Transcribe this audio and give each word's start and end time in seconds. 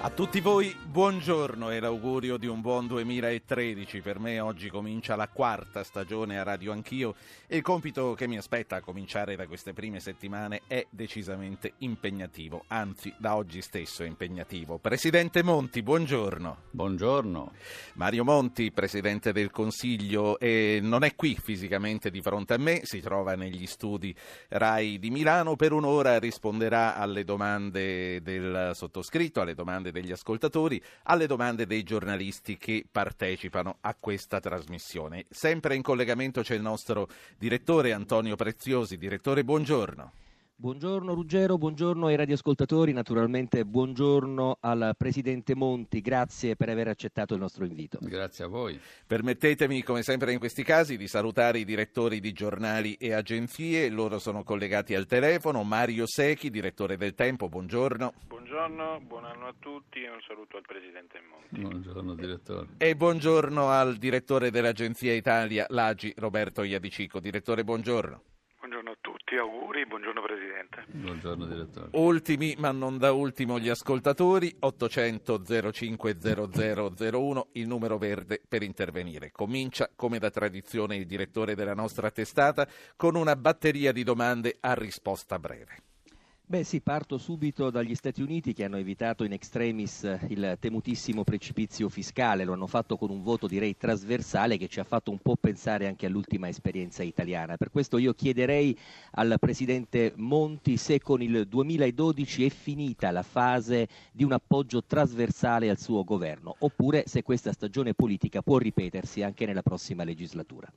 A 0.00 0.10
tutti 0.10 0.40
voi 0.40 0.72
buongiorno 0.86 1.72
e 1.72 1.80
l'augurio 1.80 2.36
di 2.36 2.46
un 2.46 2.60
buon 2.60 2.86
2013. 2.86 4.00
Per 4.00 4.20
me 4.20 4.38
oggi 4.38 4.70
comincia 4.70 5.16
la 5.16 5.26
quarta 5.26 5.82
stagione 5.82 6.38
a 6.38 6.44
Radio 6.44 6.70
Anch'io 6.70 7.16
e 7.48 7.56
il 7.56 7.62
compito 7.62 8.14
che 8.14 8.28
mi 8.28 8.38
aspetta 8.38 8.76
a 8.76 8.80
cominciare 8.80 9.34
da 9.34 9.48
queste 9.48 9.72
prime 9.72 9.98
settimane 9.98 10.62
è 10.68 10.86
decisamente 10.88 11.72
impegnativo, 11.78 12.62
anzi 12.68 13.12
da 13.18 13.34
oggi 13.34 13.60
stesso 13.60 14.04
è 14.04 14.06
impegnativo. 14.06 14.78
Presidente 14.78 15.42
Monti, 15.42 15.82
buongiorno. 15.82 16.56
Buongiorno. 16.70 17.52
Mario 17.94 18.22
Monti, 18.22 18.70
Presidente 18.70 19.32
del 19.32 19.50
Consiglio, 19.50 20.38
eh, 20.38 20.78
non 20.80 21.02
è 21.02 21.16
qui 21.16 21.36
fisicamente 21.42 22.10
di 22.12 22.22
fronte 22.22 22.54
a 22.54 22.58
me, 22.58 22.82
si 22.84 23.00
trova 23.00 23.34
negli 23.34 23.66
studi 23.66 24.14
RAI 24.48 25.00
di 25.00 25.10
Milano, 25.10 25.56
per 25.56 25.72
un'ora 25.72 26.20
risponderà 26.20 26.94
alle 26.94 27.24
domande 27.24 28.22
del 28.22 28.70
sottoscritto, 28.74 29.40
alle 29.40 29.54
domande 29.54 29.87
domande 29.88 29.92
degli 29.92 30.12
ascoltatori 30.12 30.82
alle 31.04 31.26
domande 31.26 31.66
dei 31.66 31.82
giornalisti 31.82 32.56
che 32.56 32.84
partecipano 32.90 33.78
a 33.80 33.94
questa 33.98 34.40
trasmissione. 34.40 35.26
Sempre 35.28 35.74
in 35.74 35.82
collegamento 35.82 36.42
c'è 36.42 36.54
il 36.54 36.62
nostro 36.62 37.08
direttore 37.38 37.92
Antonio 37.92 38.36
Preziosi. 38.36 38.96
Direttore, 38.96 39.44
buongiorno. 39.44 40.12
Buongiorno 40.60 41.14
Ruggero, 41.14 41.56
buongiorno 41.56 42.08
ai 42.08 42.16
radioascoltatori, 42.16 42.92
naturalmente 42.92 43.64
buongiorno 43.64 44.56
al 44.58 44.92
Presidente 44.98 45.54
Monti, 45.54 46.00
grazie 46.00 46.56
per 46.56 46.68
aver 46.68 46.88
accettato 46.88 47.34
il 47.34 47.38
nostro 47.38 47.64
invito. 47.64 47.98
Grazie 48.00 48.46
a 48.46 48.48
voi. 48.48 48.76
Permettetemi, 49.06 49.84
come 49.84 50.02
sempre 50.02 50.32
in 50.32 50.40
questi 50.40 50.64
casi, 50.64 50.96
di 50.96 51.06
salutare 51.06 51.60
i 51.60 51.64
direttori 51.64 52.18
di 52.18 52.32
giornali 52.32 52.94
e 52.94 53.12
agenzie, 53.12 53.88
loro 53.88 54.18
sono 54.18 54.42
collegati 54.42 54.96
al 54.96 55.06
telefono, 55.06 55.62
Mario 55.62 56.08
Secchi, 56.08 56.50
direttore 56.50 56.96
del 56.96 57.14
Tempo, 57.14 57.48
buongiorno. 57.48 58.14
Buongiorno, 58.26 59.00
buon 59.06 59.26
anno 59.26 59.46
a 59.46 59.54
tutti 59.56 60.02
e 60.02 60.10
un 60.10 60.20
saluto 60.26 60.56
al 60.56 60.64
Presidente 60.66 61.20
Monti. 61.20 61.60
Buongiorno 61.60 62.14
direttore. 62.16 62.66
E 62.78 62.96
buongiorno 62.96 63.68
al 63.68 63.94
direttore 63.94 64.50
dell'Agenzia 64.50 65.12
Italia, 65.12 65.66
l'Agi, 65.68 66.12
Roberto 66.16 66.64
Iadicico. 66.64 67.20
Direttore, 67.20 67.62
buongiorno 67.62 68.22
tutti, 69.28 69.36
auguri, 69.36 69.86
buongiorno 69.86 70.22
Presidente. 70.22 70.84
Buongiorno 70.88 71.46
Direttore. 71.46 71.88
Ultimi, 71.92 72.54
ma 72.58 72.70
non 72.70 72.98
da 72.98 73.12
ultimo, 73.12 73.58
gli 73.58 73.68
ascoltatori, 73.68 74.54
800 74.58 75.42
05 75.72 76.16
0001, 76.18 77.48
il 77.52 77.66
numero 77.66 77.98
verde 77.98 78.40
per 78.46 78.62
intervenire. 78.62 79.30
Comincia, 79.30 79.90
come 79.94 80.18
da 80.18 80.30
tradizione, 80.30 80.96
il 80.96 81.06
direttore 81.06 81.54
della 81.54 81.74
nostra 81.74 82.10
testata 82.10 82.66
con 82.96 83.16
una 83.16 83.36
batteria 83.36 83.92
di 83.92 84.02
domande 84.02 84.56
a 84.60 84.74
risposta 84.74 85.38
breve. 85.38 85.87
Beh 86.50 86.64
sì, 86.64 86.80
parto 86.80 87.18
subito 87.18 87.68
dagli 87.68 87.94
Stati 87.94 88.22
Uniti 88.22 88.54
che 88.54 88.64
hanno 88.64 88.78
evitato 88.78 89.22
in 89.22 89.34
extremis 89.34 90.18
il 90.28 90.56
temutissimo 90.58 91.22
precipizio 91.22 91.90
fiscale, 91.90 92.44
lo 92.44 92.54
hanno 92.54 92.66
fatto 92.66 92.96
con 92.96 93.10
un 93.10 93.22
voto 93.22 93.46
direi 93.46 93.76
trasversale 93.76 94.56
che 94.56 94.66
ci 94.66 94.80
ha 94.80 94.84
fatto 94.84 95.10
un 95.10 95.18
po' 95.18 95.36
pensare 95.36 95.86
anche 95.86 96.06
all'ultima 96.06 96.48
esperienza 96.48 97.02
italiana. 97.02 97.58
Per 97.58 97.70
questo 97.70 97.98
io 97.98 98.14
chiederei 98.14 98.74
al 99.10 99.36
Presidente 99.38 100.14
Monti 100.16 100.78
se 100.78 101.02
con 101.02 101.20
il 101.20 101.46
2012 101.46 102.46
è 102.46 102.48
finita 102.48 103.10
la 103.10 103.22
fase 103.22 103.86
di 104.10 104.24
un 104.24 104.32
appoggio 104.32 104.82
trasversale 104.82 105.68
al 105.68 105.78
suo 105.78 106.02
governo, 106.02 106.56
oppure 106.60 107.04
se 107.08 107.22
questa 107.22 107.52
stagione 107.52 107.92
politica 107.92 108.40
può 108.40 108.56
ripetersi 108.56 109.20
anche 109.22 109.44
nella 109.44 109.60
prossima 109.60 110.02
legislatura. 110.02 110.72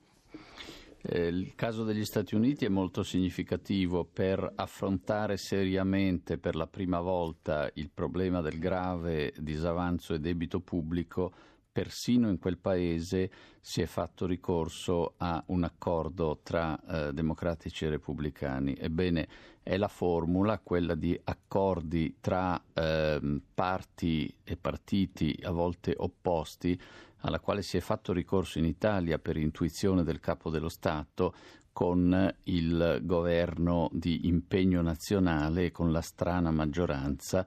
Eh, 1.04 1.26
il 1.26 1.54
caso 1.56 1.82
degli 1.82 2.04
Stati 2.04 2.36
Uniti 2.36 2.64
è 2.64 2.68
molto 2.68 3.02
significativo 3.02 4.04
per 4.04 4.52
affrontare 4.54 5.36
seriamente 5.36 6.38
per 6.38 6.54
la 6.54 6.68
prima 6.68 7.00
volta 7.00 7.68
il 7.74 7.90
problema 7.92 8.40
del 8.40 8.58
grave 8.58 9.32
disavanzo 9.36 10.14
e 10.14 10.20
debito 10.20 10.60
pubblico. 10.60 11.32
Persino 11.72 12.28
in 12.28 12.38
quel 12.38 12.58
paese 12.58 13.30
si 13.58 13.80
è 13.80 13.86
fatto 13.86 14.26
ricorso 14.26 15.14
a 15.16 15.42
un 15.46 15.64
accordo 15.64 16.40
tra 16.42 16.78
eh, 16.78 17.12
democratici 17.12 17.86
e 17.86 17.88
repubblicani. 17.88 18.76
Ebbene, 18.78 19.28
è 19.62 19.76
la 19.76 19.88
formula, 19.88 20.58
quella 20.58 20.94
di 20.94 21.18
accordi 21.24 22.18
tra 22.20 22.62
eh, 22.74 23.40
parti 23.54 24.32
e 24.44 24.56
partiti 24.56 25.36
a 25.42 25.50
volte 25.50 25.94
opposti, 25.96 26.78
alla 27.22 27.40
quale 27.40 27.62
si 27.62 27.76
è 27.76 27.80
fatto 27.80 28.12
ricorso 28.12 28.58
in 28.58 28.64
Italia 28.64 29.18
per 29.18 29.36
intuizione 29.36 30.04
del 30.04 30.20
capo 30.20 30.50
dello 30.50 30.68
Stato 30.68 31.34
con 31.72 32.34
il 32.44 33.00
governo 33.02 33.88
di 33.92 34.26
impegno 34.28 34.82
nazionale 34.82 35.66
e 35.66 35.70
con 35.70 35.90
la 35.90 36.02
strana 36.02 36.50
maggioranza. 36.50 37.46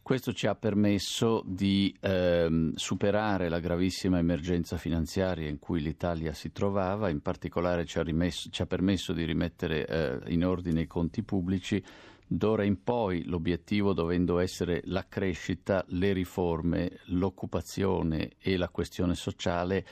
Questo 0.00 0.32
ci 0.32 0.46
ha 0.46 0.54
permesso 0.54 1.42
di 1.44 1.94
ehm, 2.00 2.72
superare 2.76 3.50
la 3.50 3.60
gravissima 3.60 4.16
emergenza 4.16 4.78
finanziaria 4.78 5.50
in 5.50 5.58
cui 5.58 5.82
l'Italia 5.82 6.32
si 6.32 6.50
trovava, 6.50 7.10
in 7.10 7.20
particolare 7.20 7.84
ci 7.84 7.98
ha, 7.98 8.02
rimesso, 8.02 8.48
ci 8.48 8.62
ha 8.62 8.66
permesso 8.66 9.12
di 9.12 9.24
rimettere 9.24 9.86
eh, 9.86 10.32
in 10.32 10.46
ordine 10.46 10.80
i 10.80 10.86
conti 10.86 11.22
pubblici, 11.22 11.84
D'ora 12.30 12.62
in 12.62 12.82
poi 12.82 13.24
l'obiettivo 13.24 13.94
dovendo 13.94 14.38
essere 14.38 14.82
la 14.84 15.06
crescita, 15.08 15.82
le 15.88 16.12
riforme, 16.12 16.98
l'occupazione 17.06 18.32
e 18.38 18.58
la 18.58 18.68
questione 18.68 19.14
sociale, 19.14 19.86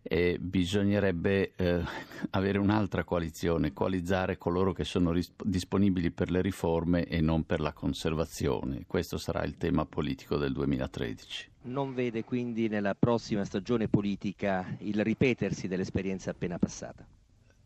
eh, 0.00 0.38
bisognerebbe 0.40 1.52
eh, 1.54 1.82
avere 2.30 2.58
un'altra 2.58 3.04
coalizione, 3.04 3.74
coalizzare 3.74 4.38
coloro 4.38 4.72
che 4.72 4.84
sono 4.84 5.12
ris- 5.12 5.32
disponibili 5.44 6.10
per 6.10 6.30
le 6.30 6.40
riforme 6.40 7.04
e 7.04 7.20
non 7.20 7.44
per 7.44 7.60
la 7.60 7.74
conservazione. 7.74 8.84
Questo 8.86 9.18
sarà 9.18 9.44
il 9.44 9.58
tema 9.58 9.84
politico 9.84 10.38
del 10.38 10.52
2013. 10.52 11.50
Non 11.64 11.92
vede 11.92 12.24
quindi 12.24 12.68
nella 12.68 12.94
prossima 12.94 13.44
stagione 13.44 13.88
politica 13.88 14.76
il 14.78 15.04
ripetersi 15.04 15.68
dell'esperienza 15.68 16.30
appena 16.30 16.58
passata? 16.58 17.06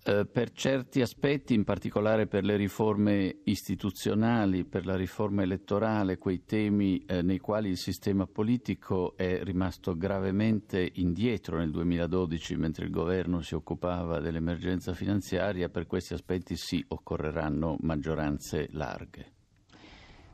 Eh, 0.09 0.25
per 0.25 0.53
certi 0.53 1.01
aspetti, 1.01 1.53
in 1.53 1.65
particolare 1.65 2.29
per 2.29 2.45
le 2.45 2.55
riforme 2.55 3.41
istituzionali, 3.43 4.65
per 4.65 4.87
la 4.87 4.95
riforma 4.95 5.43
elettorale, 5.43 6.17
quei 6.17 6.45
temi 6.45 7.05
eh, 7.07 7.23
nei 7.23 7.39
quali 7.39 7.71
il 7.71 7.77
sistema 7.77 8.25
politico 8.25 9.17
è 9.17 9.43
rimasto 9.43 9.97
gravemente 9.97 10.93
indietro 10.95 11.59
nel 11.59 11.73
2012 11.73 12.57
mentre 12.57 12.85
il 12.85 12.93
governo 12.93 13.41
si 13.41 13.57
occupava 13.57 14.21
dell'emergenza 14.21 14.95
finanziaria, 14.95 15.71
per 15.71 15.87
questi 15.87 16.15
aspetti 16.15 16.55
sì 16.55 16.85
occorreranno 16.87 17.77
maggioranze 17.81 18.69
larghe. 18.71 19.36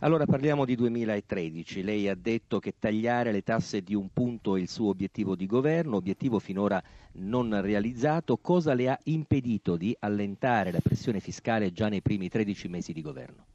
Allora 0.05 0.27
parliamo 0.27 0.65
di 0.65 0.75
2013. 0.75 1.85
Lei 1.85 2.09
ha 2.09 2.17
detto 2.17 2.59
che 2.59 2.75
tagliare 2.77 3.31
le 3.31 3.43
tasse 3.43 3.83
di 3.83 3.95
un 3.95 4.09
punto 4.13 4.57
è 4.57 4.61
il 4.61 4.69
suo 4.69 4.89
obiettivo 4.89 5.37
di 5.37 5.47
governo, 5.47 5.95
obiettivo 5.95 6.41
finora 6.41 6.83
non 7.19 7.61
realizzato. 7.63 8.37
Cosa 8.39 8.75
le 8.75 8.89
ha 8.89 8.99
impedito 9.05 9.77
di 9.77 9.97
allentare 10.01 10.73
la 10.73 10.81
pressione 10.81 11.21
fiscale 11.21 11.71
già 11.71 11.89
nei 11.89 12.03
primi 12.03 12.29
13 12.29 12.67
mesi 12.67 12.93
di 12.93 13.01
governo? 13.01 13.47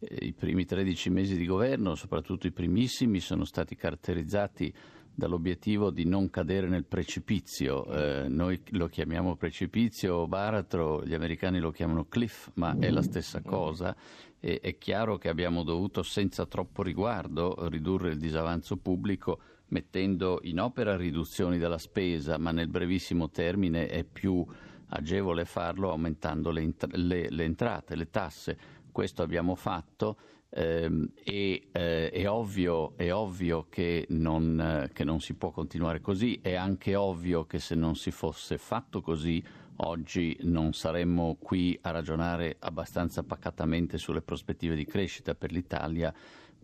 Eh, 0.00 0.26
I 0.26 0.32
primi 0.34 0.66
13 0.66 1.08
mesi 1.08 1.34
di 1.34 1.46
governo, 1.46 1.94
soprattutto 1.94 2.46
i 2.46 2.52
primissimi, 2.52 3.18
sono 3.18 3.46
stati 3.46 3.74
caratterizzati 3.74 4.70
dall'obiettivo 5.18 5.90
di 5.90 6.04
non 6.04 6.30
cadere 6.30 6.68
nel 6.68 6.84
precipizio. 6.84 7.86
Eh, 7.86 8.28
noi 8.28 8.62
lo 8.72 8.86
chiamiamo 8.86 9.34
precipizio 9.34 10.14
o 10.14 10.28
baratro, 10.28 11.04
gli 11.04 11.12
americani 11.12 11.58
lo 11.58 11.72
chiamano 11.72 12.04
cliff, 12.04 12.50
ma 12.54 12.76
è 12.78 12.88
la 12.90 13.02
stessa 13.02 13.42
cosa. 13.42 13.96
E, 14.40 14.60
è 14.60 14.78
chiaro 14.78 15.18
che 15.18 15.28
abbiamo 15.28 15.62
dovuto 15.62 16.02
senza 16.02 16.46
troppo 16.46 16.82
riguardo 16.82 17.68
ridurre 17.68 18.10
il 18.10 18.18
disavanzo 18.18 18.76
pubblico 18.76 19.40
mettendo 19.68 20.40
in 20.42 20.60
opera 20.60 20.96
riduzioni 20.96 21.58
della 21.58 21.78
spesa, 21.78 22.38
ma 22.38 22.52
nel 22.52 22.68
brevissimo 22.68 23.30
termine 23.30 23.86
è 23.86 24.04
più 24.04 24.44
agevole 24.90 25.44
farlo 25.44 25.90
aumentando 25.90 26.50
le, 26.50 26.74
le, 26.92 27.28
le 27.30 27.44
entrate, 27.44 27.94
le 27.94 28.10
tasse. 28.10 28.58
Questo 28.90 29.22
abbiamo 29.22 29.54
fatto 29.54 30.16
eh, 30.50 31.10
e 31.22 31.68
eh, 31.70 32.10
è, 32.10 32.28
ovvio, 32.28 32.96
è, 32.96 33.12
ovvio, 33.12 33.66
che 33.68 34.06
non, 34.10 34.58
eh, 34.60 34.90
che 34.92 35.04
non 35.04 35.20
si 35.20 35.34
può 35.34 35.50
continuare 35.50 36.00
così, 36.00 36.38
è 36.42 36.54
anche 36.54 36.94
ovvio 36.94 37.44
che 37.44 37.58
se 37.58 37.74
non 37.74 37.96
si 37.96 38.10
fosse 38.10 38.56
fatto 38.56 39.00
così 39.00 39.44
oggi 39.78 40.36
non 40.42 40.72
saremmo 40.72 41.36
qui 41.40 41.78
a 41.82 41.90
ragionare 41.90 42.56
abbastanza 42.60 43.22
pacatamente 43.22 43.98
sulle 43.98 44.22
prospettive 44.22 44.74
di 44.74 44.84
crescita 44.84 45.34
per 45.34 45.52
l'Italia, 45.52 46.12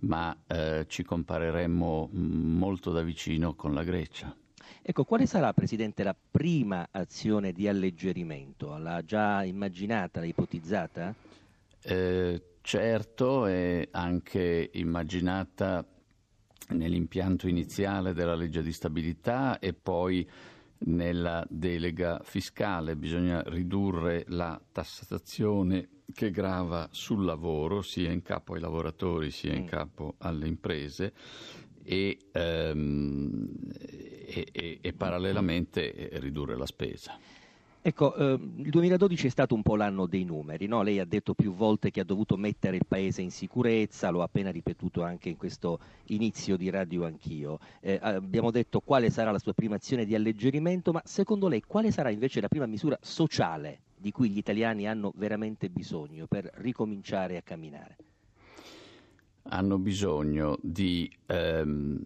ma 0.00 0.36
eh, 0.46 0.84
ci 0.88 1.02
compareremmo 1.02 2.08
molto 2.12 2.90
da 2.90 3.02
vicino 3.02 3.54
con 3.54 3.74
la 3.74 3.84
Grecia. 3.84 4.34
Ecco, 4.82 5.04
quale 5.04 5.26
sarà, 5.26 5.52
Presidente, 5.52 6.02
la 6.02 6.14
prima 6.30 6.88
azione 6.90 7.52
di 7.52 7.68
alleggerimento? 7.68 8.76
L'ha 8.76 9.02
già 9.02 9.42
immaginata, 9.42 10.20
l'ha 10.20 10.26
ipotizzata? 10.26 11.14
Eh, 11.82 12.42
certo, 12.60 13.46
è 13.46 13.88
anche 13.92 14.70
immaginata 14.74 15.86
nell'impianto 16.70 17.46
iniziale 17.46 18.12
della 18.12 18.34
legge 18.34 18.62
di 18.62 18.72
stabilità 18.72 19.58
e 19.58 19.72
poi 19.74 20.28
nella 20.86 21.44
delega 21.48 22.20
fiscale, 22.24 22.96
bisogna 22.96 23.42
ridurre 23.46 24.24
la 24.28 24.60
tassazione 24.72 25.88
che 26.12 26.30
grava 26.30 26.88
sul 26.90 27.24
lavoro, 27.24 27.82
sia 27.82 28.10
in 28.10 28.22
capo 28.22 28.54
ai 28.54 28.60
lavoratori 28.60 29.30
sia 29.30 29.54
in 29.54 29.64
mm. 29.64 29.66
capo 29.66 30.14
alle 30.18 30.46
imprese 30.46 31.12
e, 31.82 32.18
ehm, 32.32 33.48
e, 34.26 34.48
e, 34.52 34.78
e 34.80 34.92
parallelamente 34.92 36.10
ridurre 36.14 36.56
la 36.56 36.66
spesa. 36.66 37.18
Ecco, 37.86 38.14
eh, 38.14 38.32
il 38.32 38.70
2012 38.70 39.26
è 39.26 39.28
stato 39.28 39.54
un 39.54 39.60
po' 39.60 39.76
l'anno 39.76 40.06
dei 40.06 40.24
numeri, 40.24 40.66
no? 40.66 40.80
lei 40.80 41.00
ha 41.00 41.04
detto 41.04 41.34
più 41.34 41.52
volte 41.52 41.90
che 41.90 42.00
ha 42.00 42.04
dovuto 42.04 42.38
mettere 42.38 42.76
il 42.76 42.86
Paese 42.88 43.20
in 43.20 43.30
sicurezza, 43.30 44.08
l'ho 44.08 44.22
appena 44.22 44.50
ripetuto 44.50 45.02
anche 45.02 45.28
in 45.28 45.36
questo 45.36 45.78
inizio 46.06 46.56
di 46.56 46.70
radio 46.70 47.04
anch'io. 47.04 47.58
Eh, 47.80 47.98
abbiamo 48.00 48.50
detto 48.50 48.80
quale 48.80 49.10
sarà 49.10 49.32
la 49.32 49.38
sua 49.38 49.52
prima 49.52 49.74
azione 49.74 50.06
di 50.06 50.14
alleggerimento, 50.14 50.92
ma 50.92 51.02
secondo 51.04 51.46
lei 51.46 51.60
quale 51.60 51.90
sarà 51.90 52.08
invece 52.08 52.40
la 52.40 52.48
prima 52.48 52.64
misura 52.64 52.96
sociale 53.02 53.80
di 53.98 54.10
cui 54.12 54.30
gli 54.30 54.38
italiani 54.38 54.88
hanno 54.88 55.12
veramente 55.16 55.68
bisogno 55.68 56.26
per 56.26 56.50
ricominciare 56.54 57.36
a 57.36 57.42
camminare? 57.42 57.96
Hanno 59.46 59.78
bisogno 59.78 60.58
di 60.62 61.10
ehm, 61.26 61.98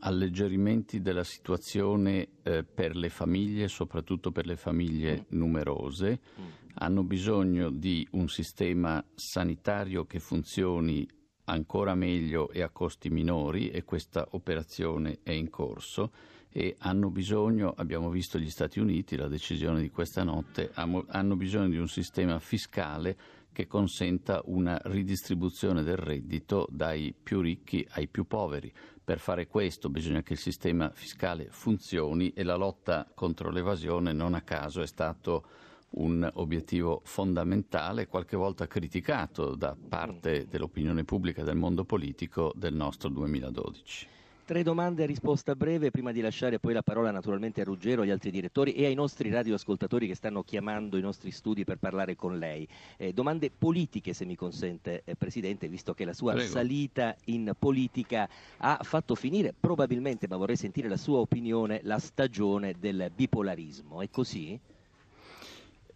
alleggerimenti 0.00 1.00
della 1.00 1.24
situazione 1.24 2.28
eh, 2.42 2.64
per 2.64 2.96
le 2.96 3.10
famiglie, 3.10 3.68
soprattutto 3.68 4.32
per 4.32 4.46
le 4.46 4.56
famiglie 4.56 5.26
numerose, 5.30 6.20
mm. 6.40 6.44
hanno 6.74 7.02
bisogno 7.02 7.70
di 7.70 8.06
un 8.12 8.28
sistema 8.28 9.04
sanitario 9.14 10.06
che 10.06 10.20
funzioni 10.20 11.06
ancora 11.44 11.94
meglio 11.94 12.50
e 12.50 12.62
a 12.62 12.70
costi 12.70 13.10
minori 13.10 13.70
e 13.70 13.84
questa 13.84 14.26
operazione 14.30 15.18
è 15.22 15.32
in 15.32 15.50
corso 15.50 16.12
e 16.48 16.76
hanno 16.78 17.10
bisogno, 17.10 17.74
abbiamo 17.76 18.08
visto 18.08 18.38
gli 18.38 18.48
Stati 18.48 18.80
Uniti, 18.80 19.16
la 19.16 19.28
decisione 19.28 19.82
di 19.82 19.90
questa 19.90 20.22
notte, 20.22 20.70
hanno 20.72 21.36
bisogno 21.36 21.68
di 21.68 21.76
un 21.76 21.88
sistema 21.88 22.38
fiscale 22.38 23.16
che 23.56 23.66
consenta 23.66 24.42
una 24.44 24.78
ridistribuzione 24.84 25.82
del 25.82 25.96
reddito 25.96 26.66
dai 26.70 27.14
più 27.18 27.40
ricchi 27.40 27.86
ai 27.92 28.06
più 28.06 28.26
poveri. 28.26 28.70
Per 29.02 29.18
fare 29.18 29.46
questo 29.46 29.88
bisogna 29.88 30.22
che 30.22 30.34
il 30.34 30.38
sistema 30.38 30.90
fiscale 30.92 31.46
funzioni 31.48 32.34
e 32.34 32.42
la 32.42 32.56
lotta 32.56 33.10
contro 33.14 33.48
l'evasione 33.48 34.12
non 34.12 34.34
a 34.34 34.42
caso 34.42 34.82
è 34.82 34.86
stato 34.86 35.46
un 35.92 36.30
obiettivo 36.34 37.00
fondamentale, 37.04 38.08
qualche 38.08 38.36
volta 38.36 38.66
criticato 38.66 39.54
da 39.54 39.74
parte 39.74 40.46
dell'opinione 40.46 41.04
pubblica 41.04 41.40
e 41.40 41.44
del 41.44 41.56
mondo 41.56 41.86
politico 41.86 42.52
del 42.54 42.74
nostro 42.74 43.08
2012. 43.08 44.15
Tre 44.46 44.62
domande 44.62 45.02
a 45.02 45.06
risposta 45.06 45.56
breve 45.56 45.90
prima 45.90 46.12
di 46.12 46.20
lasciare 46.20 46.60
poi 46.60 46.72
la 46.72 46.84
parola 46.84 47.10
naturalmente 47.10 47.62
a 47.62 47.64
Ruggero, 47.64 48.02
agli 48.02 48.10
altri 48.10 48.30
direttori 48.30 48.74
e 48.74 48.84
ai 48.84 48.94
nostri 48.94 49.28
radioascoltatori 49.28 50.06
che 50.06 50.14
stanno 50.14 50.44
chiamando 50.44 50.96
i 50.96 51.00
nostri 51.00 51.32
studi 51.32 51.64
per 51.64 51.78
parlare 51.78 52.14
con 52.14 52.38
lei. 52.38 52.64
Eh, 52.96 53.12
domande 53.12 53.50
politiche 53.50 54.12
se 54.12 54.24
mi 54.24 54.36
consente 54.36 55.02
eh, 55.04 55.16
Presidente, 55.16 55.66
visto 55.66 55.94
che 55.94 56.04
la 56.04 56.12
sua 56.12 56.34
Prego. 56.34 56.48
salita 56.48 57.16
in 57.24 57.54
politica 57.58 58.28
ha 58.58 58.78
fatto 58.82 59.16
finire 59.16 59.52
probabilmente, 59.52 60.28
ma 60.28 60.36
vorrei 60.36 60.54
sentire 60.54 60.86
la 60.88 60.96
sua 60.96 61.18
opinione, 61.18 61.80
la 61.82 61.98
stagione 61.98 62.76
del 62.78 63.10
bipolarismo. 63.12 64.00
È 64.00 64.08
così? 64.10 64.56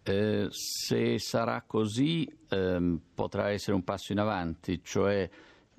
Eh, 0.03 0.47
se 0.49 1.19
sarà 1.19 1.63
così 1.65 2.29
ehm, 2.49 2.99
potrà 3.13 3.49
essere 3.49 3.75
un 3.75 3.83
passo 3.85 4.11
in 4.11 4.19
avanti, 4.19 4.81
cioè 4.83 5.29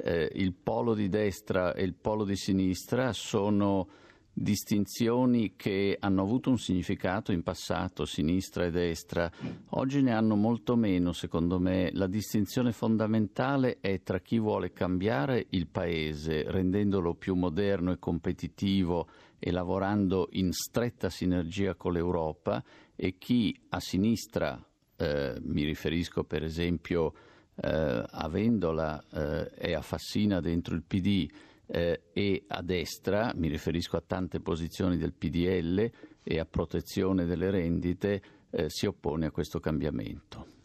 eh, 0.02 0.30
il 0.34 0.52
polo 0.52 0.94
di 0.94 1.08
destra 1.08 1.74
e 1.74 1.84
il 1.84 1.94
polo 1.94 2.24
di 2.24 2.36
sinistra 2.36 3.12
sono 3.12 3.88
distinzioni 4.34 5.54
che 5.56 5.96
hanno 6.00 6.22
avuto 6.22 6.48
un 6.48 6.56
significato 6.56 7.32
in 7.32 7.42
passato, 7.42 8.06
sinistra 8.06 8.64
e 8.64 8.70
destra, 8.70 9.30
oggi 9.70 10.00
ne 10.00 10.12
hanno 10.12 10.36
molto 10.36 10.74
meno, 10.74 11.12
secondo 11.12 11.60
me. 11.60 11.90
La 11.92 12.06
distinzione 12.06 12.72
fondamentale 12.72 13.78
è 13.80 14.02
tra 14.02 14.20
chi 14.20 14.38
vuole 14.38 14.72
cambiare 14.72 15.46
il 15.50 15.66
paese, 15.68 16.50
rendendolo 16.50 17.14
più 17.14 17.34
moderno 17.34 17.92
e 17.92 17.98
competitivo 17.98 19.06
e 19.38 19.50
lavorando 19.50 20.28
in 20.32 20.52
stretta 20.52 21.10
sinergia 21.10 21.74
con 21.74 21.92
l'Europa, 21.92 22.64
e 22.96 23.18
chi 23.18 23.54
a 23.68 23.80
sinistra, 23.80 24.58
eh, 24.96 25.34
mi 25.42 25.64
riferisco 25.64 26.24
per 26.24 26.42
esempio 26.42 27.12
eh, 27.54 28.04
avendola 28.10 29.02
eh, 29.10 29.50
è 29.50 29.72
a 29.72 29.82
Fassina 29.82 30.40
dentro 30.40 30.74
il 30.74 30.82
PD 30.82 31.30
eh, 31.66 32.02
e 32.12 32.44
a 32.48 32.62
destra, 32.62 33.32
mi 33.34 33.48
riferisco 33.48 33.96
a 33.96 34.02
tante 34.06 34.40
posizioni 34.40 34.96
del 34.96 35.12
PDL 35.12 35.90
e 36.22 36.38
a 36.38 36.44
protezione 36.44 37.24
delle 37.24 37.50
rendite, 37.50 38.22
eh, 38.50 38.68
si 38.68 38.86
oppone 38.86 39.26
a 39.26 39.30
questo 39.30 39.60
cambiamento. 39.60 40.60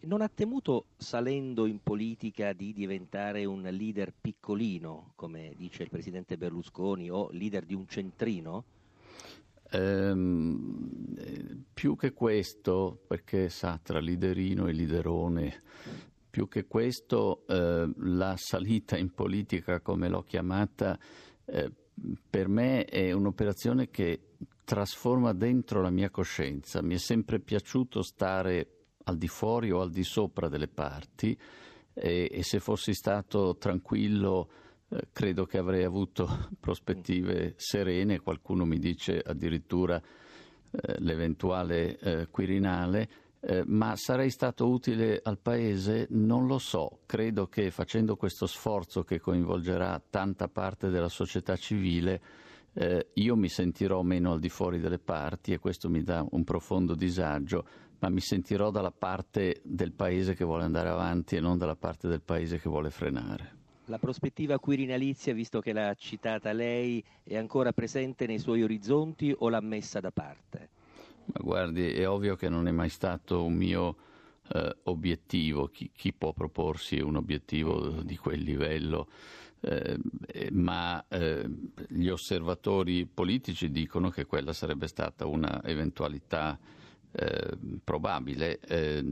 Non 0.00 0.20
ha 0.20 0.28
temuto, 0.28 0.86
salendo 0.96 1.66
in 1.66 1.80
politica, 1.82 2.52
di 2.52 2.72
diventare 2.72 3.44
un 3.44 3.62
leader 3.62 4.14
piccolino, 4.18 5.12
come 5.14 5.52
dice 5.56 5.82
il 5.82 5.90
presidente 5.90 6.36
Berlusconi, 6.36 7.10
o 7.10 7.28
leader 7.32 7.64
di 7.64 7.74
un 7.74 7.88
centrino? 7.88 8.64
Ehm, 9.72 11.64
più 11.74 11.96
che 11.96 12.12
questo, 12.12 13.02
perché 13.06 13.48
sa, 13.48 13.80
tra 13.82 13.98
liderino 13.98 14.68
e 14.68 14.72
liderone 14.72 15.62
più 16.36 16.48
che 16.48 16.66
questo, 16.66 17.46
eh, 17.48 17.90
la 17.96 18.36
salita 18.36 18.98
in 18.98 19.14
politica, 19.14 19.80
come 19.80 20.06
l'ho 20.10 20.22
chiamata, 20.22 20.98
eh, 21.46 21.72
per 22.28 22.46
me 22.46 22.84
è 22.84 23.10
un'operazione 23.12 23.88
che 23.88 24.34
trasforma 24.62 25.32
dentro 25.32 25.80
la 25.80 25.88
mia 25.88 26.10
coscienza. 26.10 26.82
Mi 26.82 26.92
è 26.92 26.98
sempre 26.98 27.40
piaciuto 27.40 28.02
stare 28.02 28.68
al 29.04 29.16
di 29.16 29.28
fuori 29.28 29.70
o 29.70 29.80
al 29.80 29.88
di 29.88 30.04
sopra 30.04 30.50
delle 30.50 30.68
parti 30.68 31.34
e, 31.94 32.28
e 32.30 32.42
se 32.42 32.60
fossi 32.60 32.92
stato 32.92 33.56
tranquillo 33.56 34.50
eh, 34.90 35.08
credo 35.12 35.46
che 35.46 35.56
avrei 35.56 35.84
avuto 35.84 36.28
prospettive 36.60 37.54
serene, 37.56 38.20
qualcuno 38.20 38.66
mi 38.66 38.78
dice 38.78 39.22
addirittura 39.24 39.96
eh, 39.96 40.96
l'eventuale 40.98 41.98
eh, 41.98 42.28
Quirinale 42.28 43.08
eh, 43.48 43.62
ma 43.64 43.94
sarei 43.94 44.30
stato 44.30 44.68
utile 44.68 45.20
al 45.22 45.38
Paese? 45.38 46.08
Non 46.10 46.48
lo 46.48 46.58
so. 46.58 46.98
Credo 47.06 47.46
che 47.46 47.70
facendo 47.70 48.16
questo 48.16 48.48
sforzo 48.48 49.04
che 49.04 49.20
coinvolgerà 49.20 50.02
tanta 50.10 50.48
parte 50.48 50.88
della 50.88 51.08
società 51.08 51.54
civile, 51.54 52.20
eh, 52.72 53.10
io 53.14 53.36
mi 53.36 53.48
sentirò 53.48 54.02
meno 54.02 54.32
al 54.32 54.40
di 54.40 54.48
fuori 54.48 54.80
delle 54.80 54.98
parti 54.98 55.52
e 55.52 55.58
questo 55.58 55.88
mi 55.88 56.02
dà 56.02 56.26
un 56.28 56.42
profondo 56.42 56.96
disagio, 56.96 57.64
ma 58.00 58.08
mi 58.08 58.20
sentirò 58.20 58.72
dalla 58.72 58.90
parte 58.90 59.60
del 59.62 59.92
Paese 59.92 60.34
che 60.34 60.44
vuole 60.44 60.64
andare 60.64 60.88
avanti 60.88 61.36
e 61.36 61.40
non 61.40 61.56
dalla 61.56 61.76
parte 61.76 62.08
del 62.08 62.22
Paese 62.22 62.58
che 62.58 62.68
vuole 62.68 62.90
frenare. 62.90 63.54
La 63.84 63.98
prospettiva 64.00 64.58
quirinalizia, 64.58 65.32
visto 65.32 65.60
che 65.60 65.72
l'ha 65.72 65.94
citata 65.94 66.50
lei, 66.50 67.02
è 67.22 67.36
ancora 67.36 67.70
presente 67.70 68.26
nei 68.26 68.40
suoi 68.40 68.64
orizzonti 68.64 69.32
o 69.38 69.48
l'ha 69.48 69.60
messa 69.60 70.00
da 70.00 70.10
parte? 70.10 70.70
Ma 71.26 71.40
guardi, 71.42 71.92
è 71.92 72.08
ovvio 72.08 72.36
che 72.36 72.48
non 72.48 72.68
è 72.68 72.70
mai 72.70 72.88
stato 72.88 73.44
un 73.44 73.54
mio 73.54 73.96
eh, 74.52 74.76
obiettivo, 74.84 75.66
chi, 75.68 75.90
chi, 75.94 76.12
può 76.12 76.32
proporsi 76.32 77.00
un 77.00 77.16
obiettivo 77.16 78.02
di 78.02 78.16
quel 78.16 78.40
livello, 78.40 79.08
eh, 79.60 79.98
ma 80.52 81.04
eh, 81.08 81.48
gli 81.88 82.08
osservatori 82.08 83.06
politici 83.06 83.70
dicono 83.70 84.10
che 84.10 84.26
quella 84.26 84.52
sarebbe 84.52 84.86
stata 84.86 85.26
una 85.26 85.62
eventualità 85.64 86.58
eh, 87.10 87.58
probabile, 87.82 88.60
eh, 88.60 89.04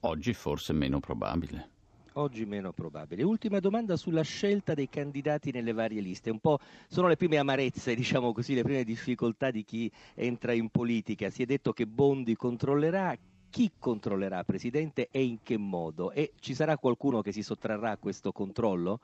oggi 0.00 0.32
forse 0.34 0.72
meno 0.72 1.00
probabile 1.00 1.73
oggi 2.14 2.44
meno 2.44 2.72
probabile. 2.72 3.22
Ultima 3.22 3.60
domanda 3.60 3.96
sulla 3.96 4.22
scelta 4.22 4.74
dei 4.74 4.88
candidati 4.88 5.50
nelle 5.50 5.72
varie 5.72 6.00
liste. 6.00 6.30
Un 6.30 6.38
po' 6.38 6.58
sono 6.88 7.08
le 7.08 7.16
prime 7.16 7.38
amarezze, 7.38 7.94
diciamo 7.94 8.32
così, 8.32 8.54
le 8.54 8.62
prime 8.62 8.84
difficoltà 8.84 9.50
di 9.50 9.64
chi 9.64 9.90
entra 10.14 10.52
in 10.52 10.68
politica. 10.68 11.30
Si 11.30 11.42
è 11.42 11.46
detto 11.46 11.72
che 11.72 11.86
Bondi 11.86 12.36
controllerà. 12.36 13.16
Chi 13.50 13.70
controllerà, 13.78 14.42
Presidente, 14.42 15.08
e 15.12 15.22
in 15.22 15.38
che 15.42 15.56
modo? 15.56 16.10
E 16.10 16.32
ci 16.40 16.54
sarà 16.54 16.76
qualcuno 16.76 17.22
che 17.22 17.30
si 17.30 17.42
sottrarrà 17.42 17.92
a 17.92 17.96
questo 17.98 18.32
controllo? 18.32 19.00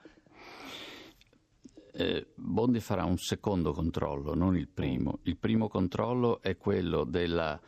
Eh, 1.93 2.27
Bondi 2.35 2.81
farà 2.81 3.05
un 3.05 3.17
secondo 3.17 3.73
controllo, 3.73 4.35
non 4.35 4.57
il 4.57 4.67
primo. 4.67 5.21
Il 5.23 5.37
primo 5.37 5.69
controllo 5.69 6.41
è 6.43 6.57
quello 6.57 7.05
della 7.05 7.61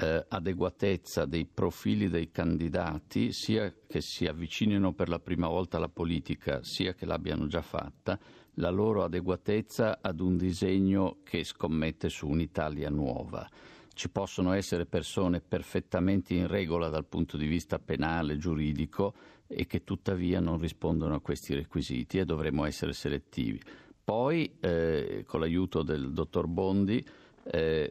eh, 0.00 0.24
adeguatezza 0.28 1.26
dei 1.26 1.44
profili 1.46 2.08
dei 2.08 2.30
candidati, 2.30 3.32
sia 3.32 3.72
che 3.86 4.00
si 4.00 4.26
avvicinino 4.26 4.92
per 4.92 5.08
la 5.08 5.18
prima 5.18 5.48
volta 5.48 5.76
alla 5.76 5.88
politica, 5.88 6.62
sia 6.62 6.94
che 6.94 7.06
l'abbiano 7.06 7.46
già 7.46 7.62
fatta, 7.62 8.18
la 8.54 8.70
loro 8.70 9.04
adeguatezza 9.04 9.98
ad 10.00 10.20
un 10.20 10.36
disegno 10.36 11.18
che 11.22 11.44
scommette 11.44 12.08
su 12.08 12.26
un'Italia 12.28 12.88
nuova. 12.88 13.48
Ci 13.92 14.08
possono 14.08 14.52
essere 14.52 14.86
persone 14.86 15.40
perfettamente 15.40 16.32
in 16.34 16.46
regola 16.46 16.88
dal 16.88 17.06
punto 17.06 17.36
di 17.36 17.46
vista 17.46 17.78
penale, 17.78 18.38
giuridico 18.38 19.14
e 19.46 19.66
che 19.66 19.84
tuttavia 19.84 20.40
non 20.40 20.58
rispondono 20.58 21.16
a 21.16 21.20
questi 21.20 21.54
requisiti 21.54 22.18
e 22.18 22.24
dovremo 22.24 22.64
essere 22.64 22.92
selettivi. 22.92 23.60
Poi, 24.02 24.56
eh, 24.60 25.24
con 25.26 25.40
l'aiuto 25.40 25.82
del 25.82 26.12
dottor 26.12 26.46
Bondi, 26.46 27.04
eh, 27.44 27.90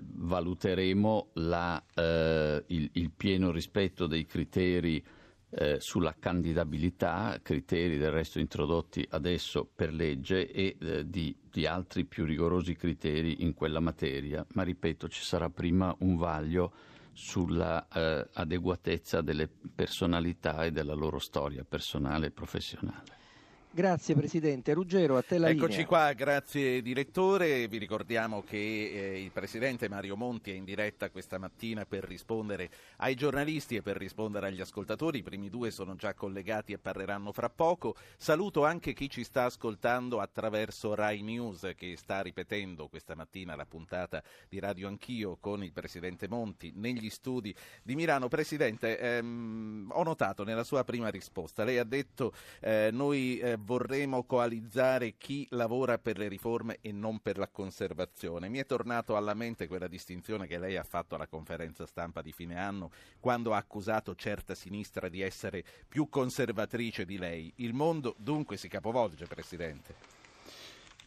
valuteremo 0.00 1.30
la, 1.34 1.82
eh, 1.94 2.64
il, 2.68 2.90
il, 2.92 3.10
pieno 3.10 3.50
rispetto 3.50 4.06
dei 4.06 4.24
criteri 4.26 5.04
eh, 5.50 5.78
sulla 5.80 6.14
candidabilità, 6.18 7.38
criteri 7.42 7.98
del 7.98 8.10
resto 8.10 8.38
introdotti 8.38 9.06
adesso 9.10 9.68
per 9.74 9.92
legge 9.92 10.50
e 10.50 10.76
eh, 10.80 11.08
di, 11.08 11.36
di, 11.50 11.66
altri 11.66 12.06
più 12.06 12.24
rigorosi 12.24 12.74
criteri 12.74 13.42
in 13.42 13.52
quella 13.52 13.80
materia, 13.80 14.44
ma 14.54 14.62
ripeto 14.62 15.08
ci 15.08 15.22
sarà 15.22 15.50
prima 15.50 15.94
un 16.00 16.16
vaglio 16.16 16.72
sulla 17.12 17.86
eh, 17.88 18.26
adeguatezza 18.32 19.20
delle 19.20 19.48
personalità 19.48 20.64
e 20.64 20.72
della 20.72 20.94
loro 20.94 21.18
storia 21.18 21.64
personale 21.64 22.28
e 22.28 22.30
professionale. 22.30 23.20
Grazie 23.74 24.14
Presidente. 24.14 24.74
Ruggero, 24.74 25.16
a 25.16 25.22
te 25.22 25.38
la 25.38 25.48
Eccoci 25.48 25.70
linea. 25.70 25.86
qua, 25.86 26.12
grazie 26.12 26.82
Direttore. 26.82 27.66
Vi 27.68 27.78
ricordiamo 27.78 28.42
che 28.42 28.58
eh, 28.58 29.22
il 29.22 29.30
Presidente 29.30 29.88
Mario 29.88 30.14
Monti 30.14 30.50
è 30.50 30.54
in 30.54 30.64
diretta 30.64 31.08
questa 31.08 31.38
mattina 31.38 31.86
per 31.86 32.04
rispondere 32.04 32.68
ai 32.98 33.14
giornalisti 33.14 33.76
e 33.76 33.80
per 33.80 33.96
rispondere 33.96 34.48
agli 34.48 34.60
ascoltatori. 34.60 35.20
I 35.20 35.22
primi 35.22 35.48
due 35.48 35.70
sono 35.70 35.96
già 35.96 36.12
collegati 36.12 36.74
e 36.74 36.78
parleranno 36.78 37.32
fra 37.32 37.48
poco. 37.48 37.96
Saluto 38.18 38.62
anche 38.62 38.92
chi 38.92 39.08
ci 39.08 39.24
sta 39.24 39.44
ascoltando 39.44 40.20
attraverso 40.20 40.94
Rai 40.94 41.22
News 41.22 41.72
che 41.74 41.96
sta 41.96 42.20
ripetendo 42.20 42.88
questa 42.88 43.14
mattina 43.14 43.56
la 43.56 43.64
puntata 43.64 44.22
di 44.50 44.58
Radio 44.58 44.86
Anch'io 44.86 45.38
con 45.40 45.64
il 45.64 45.72
Presidente 45.72 46.28
Monti 46.28 46.72
negli 46.76 47.08
studi 47.08 47.54
di 47.82 47.94
Milano. 47.94 48.28
Presidente, 48.28 48.98
ehm, 48.98 49.88
ho 49.94 50.02
notato 50.02 50.44
nella 50.44 50.62
sua 50.62 50.84
prima 50.84 51.08
risposta, 51.08 51.64
lei 51.64 51.78
ha 51.78 51.84
detto 51.84 52.34
eh, 52.60 52.90
noi 52.92 53.38
eh, 53.38 53.60
vorremmo 53.62 54.24
coalizzare 54.24 55.14
chi 55.16 55.46
lavora 55.50 55.98
per 55.98 56.18
le 56.18 56.28
riforme 56.28 56.78
e 56.80 56.92
non 56.92 57.20
per 57.20 57.38
la 57.38 57.48
conservazione. 57.48 58.48
Mi 58.48 58.58
è 58.58 58.66
tornato 58.66 59.16
alla 59.16 59.34
mente 59.34 59.66
quella 59.66 59.88
distinzione 59.88 60.46
che 60.46 60.58
lei 60.58 60.76
ha 60.76 60.84
fatto 60.84 61.14
alla 61.14 61.26
conferenza 61.26 61.86
stampa 61.86 62.22
di 62.22 62.32
fine 62.32 62.58
anno 62.58 62.90
quando 63.20 63.52
ha 63.52 63.56
accusato 63.56 64.14
certa 64.14 64.54
sinistra 64.54 65.08
di 65.08 65.20
essere 65.20 65.64
più 65.88 66.08
conservatrice 66.08 67.04
di 67.04 67.18
lei. 67.18 67.52
Il 67.56 67.74
mondo 67.74 68.14
dunque 68.18 68.56
si 68.56 68.68
capovolge, 68.68 69.26
Presidente. 69.26 70.20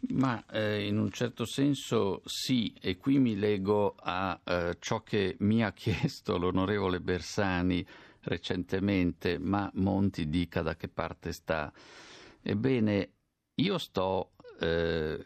Ma 0.10 0.44
eh, 0.52 0.86
in 0.86 1.00
un 1.00 1.12
certo 1.12 1.46
senso 1.46 2.22
sì, 2.26 2.74
e 2.80 2.98
qui 2.98 3.18
mi 3.18 3.36
lego 3.36 3.96
a 3.98 4.40
eh, 4.44 4.78
ciò 4.80 5.02
che 5.02 5.36
mi 5.40 5.64
ha 5.64 5.72
chiesto 5.74 6.38
l'onorevole 6.38 7.00
Bersani 7.00 7.86
recentemente, 8.26 9.38
ma 9.38 9.70
Monti 9.76 10.28
dica 10.30 10.62
da 10.62 10.76
che 10.76 10.88
parte 10.88 11.32
sta. 11.32 11.72
Ebbene, 12.48 13.14
io 13.56 13.78
sto 13.80 14.34
eh, 14.60 15.26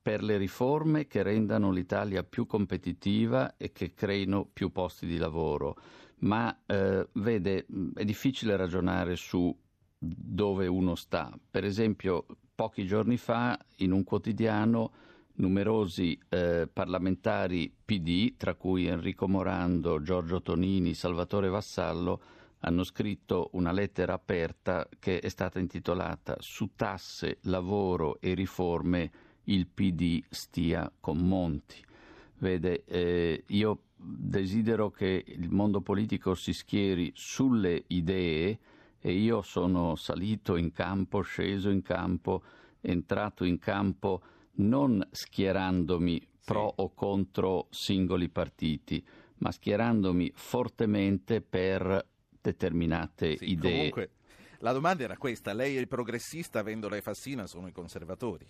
per 0.00 0.22
le 0.22 0.38
riforme 0.38 1.06
che 1.06 1.22
rendano 1.22 1.70
l'Italia 1.70 2.22
più 2.22 2.46
competitiva 2.46 3.58
e 3.58 3.70
che 3.72 3.92
creino 3.92 4.48
più 4.50 4.72
posti 4.72 5.04
di 5.04 5.18
lavoro, 5.18 5.76
ma 6.20 6.62
eh, 6.64 7.06
vede, 7.12 7.66
è 7.94 8.04
difficile 8.06 8.56
ragionare 8.56 9.14
su 9.14 9.54
dove 9.98 10.66
uno 10.68 10.94
sta. 10.94 11.38
Per 11.50 11.64
esempio, 11.64 12.24
pochi 12.54 12.86
giorni 12.86 13.18
fa 13.18 13.58
in 13.78 13.92
un 13.92 14.02
quotidiano 14.02 14.90
numerosi 15.34 16.18
eh, 16.30 16.66
parlamentari 16.72 17.70
PD, 17.84 18.36
tra 18.38 18.54
cui 18.54 18.86
Enrico 18.86 19.28
Morando, 19.28 20.00
Giorgio 20.00 20.40
Tonini, 20.40 20.94
Salvatore 20.94 21.50
Vassallo, 21.50 22.20
hanno 22.64 22.84
scritto 22.84 23.50
una 23.52 23.72
lettera 23.72 24.14
aperta 24.14 24.88
che 24.98 25.18
è 25.20 25.28
stata 25.28 25.58
intitolata 25.58 26.36
Su 26.38 26.70
tasse, 26.76 27.38
lavoro 27.42 28.20
e 28.20 28.34
riforme 28.34 29.10
il 29.44 29.66
PD 29.66 30.22
stia 30.28 30.90
con 31.00 31.18
Monti. 31.18 31.82
Vede, 32.38 32.84
eh, 32.84 33.44
io 33.48 33.82
desidero 33.96 34.90
che 34.90 35.24
il 35.26 35.50
mondo 35.50 35.80
politico 35.80 36.34
si 36.34 36.52
schieri 36.52 37.12
sulle 37.14 37.84
idee 37.88 38.58
e 39.00 39.12
io 39.12 39.42
sono 39.42 39.96
salito 39.96 40.56
in 40.56 40.70
campo, 40.72 41.22
sceso 41.22 41.68
in 41.70 41.82
campo, 41.82 42.42
entrato 42.80 43.44
in 43.44 43.58
campo 43.58 44.22
non 44.54 45.04
schierandomi 45.10 46.28
pro 46.44 46.68
sì. 46.68 46.74
o 46.82 46.94
contro 46.94 47.66
singoli 47.70 48.28
partiti, 48.28 49.04
ma 49.38 49.50
schierandomi 49.50 50.30
fortemente 50.34 51.40
per 51.40 52.10
determinate 52.42 53.36
sì, 53.38 53.52
idee. 53.52 53.70
Comunque, 53.90 54.10
la 54.58 54.72
domanda 54.72 55.04
era 55.04 55.16
questa: 55.16 55.54
lei 55.54 55.76
è 55.76 55.80
il 55.80 55.88
progressista, 55.88 56.62
Vendola 56.62 56.96
e 56.96 57.00
Fassina 57.00 57.46
sono 57.46 57.68
i 57.68 57.72
conservatori? 57.72 58.46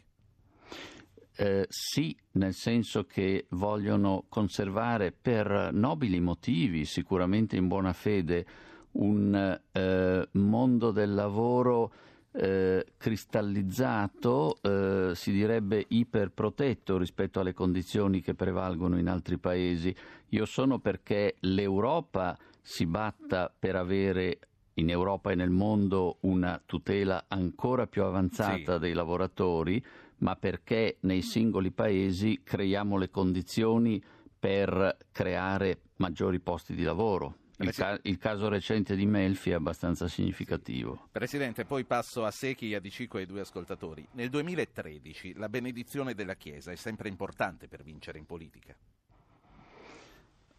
Eh, 1.34 1.66
sì, 1.68 2.14
nel 2.32 2.52
senso 2.52 3.04
che 3.04 3.46
vogliono 3.50 4.24
conservare 4.28 5.12
per 5.12 5.70
nobili 5.72 6.20
motivi, 6.20 6.84
sicuramente 6.84 7.56
in 7.56 7.68
buona 7.68 7.92
fede, 7.92 8.46
un 8.92 9.60
eh, 9.72 10.28
mondo 10.32 10.90
del 10.90 11.14
lavoro 11.14 11.92
eh, 12.32 12.84
cristallizzato, 12.96 14.58
eh, 14.62 15.14
si 15.14 15.32
direbbe 15.32 15.84
iperprotetto 15.88 16.98
rispetto 16.98 17.40
alle 17.40 17.54
condizioni 17.54 18.20
che 18.20 18.34
prevalgono 18.34 18.98
in 18.98 19.08
altri 19.08 19.38
paesi. 19.38 19.94
Io 20.30 20.44
sono 20.44 20.78
perché 20.78 21.36
l'Europa 21.40 22.38
si 22.62 22.86
batta 22.86 23.52
per 23.56 23.76
avere 23.76 24.38
in 24.74 24.88
Europa 24.88 25.32
e 25.32 25.34
nel 25.34 25.50
mondo 25.50 26.18
una 26.20 26.62
tutela 26.64 27.26
ancora 27.28 27.86
più 27.86 28.04
avanzata 28.04 28.74
sì. 28.74 28.78
dei 28.78 28.92
lavoratori, 28.94 29.84
ma 30.18 30.36
perché 30.36 30.98
nei 31.00 31.22
singoli 31.22 31.72
paesi 31.72 32.40
creiamo 32.42 32.96
le 32.96 33.10
condizioni 33.10 34.02
per 34.38 34.96
creare 35.10 35.80
maggiori 35.96 36.40
posti 36.40 36.74
di 36.74 36.82
lavoro. 36.82 37.36
Il, 37.58 37.72
ca- 37.72 37.98
il, 38.02 38.18
caso 38.18 38.48
recente 38.48 38.96
di 38.96 39.06
Melfi 39.06 39.50
è 39.50 39.54
abbastanza 39.54 40.08
significativo. 40.08 41.08
Presidente, 41.12 41.64
poi 41.64 41.84
passo 41.84 42.24
a 42.24 42.30
Secchi 42.30 42.72
e 42.72 42.76
a 42.76 42.80
Dicico 42.80 43.18
ai 43.18 43.26
due 43.26 43.40
ascoltatori. 43.40 44.06
Nel 44.12 44.30
2013 44.30 45.34
la 45.34 45.48
benedizione 45.48 46.14
della 46.14 46.34
Chiesa 46.34 46.72
è 46.72 46.76
sempre 46.76 47.08
importante 47.08 47.68
per 47.68 47.82
vincere 47.82 48.18
in 48.18 48.26
politica? 48.26 48.74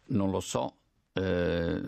Non 0.06 0.30
lo 0.30 0.40
so. 0.40 0.76
Eh, 1.14 1.80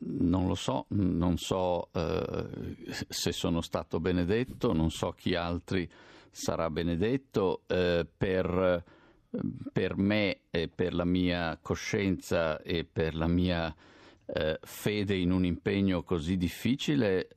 non 0.00 0.46
lo 0.46 0.54
so, 0.54 0.86
non 0.88 1.38
so 1.38 1.88
eh, 1.92 2.76
se 3.08 3.32
sono 3.32 3.60
stato 3.60 4.00
benedetto, 4.00 4.72
non 4.72 4.90
so 4.90 5.12
chi 5.12 5.34
altri 5.34 5.88
sarà 6.30 6.68
benedetto. 6.68 7.62
Eh, 7.66 8.06
per, 8.16 8.84
per 9.72 9.96
me 9.96 10.40
e 10.50 10.68
per 10.68 10.94
la 10.94 11.04
mia 11.04 11.58
coscienza 11.62 12.60
e 12.60 12.84
per 12.84 13.14
la 13.14 13.28
mia 13.28 13.74
eh, 14.26 14.58
fede 14.62 15.14
in 15.16 15.30
un 15.30 15.44
impegno 15.44 16.02
così 16.02 16.36
difficile 16.36 17.28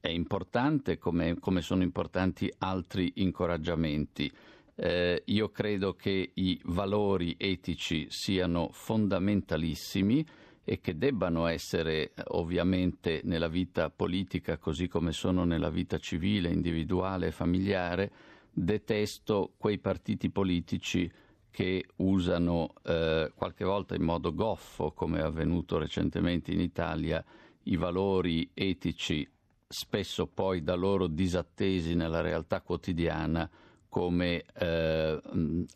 è 0.00 0.08
importante 0.08 0.98
come, 0.98 1.38
come 1.38 1.62
sono 1.62 1.82
importanti 1.82 2.52
altri 2.58 3.12
incoraggiamenti. 3.16 4.30
Eh, 4.76 5.22
io 5.26 5.50
credo 5.50 5.94
che 5.94 6.32
i 6.34 6.60
valori 6.64 7.36
etici 7.38 8.08
siano 8.10 8.68
fondamentalissimi 8.70 10.26
e 10.64 10.80
che 10.80 10.96
debbano 10.96 11.46
essere 11.46 12.12
ovviamente 12.28 13.20
nella 13.24 13.48
vita 13.48 13.90
politica 13.90 14.56
così 14.56 14.88
come 14.88 15.12
sono 15.12 15.44
nella 15.44 15.70
vita 15.70 15.98
civile, 15.98 16.48
individuale 16.48 17.26
e 17.26 17.32
familiare. 17.32 18.10
Detesto 18.50 19.52
quei 19.58 19.78
partiti 19.78 20.30
politici 20.30 21.10
che 21.50 21.84
usano 21.96 22.72
eh, 22.82 23.30
qualche 23.34 23.64
volta 23.64 23.94
in 23.94 24.02
modo 24.02 24.34
goffo, 24.34 24.92
come 24.92 25.18
è 25.18 25.22
avvenuto 25.22 25.78
recentemente 25.78 26.50
in 26.50 26.60
Italia, 26.60 27.22
i 27.64 27.76
valori 27.76 28.50
etici 28.54 29.28
spesso 29.66 30.26
poi 30.26 30.62
da 30.62 30.74
loro 30.74 31.06
disattesi 31.06 31.94
nella 31.94 32.20
realtà 32.20 32.60
quotidiana 32.60 33.48
come 33.88 34.44
eh, 34.58 35.20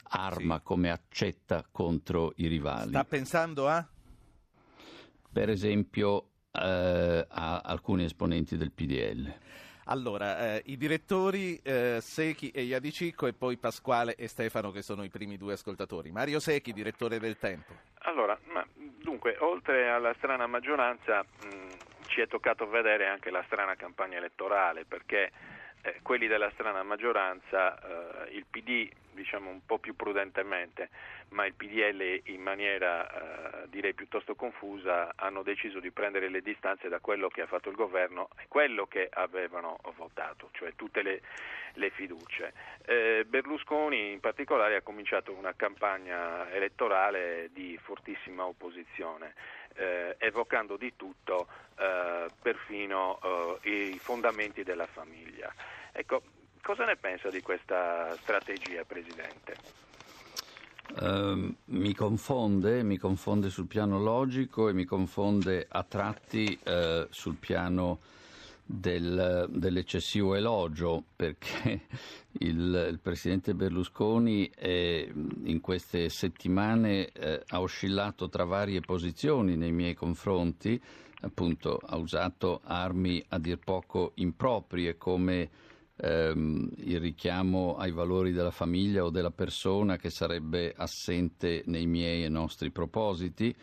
arma, 0.03 0.57
sì. 0.57 0.63
come 0.65 0.91
accetta 0.91 1.65
contro 1.71 2.33
i 2.37 2.49
rivali. 2.49 2.89
Sta 2.89 3.05
pensando 3.05 3.69
a? 3.69 3.87
Per 5.33 5.49
esempio 5.49 6.31
eh, 6.53 7.27
a 7.29 7.61
alcuni 7.65 8.05
esponenti 8.05 8.57
del 8.57 8.73
PDL. 8.73 9.35
Allora, 9.91 10.55
eh, 10.55 10.63
i 10.67 10.77
direttori 10.77 11.59
eh, 11.63 11.99
Secchi 12.01 12.51
e 12.51 12.63
Iadicicco 12.63 13.27
e 13.27 13.33
poi 13.33 13.57
Pasquale 13.57 14.17
e 14.17 14.29
Stefano 14.29 14.71
che 14.71 14.83
sono 14.83 15.03
i 15.03 15.09
primi 15.09 15.39
due 15.39 15.55
ascoltatori. 15.55 16.11
Mario 16.11 16.41
Secchi, 16.41 16.75
direttore 16.75 17.19
del 17.19 17.39
Tempo. 17.39 17.73
Allora, 18.01 18.39
ma, 18.53 18.67
dunque, 18.75 19.37
oltre 19.41 19.89
alla 19.89 20.13
strana 20.19 20.47
maggioranza 20.47 21.23
mh, 21.23 22.07
ci 22.07 22.21
è 22.21 22.27
toccato 22.27 22.69
vedere 22.69 23.07
anche 23.07 23.31
la 23.31 23.43
strana 23.47 23.77
campagna 23.77 24.19
elettorale 24.19 24.85
perché 24.85 25.33
eh, 25.81 26.01
quelli 26.03 26.27
della 26.27 26.51
strana 26.51 26.83
maggioranza, 26.83 28.27
eh, 28.27 28.35
il 28.37 28.45
PD 28.45 28.91
diciamo 29.19 29.51
un 29.51 29.65
po' 29.67 29.79
più 29.79 29.95
prudentemente, 29.97 30.89
ma 31.31 31.45
il 31.45 31.55
PDL 31.55 32.31
in 32.31 32.41
maniera 32.41 33.63
eh, 33.63 33.69
direi 33.69 33.93
piuttosto 33.93 34.35
confusa 34.35 35.13
hanno 35.17 35.43
deciso 35.43 35.81
di 35.81 35.91
prendere 35.91 36.29
le 36.29 36.41
distanze 36.41 36.89
da 36.89 37.01
quello 37.01 37.29
che 37.29 37.43
ha 37.43 37.47
fatto 37.47 37.69
il 37.69 37.75
governo 37.75 38.29
e 38.39 38.47
quello 38.49 38.87
che 38.87 39.09
avevano 39.13 39.79
votato, 39.97 40.51
cioè 40.53 40.73
tutte 40.77 41.03
le, 41.03 41.21
le 41.75 41.91
fiducie. 41.91 42.53
Eh, 42.87 43.25
Berlusconi 43.27 44.13
in 44.13 44.21
particolare 44.21 44.77
ha 44.77 44.83
cominciato 44.83 45.33
una 45.33 45.55
campagna 45.55 46.51
elettorale 46.51 47.51
di 47.53 47.77
fortissima 47.83 48.47
opposizione 48.47 49.35
eh, 49.75 50.17
evocando 50.19 50.77
di 50.77 50.95
tutto, 50.97 51.49
eh, 51.79 52.27
perfino 52.41 53.59
eh, 53.63 53.71
i 53.71 53.99
fondamenti 53.99 54.63
della 54.63 54.87
famiglia. 54.87 55.53
Ecco, 55.93 56.23
cosa 56.69 56.85
ne 56.85 56.97
pensa 56.97 57.31
di 57.31 57.41
questa 57.41 58.15
strategia, 58.21 58.85
Presidente? 58.85 59.57
Uh, 61.01 61.55
mi 61.65 61.95
confonde, 61.95 62.83
mi 62.83 62.99
confonde 62.99 63.49
sul 63.49 63.67
piano 63.67 63.99
logico 63.99 64.69
e 64.69 64.75
mi 64.75 64.85
confonde 64.85 65.67
a 65.67 65.83
tratti 65.83 66.59
uh, 66.67 67.07
sul 67.09 67.37
piano 67.37 68.01
del, 68.67 69.47
dell'eccessivo 69.49 70.35
elogio 70.35 71.05
perché 71.17 71.87
il, 72.41 72.89
il 72.91 72.99
Presidente 73.01 73.55
Berlusconi 73.55 74.51
eh, 74.55 75.11
in 75.45 75.63
queste 75.63 76.11
settimane 76.11 77.09
eh, 77.13 77.45
ha 77.47 77.61
oscillato 77.63 78.29
tra 78.29 78.45
varie 78.45 78.81
posizioni 78.81 79.57
nei 79.57 79.73
miei 79.73 79.95
confronti, 79.95 80.79
appunto 81.23 81.81
ha 81.83 81.97
usato 81.97 82.61
armi 82.65 83.25
a 83.29 83.39
dir 83.39 83.57
poco 83.57 84.13
improprie 84.17 84.99
come 84.99 85.49
ehm, 86.01 86.71
il 86.77 87.01
richiamo 87.01 87.77
ai 87.77 87.93
valori 87.93 88.33
della 88.33 88.51
famiglia 88.51 89.05
o 89.05 89.11
della 89.11 89.31
persona 89.31 89.97
che 89.97 90.11
sarebbe 90.11 90.73
assente 90.77 91.63
nei 91.67 91.87
miei 91.87 92.25
e 92.25 92.29
nostri 92.29 92.71
propositi. 92.71 93.55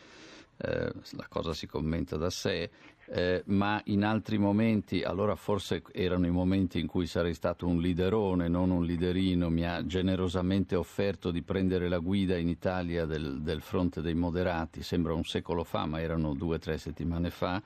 Eh, 0.58 0.92
la 1.10 1.26
cosa 1.28 1.52
si 1.52 1.66
commenta 1.66 2.16
da 2.16 2.30
sé 2.30 2.70
eh, 3.08 3.42
ma 3.46 3.80
in 3.84 4.04
altri 4.04 4.36
momenti, 4.36 5.02
allora 5.02 5.36
forse 5.36 5.82
erano 5.92 6.26
i 6.26 6.30
momenti 6.30 6.80
in 6.80 6.88
cui 6.88 7.06
sarei 7.06 7.34
stato 7.34 7.66
un 7.66 7.78
liderone, 7.80 8.48
non 8.48 8.70
un 8.70 8.84
liderino, 8.84 9.48
mi 9.48 9.64
ha 9.64 9.84
generosamente 9.86 10.74
offerto 10.74 11.30
di 11.30 11.42
prendere 11.42 11.88
la 11.88 11.98
guida 11.98 12.36
in 12.36 12.48
Italia 12.48 13.06
del, 13.06 13.42
del 13.42 13.60
fronte 13.60 14.00
dei 14.00 14.14
moderati, 14.14 14.82
sembra 14.82 15.14
un 15.14 15.24
secolo 15.24 15.62
fa, 15.62 15.86
ma 15.86 16.00
erano 16.00 16.34
due 16.34 16.56
o 16.56 16.58
tre 16.58 16.78
settimane 16.78 17.30
fa. 17.30 17.62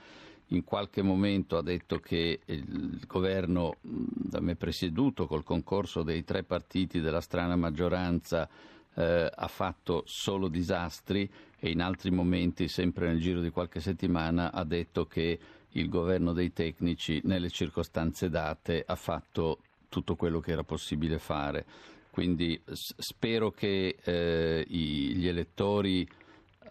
In 0.52 0.64
qualche 0.64 1.02
momento 1.02 1.57
ha 1.57 1.62
detto 1.62 2.00
che 2.00 2.40
il 2.45 3.00
governo 3.07 3.76
da 3.80 4.40
me 4.40 4.57
presieduto, 4.57 5.26
col 5.26 5.45
concorso 5.45 6.02
dei 6.02 6.25
tre 6.25 6.42
partiti 6.42 7.00
della 7.00 7.21
strana 7.21 7.54
maggioranza, 7.54 8.49
eh, 8.95 9.30
ha 9.33 9.47
fatto 9.47 10.02
solo 10.07 10.49
disastri 10.49 11.30
e 11.57 11.71
in 11.71 11.80
altri 11.80 12.11
momenti, 12.11 12.66
sempre 12.66 13.07
nel 13.07 13.21
giro 13.21 13.40
di 13.40 13.50
qualche 13.50 13.80
settimana, 13.80 14.52
ha 14.52 14.64
detto 14.64 15.07
che 15.07 15.38
il 15.69 15.88
governo 15.88 16.33
dei 16.33 16.52
tecnici 16.52 17.21
nelle 17.25 17.50
circostanze 17.50 18.28
date 18.28 18.83
ha 18.85 18.97
fatto 18.97 19.61
tutto 19.88 20.16
quello 20.16 20.40
che 20.40 20.50
era 20.50 20.64
possibile 20.64 21.19
fare. 21.19 21.64
Quindi 22.11 22.61
s- 22.64 22.95
spero 22.99 23.52
che 23.52 23.99
eh, 24.02 24.64
i, 24.66 25.14
gli 25.14 25.28
elettori 25.28 26.09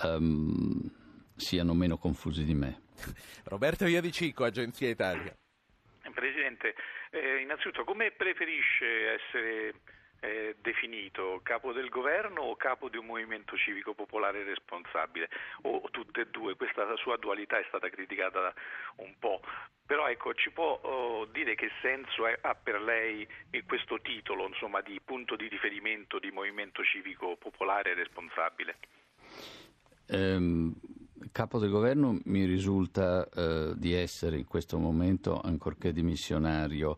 um, 0.03 0.91
siano 1.39 1.74
meno 1.74 1.98
confusi 1.98 2.43
di 2.43 2.53
me. 2.53 2.81
Roberto 3.46 3.86
Iadicico, 3.86 4.43
Agenzia 4.43 4.89
Italia. 4.89 5.36
Presidente, 6.13 6.75
eh, 7.12 7.38
innanzitutto 7.38 7.84
come 7.84 8.12
preferisce 8.12 9.13
essere 9.13 9.74
eh, 10.19 10.55
definito 10.60 11.39
capo 11.43 11.72
del 11.72 11.88
governo 11.88 12.41
o 12.41 12.55
capo 12.55 12.89
di 12.89 12.98
un 12.98 13.05
movimento 13.05 13.55
civico 13.55 13.93
popolare 13.93 14.43
responsabile 14.43 15.29
o 15.62 15.88
tutte 15.91 16.22
e 16.22 16.27
due, 16.27 16.55
questa 16.55 16.93
sua 16.98 17.15
dualità 17.17 17.58
è 17.58 17.65
stata 17.67 17.89
criticata 17.89 18.53
un 18.98 19.13
po', 19.17 19.41
però 19.86 20.10
ecco, 20.10 20.34
ci 20.34 20.51
può 20.51 20.79
oh, 20.81 21.25
dire 21.25 21.56
che 21.56 21.69
senso 21.82 22.28
è, 22.28 22.38
ha 22.41 22.54
per 22.54 22.82
lei 22.82 23.25
questo 23.65 24.02
titolo 24.02 24.47
insomma, 24.47 24.82
di 24.82 24.99
punto 25.04 25.36
di 25.38 25.47
riferimento 25.47 26.19
di 26.19 26.32
movimento 26.32 26.84
civico 26.84 27.38
popolare 27.38 27.93
responsabile? 27.93 28.78
Um 30.12 30.88
capo 31.31 31.59
del 31.59 31.69
governo 31.69 32.19
mi 32.25 32.45
risulta 32.45 33.27
eh, 33.29 33.73
di 33.75 33.93
essere 33.93 34.37
in 34.37 34.45
questo 34.45 34.77
momento, 34.77 35.39
ancorché 35.39 35.91
dimissionario, 35.91 36.97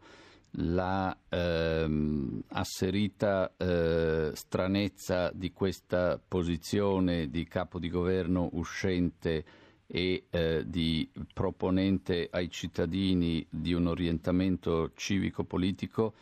la 0.56 1.16
ehm, 1.30 2.44
asserita 2.50 3.54
eh, 3.56 4.32
stranezza 4.34 5.32
di 5.34 5.54
questa 5.54 6.20
posizione 6.26 7.30
di 7.30 7.46
capo 7.46 7.80
di 7.80 7.90
governo 7.90 8.50
uscente 8.54 9.46
e 9.88 10.26
eh, 10.30 10.64
di 10.66 11.10
proponente 11.34 12.28
ai 12.32 12.50
cittadini 12.50 13.46
di 13.50 13.74
un 13.74 13.88
orientamento 13.88 14.92
civico-politico, 14.96 16.14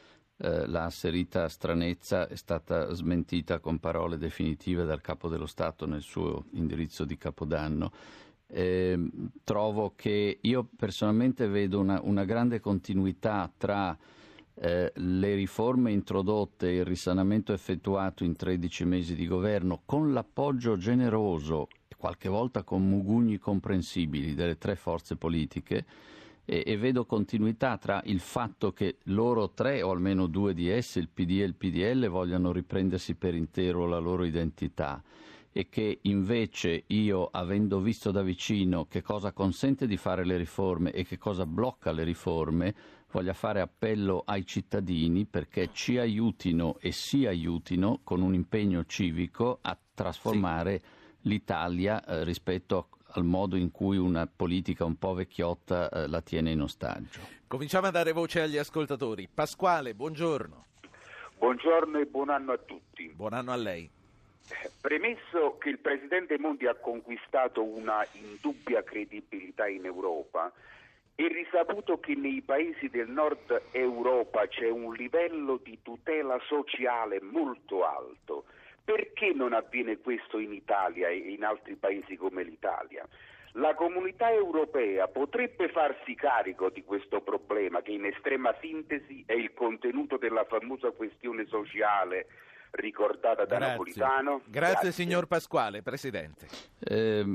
eh, 0.42 0.68
la 0.68 0.86
asserita 0.86 1.50
stranezza 1.50 2.28
è 2.28 2.36
stata 2.36 2.94
smentita 2.94 3.60
con 3.60 3.78
parole 3.80 4.18
definitive 4.18 4.86
dal 4.86 5.02
capo 5.02 5.28
dello 5.28 5.46
Stato 5.46 5.86
nel 5.86 6.02
suo 6.02 6.46
indirizzo 6.52 7.04
di 7.04 7.18
Capodanno. 7.18 7.92
Eh, 8.48 8.98
trovo 9.44 9.94
che 9.96 10.40
io 10.42 10.68
personalmente 10.76 11.48
vedo 11.48 11.80
una, 11.80 12.00
una 12.02 12.24
grande 12.24 12.62
continuità 12.62 13.52
tra 13.56 13.96
eh, 14.56 14.92
le 14.96 15.36
riforme 15.36 15.92
introdotte 15.92 16.68
e 16.68 16.76
il 16.78 16.86
risanamento 16.86 17.54
effettuato 17.54 18.24
in 18.24 18.36
13 18.36 18.86
mesi 18.86 19.16
di 19.16 19.28
governo 19.28 19.82
con 19.86 20.14
l'appoggio 20.14 20.78
generoso 20.78 21.68
e 21.88 21.96
qualche 21.98 22.30
volta 22.30 22.64
con 22.64 22.88
mugugni 22.88 23.38
comprensibili 23.38 24.34
delle 24.34 24.58
tre 24.58 24.76
forze 24.76 25.16
politiche 25.16 25.86
e, 26.50 26.64
e, 26.66 26.78
vedo 26.78 27.06
continuità 27.06 27.78
tra 27.78 28.02
il 28.06 28.20
fatto 28.20 28.74
che 28.74 28.98
loro 29.04 29.52
tre 29.52 29.84
o 29.84 29.92
almeno 29.92 30.26
due 30.26 30.56
di 30.56 30.68
esse, 30.68 30.98
il 30.98 31.08
PD 31.08 31.42
e 31.42 31.44
il 31.44 31.54
PDL, 31.54 32.08
vogliano 32.08 32.52
riprendersi 32.52 33.14
per 33.14 33.36
intero 33.36 33.86
la 33.86 34.00
loro 34.00 34.24
identità 34.24 35.04
e 35.52 35.70
che 35.70 36.00
invece 36.04 36.86
io, 36.88 37.30
avendo 37.32 37.80
visto 37.80 38.10
da 38.10 38.24
vicino 38.24 38.88
che 38.88 39.04
cosa 39.04 39.32
consente 39.32 39.86
di 39.86 39.98
fare 39.98 40.26
le 40.26 40.38
riforme 40.38 40.92
e 40.92 41.06
che 41.06 41.20
cosa 41.20 41.46
blocca 41.46 41.92
le 41.92 42.04
riforme, 42.04 42.76
voglia 43.12 43.34
fare 43.34 43.62
appello 43.62 44.24
ai 44.26 44.44
cittadini 44.44 45.26
perché 45.26 45.70
ci 45.72 46.00
aiutino 46.00 46.78
e 46.80 46.92
si 46.92 47.28
aiutino 47.28 48.00
con 48.04 48.24
un 48.24 48.34
impegno 48.34 48.86
civico 48.86 49.60
a 49.62 49.78
trasformare 49.94 50.80
sì. 50.80 51.30
l'Italia 51.30 52.04
eh, 52.04 52.24
rispetto 52.24 52.90
al 53.12 53.24
modo 53.24 53.56
in 53.56 53.72
cui 53.72 53.98
una 53.98 54.28
politica 54.28 54.86
un 54.86 54.98
po' 54.98 55.14
vecchiotta 55.14 55.90
eh, 55.90 56.08
la 56.08 56.22
tiene 56.22 56.52
in 56.52 56.62
ostaggio. 56.62 57.20
Cominciamo 57.48 57.88
a 57.88 57.92
dare 57.92 58.12
voce 58.12 58.42
agli 58.42 58.58
ascoltatori. 58.58 59.28
Pasquale, 59.34 59.94
buongiorno. 59.96 60.66
Buongiorno 61.38 62.00
e 62.00 62.06
buon 62.06 62.30
anno 62.30 62.52
a 62.52 62.58
tutti. 62.58 63.12
Buon 63.16 63.34
anno 63.34 63.52
a 63.52 63.56
lei. 63.56 63.90
Premesso 64.82 65.58
che 65.60 65.70
il 65.70 65.80
Presidente 65.80 66.38
Monti 66.40 66.66
ha 66.66 66.76
conquistato 66.76 67.64
una 67.64 68.06
indubbia 68.14 68.84
credibilità 68.84 69.68
in 69.68 69.86
Europa, 69.86 70.52
è 71.16 71.28
risaputo 71.28 72.00
che 72.00 72.16
nei 72.16 72.42
paesi 72.42 72.90
del 72.90 73.10
nord 73.10 73.62
Europa 73.72 74.48
c'è 74.48 74.70
un 74.70 74.94
livello 74.94 75.60
di 75.62 75.80
tutela 75.82 76.40
sociale 76.48 77.22
molto 77.22 77.86
alto. 77.86 78.46
Perché 78.84 79.34
non 79.34 79.54
avviene 79.54 79.98
questo 79.98 80.40
in 80.40 80.54
Italia 80.54 81.10
e 81.10 81.18
in 81.18 81.44
altri 81.44 81.76
paesi 81.76 82.16
come 82.16 82.44
l'Italia? 82.44 83.08
La 83.54 83.74
comunità 83.74 84.32
europea 84.32 85.08
potrebbe 85.08 85.70
farsi 85.70 86.14
carico 86.16 86.70
di 86.70 86.84
questo 86.84 87.22
problema 87.22 87.82
che 87.82 87.92
in 87.92 88.06
estrema 88.06 88.56
sintesi 88.62 89.24
è 89.26 89.34
il 89.34 89.54
contenuto 89.54 90.18
della 90.18 90.46
famosa 90.46 90.92
questione 90.92 91.46
sociale 91.48 92.28
ricordata 92.72 93.46
da 93.46 93.58
Grazie. 93.58 93.68
Napolitano. 93.72 94.42
Grazie, 94.46 94.52
Grazie, 94.52 94.92
signor 94.92 95.28
Pasquale, 95.28 95.82
Presidente. 95.82 96.48
Eh, 96.80 97.26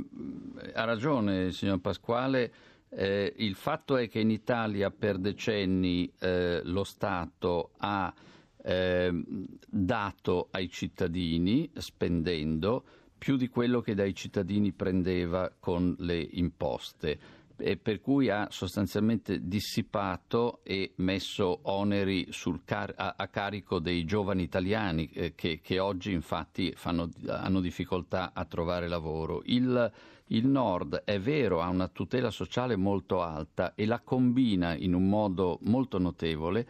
ha 0.74 0.85
ragione, 0.85 1.50
signor 1.50 1.80
Pasquale. 1.80 2.52
Eh, 2.90 3.33
il 3.38 3.57
fatto 3.57 3.96
è 3.96 4.09
che 4.09 4.20
in 4.20 4.30
Italia 4.30 4.90
per 4.90 5.18
decenni 5.18 6.12
eh, 6.20 6.61
lo 6.62 6.85
Stato 6.85 7.72
ha 7.78 8.12
eh, 8.66 9.12
dato 9.68 10.48
ai 10.50 10.70
cittadini, 10.70 11.70
spendendo, 11.74 12.85
più 13.18 13.37
di 13.37 13.48
quello 13.48 13.81
che 13.81 13.94
dai 13.94 14.14
cittadini 14.14 14.72
prendeva 14.72 15.53
con 15.59 15.94
le 15.98 16.18
imposte. 16.33 17.42
E 17.57 17.77
per 17.77 18.00
cui 18.00 18.31
ha 18.31 18.48
sostanzialmente 18.50 19.46
dissipato 19.46 20.61
e 20.64 20.92
messo 20.96 21.61
oneri 21.62 22.29
car- 22.64 22.94
a-, 22.96 23.14
a, 23.16 23.29
carico 23.29 23.79
dei 23.79 24.05
giovani 24.05 24.42
italiani 24.42 25.09
eh, 25.12 25.35
che-, 25.37 25.61
che, 25.62 25.79
oggi 25.79 26.12
infatti 26.12 26.72
fanno, 26.74 27.11
hanno 27.27 27.61
difficoltà 27.61 28.33
a 28.35 28.44
trovare 28.44 28.88
lavoro. 28.88 29.42
Il, 29.44 29.92
il 30.29 30.46
Nord 30.46 31.03
è 31.05 31.20
vero, 31.20 31.61
ha 31.61 31.68
una 31.68 31.88
tutela 31.88 32.31
sociale 32.31 32.77
molto 32.77 33.22
alta 33.22 33.74
e 33.74 33.87
la 33.87 34.00
combina 34.00 34.74
in 34.74 34.94
un 34.94 35.09
modo 35.09 35.59
molto 35.62 35.98
notevole 35.98 36.66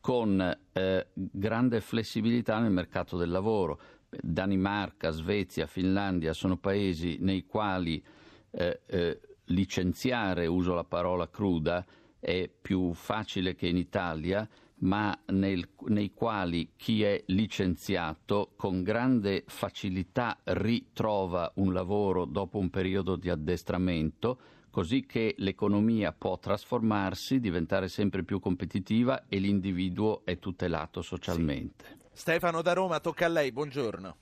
con 0.00 0.40
eh, 0.72 1.06
grande 1.14 1.80
flessibilità 1.80 2.58
nel 2.58 2.72
mercato 2.72 3.16
del 3.16 3.30
lavoro. 3.30 3.80
Danimarca, 4.08 5.10
Svezia, 5.10 5.66
Finlandia 5.66 6.32
sono 6.32 6.56
paesi 6.56 7.18
nei 7.20 7.46
quali 7.46 8.02
eh, 8.50 8.80
eh, 8.86 9.20
licenziare, 9.46 10.46
uso 10.46 10.74
la 10.74 10.84
parola 10.84 11.28
cruda, 11.28 11.84
è 12.18 12.48
più 12.48 12.92
facile 12.92 13.54
che 13.54 13.68
in 13.68 13.76
Italia, 13.76 14.48
ma 14.80 15.16
nel, 15.26 15.68
nei 15.88 16.12
quali 16.12 16.72
chi 16.76 17.02
è 17.02 17.22
licenziato 17.26 18.52
con 18.56 18.82
grande 18.82 19.44
facilità 19.46 20.38
ritrova 20.44 21.52
un 21.56 21.72
lavoro 21.72 22.24
dopo 22.24 22.58
un 22.58 22.70
periodo 22.70 23.16
di 23.16 23.28
addestramento, 23.28 24.40
così 24.70 25.04
che 25.04 25.34
l'economia 25.38 26.12
può 26.12 26.38
trasformarsi, 26.38 27.40
diventare 27.40 27.88
sempre 27.88 28.22
più 28.22 28.40
competitiva 28.40 29.24
e 29.28 29.38
l'individuo 29.38 30.22
è 30.24 30.38
tutelato 30.38 31.02
socialmente. 31.02 31.84
Sì. 32.12 32.20
Stefano 32.20 32.62
da 32.62 32.72
Roma, 32.72 33.00
tocca 33.00 33.26
a 33.26 33.28
lei, 33.28 33.52
buongiorno. 33.52 34.16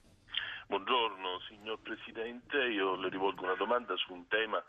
Buongiorno 0.66 1.40
signor 1.48 1.78
Presidente, 1.80 2.56
io 2.64 2.96
le 2.96 3.08
rivolgo 3.08 3.44
una 3.44 3.54
domanda 3.54 3.96
su 3.96 4.12
un 4.12 4.26
tema 4.28 4.62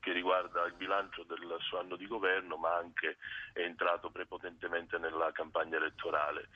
che 0.00 0.12
riguarda 0.12 0.64
il 0.66 0.74
bilancio 0.74 1.24
del 1.24 1.56
suo 1.60 1.80
anno 1.80 1.96
di 1.96 2.06
governo, 2.06 2.56
ma 2.56 2.76
anche 2.76 3.16
è 3.52 3.60
entrato 3.60 4.10
prepotentemente 4.10 4.98
nella 4.98 5.32
campagna 5.32 5.76
elettorale. 5.76 6.48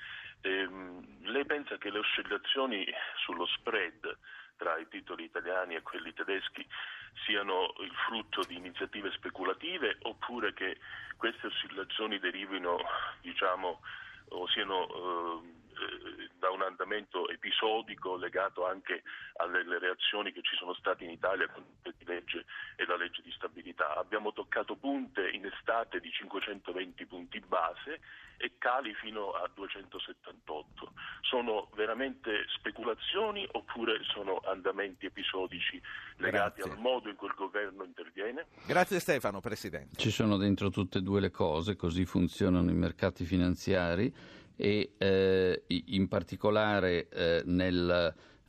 Ehm, 0.43 1.23
lei 1.23 1.45
pensa 1.45 1.77
che 1.77 1.91
le 1.91 1.99
oscillazioni 1.99 2.87
sullo 3.25 3.47
spread 3.47 4.17
tra 4.57 4.79
i 4.79 4.87
titoli 4.89 5.25
italiani 5.25 5.75
e 5.75 5.83
quelli 5.83 6.13
tedeschi 6.13 6.65
siano 7.25 7.73
il 7.79 7.93
frutto 8.07 8.43
di 8.45 8.57
iniziative 8.57 9.11
speculative 9.13 9.99
oppure 10.03 10.53
che 10.55 10.79
queste 11.17 11.47
oscillazioni 11.47 12.19
derivino 12.19 12.79
diciamo, 13.21 13.81
o 14.31 14.49
siano 14.49 14.87
eh, 14.87 16.29
da 16.39 16.51
un 16.51 16.63
andamento 16.63 17.29
episodico 17.29 18.17
legato 18.17 18.67
anche 18.67 19.03
alle 19.37 19.79
reazioni 19.79 20.33
che 20.33 20.43
ci 20.43 20.57
sono 20.57 20.75
state 20.75 21.05
in 21.05 21.11
Italia 21.11 21.49
con 21.49 21.65
legge 22.11 22.45
e 22.77 22.85
la 22.87 22.97
legge 22.97 23.23
di 23.23 23.31
stabilità. 23.33 23.97
Abbiamo 23.97 24.33
toccato 24.33 24.75
punte 24.77 25.29
in 25.31 25.47
estate 25.47 26.01
di 26.01 26.11
520 26.11 27.07
punti 27.07 27.41
base 27.41 28.01
e 28.37 28.53
cali 28.59 28.95
fino 28.95 29.33
a 29.33 29.49
278. 29.55 30.93
Sono 31.21 31.69
veramente 31.75 32.47
speculazioni 32.57 33.47
oppure 33.53 34.03
sono 34.13 34.41
andamenti 34.45 35.07
episodici 35.07 35.81
legati 36.17 36.61
Grazie. 36.61 36.73
al 36.73 36.79
modo 36.79 37.11
in 37.11 37.17
cui 37.17 37.29
il 37.29 37.35
governo 37.37 37.85
interviene? 37.85 38.47
Grazie 38.67 38.99
Stefano, 38.99 39.41
Presidente. 39.41 39.97
Ci 39.97 40.11
sono 40.11 40.37
dentro 40.39 40.71
tutte 40.71 40.99
e 40.99 41.03
due 41.03 41.21
le 41.21 41.31
cose, 41.31 41.77
così 41.77 42.07
funzionano 42.07 42.71
i 42.71 42.75
mercati 42.75 43.25
finanziari 43.25 44.13
e 44.57 44.93
eh, 44.99 45.63
in 45.69 46.09
particolare 46.09 47.09
eh, 47.09 47.43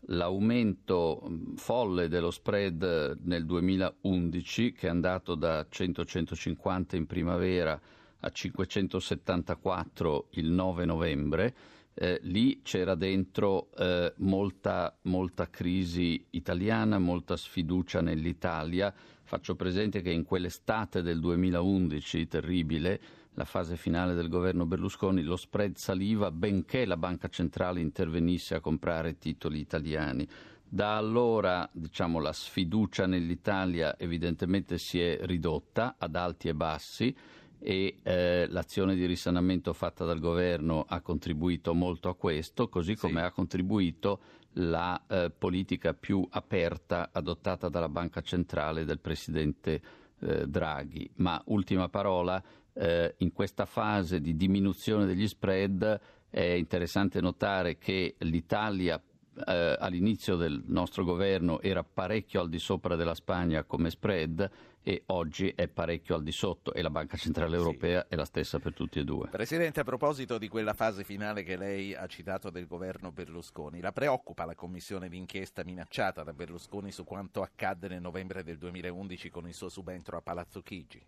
nell'aumento 0.08 1.30
folle 1.56 2.08
dello 2.08 2.32
spread 2.32 3.20
nel 3.24 3.46
2011 3.46 4.74
che 4.74 4.88
è 4.88 4.90
andato 4.90 5.36
da 5.36 5.66
100-150 5.70 6.96
in 6.96 7.06
primavera 7.06 7.80
a 8.22 8.30
574 8.30 10.28
il 10.32 10.52
9 10.52 10.86
novembre, 10.86 11.56
eh, 11.94 12.20
lì 12.24 12.62
c'era 12.62 12.96
dentro 12.96 13.70
eh, 13.76 14.14
molta, 14.18 14.96
molta 15.04 15.50
crisi 15.50 16.24
italiana, 16.32 17.00
molta 17.00 17.36
sfiducia 17.36 18.02
nell'Italia. 18.02 18.94
Faccio 19.24 19.56
presente 19.56 20.02
che 20.02 20.12
in 20.12 20.24
quell'estate 20.24 21.02
del 21.02 21.20
2011 21.20 22.28
terribile 22.28 23.02
la 23.42 23.46
fase 23.46 23.76
finale 23.76 24.14
del 24.14 24.30
governo 24.30 24.68
Berlusconi, 24.68 25.24
lo 25.24 25.36
spread 25.36 25.76
saliva 25.76 26.30
benché 26.30 26.86
la 26.86 26.96
banca 26.96 27.28
centrale 27.28 27.80
intervenisse 27.80 28.54
a 28.54 28.60
comprare 28.60 29.18
titoli 29.18 29.60
italiani. 29.60 30.28
Da 30.64 30.96
allora 30.96 31.68
diciamo, 31.74 32.20
la 32.20 32.34
sfiducia 32.34 33.08
nell'Italia 33.08 33.98
evidentemente 33.98 34.78
si 34.78 35.02
è 35.02 35.18
ridotta 35.24 35.96
ad 35.98 36.16
alti 36.16 36.50
e 36.50 36.54
bassi 36.54 37.16
e 37.58 37.98
eh, 38.04 38.46
l'azione 38.48 38.94
di 38.94 39.06
risanamento 39.06 39.74
fatta 39.74 40.06
dal 40.06 40.20
governo 40.20 40.86
ha 40.88 41.02
contribuito 41.02 41.74
molto 41.74 42.10
a 42.10 42.16
questo, 42.16 42.70
così 42.70 42.96
come 42.96 43.22
sì. 43.22 43.26
ha 43.26 43.32
contribuito 43.32 44.20
la 44.54 45.02
eh, 45.08 45.32
politica 45.36 45.96
più 45.96 46.26
aperta 46.30 47.10
adottata 47.12 47.70
dalla 47.70 47.90
Banca 47.90 48.22
Centrale 48.22 48.86
del 48.86 49.00
Presidente 49.00 49.82
eh, 50.20 50.48
Draghi. 50.48 51.10
Ma 51.16 51.42
ultima 51.46 51.90
parola, 51.90 52.42
eh, 52.74 53.16
in 53.18 53.32
questa 53.34 53.66
fase 53.66 54.22
di 54.22 54.36
diminuzione 54.36 55.06
degli 55.06 55.28
spread 55.28 56.00
è 56.30 56.42
interessante 56.42 57.20
notare 57.20 57.78
che 57.78 58.16
l'Italia 58.20 59.02
eh, 59.46 59.76
all'inizio 59.80 60.36
del 60.36 60.62
nostro 60.68 61.04
governo 61.04 61.62
era 61.62 61.84
parecchio 61.84 62.42
al 62.42 62.50
di 62.50 62.60
sopra 62.60 62.96
della 62.96 63.16
Spagna 63.16 63.64
come 63.64 63.90
spread 63.90 64.50
e 64.84 65.04
oggi 65.08 65.54
è 65.56 65.68
parecchio 65.68 66.16
al 66.16 66.24
di 66.24 66.32
sotto 66.32 66.74
e 66.74 66.82
la 66.82 66.90
Banca 66.90 67.16
Centrale 67.16 67.56
Europea 67.56 68.02
sì. 68.02 68.14
è 68.14 68.16
la 68.16 68.26
stessa 68.26 68.60
per 68.60 68.74
tutti 68.74 69.00
e 69.00 69.04
due. 69.04 69.28
Presidente, 69.30 69.80
a 69.80 69.84
proposito 69.84 70.38
di 70.38 70.48
quella 70.48 70.74
fase 70.74 71.04
finale 71.04 71.44
che 71.44 71.56
lei 71.56 71.94
ha 71.94 72.08
citato 72.08 72.50
del 72.50 72.66
governo 72.66 73.12
Berlusconi, 73.12 73.80
la 73.80 73.92
preoccupa 73.92 74.46
la 74.46 74.56
commissione 74.56 75.08
d'inchiesta 75.08 75.64
minacciata 75.64 76.24
da 76.24 76.34
Berlusconi 76.34 76.92
su 76.92 77.04
quanto 77.04 77.42
accadde 77.42 77.88
nel 77.90 78.02
novembre 78.02 78.44
del 78.44 78.58
2011 78.58 79.30
con 79.30 79.48
il 79.48 79.54
suo 79.54 79.70
subentro 79.70 80.18
a 80.18 80.22
Palazzo 80.22 80.62
Chigi? 80.62 81.06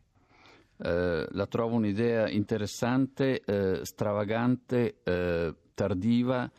Eh, 0.78 1.28
la 1.30 1.46
trovo 1.48 1.76
un'idea 1.76 2.30
interessante, 2.30 3.42
eh, 3.44 3.86
stravagante, 3.86 5.02
eh, 5.04 5.54
tardiva, 5.74 6.50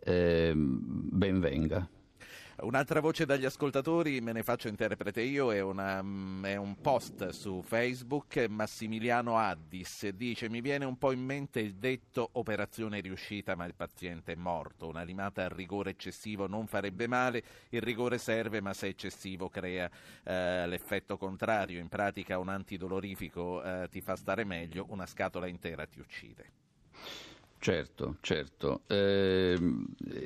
ehm, 0.00 0.78
ben 1.10 1.40
venga. 1.40 1.88
Un'altra 2.60 2.98
voce 2.98 3.24
dagli 3.24 3.44
ascoltatori, 3.44 4.20
me 4.20 4.32
ne 4.32 4.42
faccio 4.42 4.66
interprete 4.66 5.20
io, 5.20 5.52
è, 5.52 5.60
una, 5.60 6.02
mm, 6.02 6.44
è, 6.44 6.56
un 6.56 6.80
post 6.80 7.28
su 7.28 7.62
Facebook, 7.62 8.46
Massimiliano 8.48 9.38
Addis 9.38 10.08
dice 10.08 10.48
mi 10.48 10.60
viene 10.60 10.84
un 10.84 10.98
po' 10.98 11.12
in 11.12 11.24
mente 11.24 11.60
il 11.60 11.76
detto 11.76 12.30
operazione 12.32 12.98
riuscita 12.98 13.54
ma 13.54 13.64
il 13.64 13.76
paziente 13.76 14.32
è 14.32 14.34
morto, 14.34 14.88
una 14.88 15.04
limata 15.04 15.44
al 15.44 15.50
rigore 15.50 15.90
eccessivo 15.90 16.48
non 16.48 16.66
farebbe 16.66 17.06
male, 17.06 17.44
il 17.68 17.80
rigore 17.80 18.18
serve 18.18 18.60
ma 18.60 18.74
se 18.74 18.88
eccessivo 18.88 19.48
crea 19.48 19.88
eh, 20.24 20.66
l'effetto 20.66 21.16
contrario, 21.16 21.78
in 21.78 21.86
pratica 21.86 22.40
un 22.40 22.48
antidolorifico 22.48 23.62
eh, 23.62 23.88
ti 23.88 24.00
fa 24.00 24.16
stare 24.16 24.42
meglio, 24.42 24.86
una 24.88 25.06
scatola 25.06 25.46
intera 25.46 25.86
ti 25.86 26.00
uccide. 26.00 26.67
Certo, 27.60 28.16
certo. 28.20 28.82
Eh, 28.86 29.58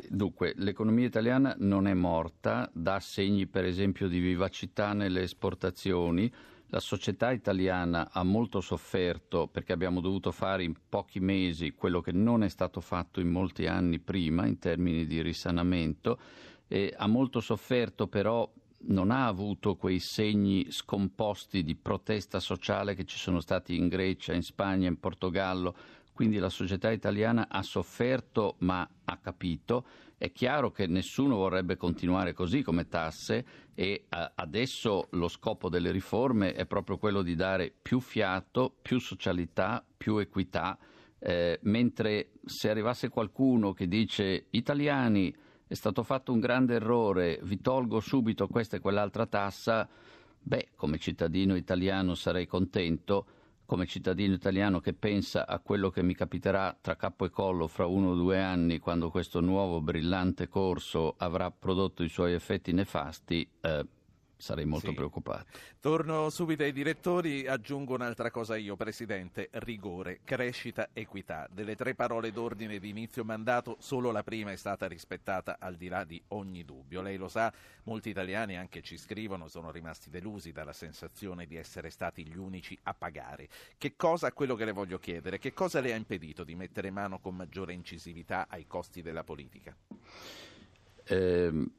dunque, 0.08 0.52
l'economia 0.56 1.06
italiana 1.06 1.54
non 1.58 1.86
è 1.86 1.94
morta, 1.94 2.70
dà 2.74 3.00
segni 3.00 3.46
per 3.46 3.64
esempio 3.64 4.06
di 4.06 4.18
vivacità 4.18 4.92
nelle 4.92 5.22
esportazioni. 5.22 6.30
La 6.66 6.80
società 6.80 7.32
italiana 7.32 8.10
ha 8.12 8.22
molto 8.22 8.60
sofferto 8.60 9.46
perché 9.46 9.72
abbiamo 9.72 10.00
dovuto 10.00 10.30
fare 10.30 10.62
in 10.62 10.74
pochi 10.88 11.20
mesi 11.20 11.72
quello 11.72 12.00
che 12.02 12.12
non 12.12 12.42
è 12.42 12.48
stato 12.48 12.80
fatto 12.80 13.20
in 13.20 13.28
molti 13.28 13.66
anni 13.66 13.98
prima 13.98 14.46
in 14.46 14.58
termini 14.58 15.06
di 15.06 15.22
risanamento. 15.22 16.18
Eh, 16.68 16.92
ha 16.96 17.06
molto 17.06 17.40
sofferto 17.40 18.08
però 18.08 18.50
non 18.84 19.10
ha 19.10 19.26
avuto 19.26 19.76
quei 19.76 20.00
segni 20.00 20.70
scomposti 20.70 21.62
di 21.62 21.76
protesta 21.76 22.40
sociale 22.40 22.94
che 22.94 23.04
ci 23.04 23.16
sono 23.16 23.40
stati 23.40 23.76
in 23.76 23.88
Grecia, 23.88 24.32
in 24.32 24.42
Spagna, 24.42 24.88
in 24.88 24.98
Portogallo 24.98 25.74
quindi 26.12 26.38
la 26.38 26.50
società 26.50 26.90
italiana 26.90 27.48
ha 27.48 27.62
sofferto 27.62 28.56
ma 28.58 28.88
ha 29.04 29.16
capito. 29.16 29.84
È 30.16 30.30
chiaro 30.30 30.70
che 30.70 30.86
nessuno 30.86 31.36
vorrebbe 31.36 31.76
continuare 31.76 32.32
così 32.32 32.62
come 32.62 32.86
tasse 32.86 33.44
e 33.74 34.04
adesso 34.08 35.08
lo 35.12 35.28
scopo 35.28 35.68
delle 35.68 35.90
riforme 35.90 36.52
è 36.52 36.66
proprio 36.66 36.98
quello 36.98 37.22
di 37.22 37.34
dare 37.34 37.72
più 37.82 37.98
fiato, 37.98 38.72
più 38.82 39.00
socialità, 39.00 39.84
più 39.96 40.18
equità, 40.18 40.78
eh, 41.18 41.58
mentre 41.62 42.32
se 42.44 42.68
arrivasse 42.68 43.08
qualcuno 43.08 43.72
che 43.72 43.88
dice 43.88 44.46
italiani 44.50 45.34
è 45.66 45.74
stato 45.74 46.02
fatto 46.02 46.32
un 46.32 46.40
grande 46.40 46.74
errore, 46.74 47.40
vi 47.44 47.60
tolgo 47.60 47.98
subito 47.98 48.46
questa 48.46 48.76
e 48.76 48.80
quell'altra 48.80 49.26
tassa, 49.26 49.88
beh, 50.38 50.68
come 50.76 50.98
cittadino 50.98 51.56
italiano 51.56 52.14
sarei 52.14 52.46
contento 52.46 53.26
come 53.72 53.86
cittadino 53.86 54.34
italiano 54.34 54.80
che 54.80 54.92
pensa 54.92 55.46
a 55.46 55.58
quello 55.58 55.88
che 55.88 56.02
mi 56.02 56.14
capiterà 56.14 56.76
tra 56.78 56.94
capo 56.94 57.24
e 57.24 57.30
collo 57.30 57.68
fra 57.68 57.86
uno 57.86 58.10
o 58.10 58.14
due 58.14 58.38
anni 58.38 58.78
quando 58.78 59.08
questo 59.08 59.40
nuovo 59.40 59.80
brillante 59.80 60.46
corso 60.46 61.14
avrà 61.16 61.50
prodotto 61.50 62.02
i 62.02 62.10
suoi 62.10 62.34
effetti 62.34 62.72
nefasti, 62.72 63.48
eh, 63.62 63.86
sarei 64.42 64.64
molto 64.64 64.88
Sì. 64.88 64.94
preoccupato. 64.94 65.46
Torno 65.78 66.28
subito 66.28 66.64
ai 66.64 66.72
direttori, 66.72 67.46
aggiungo 67.46 67.94
un'altra 67.94 68.32
cosa 68.32 68.56
io, 68.56 68.74
Presidente, 68.74 69.48
rigore, 69.52 70.18
crescita, 70.24 70.88
equità. 70.92 71.46
Delle 71.48 71.76
tre 71.76 71.94
parole 71.94 72.32
d'ordine 72.32 72.80
di 72.80 72.88
inizio 72.88 73.24
mandato, 73.24 73.76
solo 73.78 74.10
la 74.10 74.24
prima 74.24 74.50
è 74.50 74.56
stata 74.56 74.88
rispettata 74.88 75.58
al 75.60 75.76
di 75.76 75.86
là 75.86 76.02
di 76.02 76.20
ogni 76.28 76.64
dubbio. 76.64 77.02
Lei 77.02 77.16
lo 77.16 77.28
sa, 77.28 77.52
molti 77.84 78.08
italiani 78.08 78.56
anche 78.56 78.82
ci 78.82 78.96
scrivono, 78.96 79.46
sono 79.46 79.70
rimasti 79.70 80.10
delusi 80.10 80.50
dalla 80.50 80.72
sensazione 80.72 81.46
di 81.46 81.54
essere 81.54 81.90
stati 81.90 82.26
gli 82.26 82.36
unici 82.36 82.76
a 82.82 82.94
pagare. 82.94 83.48
Che 83.78 83.94
cosa, 83.94 84.32
quello 84.32 84.56
che 84.56 84.64
le 84.64 84.72
voglio 84.72 84.98
chiedere, 84.98 85.38
che 85.38 85.52
cosa 85.52 85.78
le 85.80 85.92
ha 85.92 85.96
impedito 85.96 86.42
di 86.42 86.56
mettere 86.56 86.90
mano 86.90 87.20
con 87.20 87.36
maggiore 87.36 87.74
incisività 87.74 88.46
ai 88.48 88.66
costi 88.66 89.02
della 89.02 89.22
politica? 89.22 89.72
Ehm, 91.04 91.70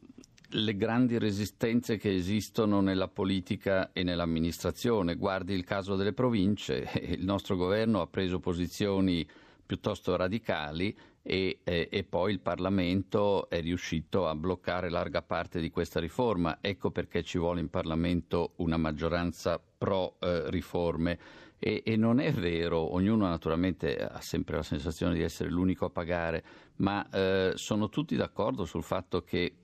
le 0.53 0.75
grandi 0.75 1.17
resistenze 1.17 1.97
che 1.97 2.13
esistono 2.13 2.81
nella 2.81 3.07
politica 3.07 3.91
e 3.91 4.03
nell'amministrazione. 4.03 5.15
Guardi 5.15 5.53
il 5.53 5.63
caso 5.63 5.95
delle 5.95 6.13
province, 6.13 6.89
il 7.01 7.23
nostro 7.23 7.55
governo 7.55 8.01
ha 8.01 8.07
preso 8.07 8.39
posizioni 8.39 9.27
piuttosto 9.65 10.15
radicali 10.15 10.95
e, 11.21 11.59
eh, 11.63 11.87
e 11.89 12.03
poi 12.03 12.33
il 12.33 12.41
Parlamento 12.41 13.49
è 13.49 13.61
riuscito 13.61 14.27
a 14.27 14.35
bloccare 14.35 14.89
larga 14.89 15.21
parte 15.21 15.59
di 15.59 15.69
questa 15.69 15.99
riforma. 15.99 16.59
Ecco 16.61 16.91
perché 16.91 17.23
ci 17.23 17.37
vuole 17.37 17.61
in 17.61 17.69
Parlamento 17.69 18.53
una 18.57 18.77
maggioranza 18.77 19.59
pro 19.77 20.17
eh, 20.19 20.49
riforme. 20.49 21.19
E, 21.57 21.81
e 21.85 21.95
non 21.95 22.19
è 22.19 22.33
vero, 22.33 22.93
ognuno 22.93 23.25
naturalmente 23.25 23.95
ha 23.97 24.19
sempre 24.19 24.57
la 24.57 24.63
sensazione 24.63 25.13
di 25.13 25.21
essere 25.21 25.49
l'unico 25.49 25.85
a 25.85 25.89
pagare, 25.89 26.43
ma 26.77 27.07
eh, 27.09 27.53
sono 27.55 27.87
tutti 27.87 28.17
d'accordo 28.17 28.65
sul 28.65 28.83
fatto 28.83 29.23
che 29.23 29.59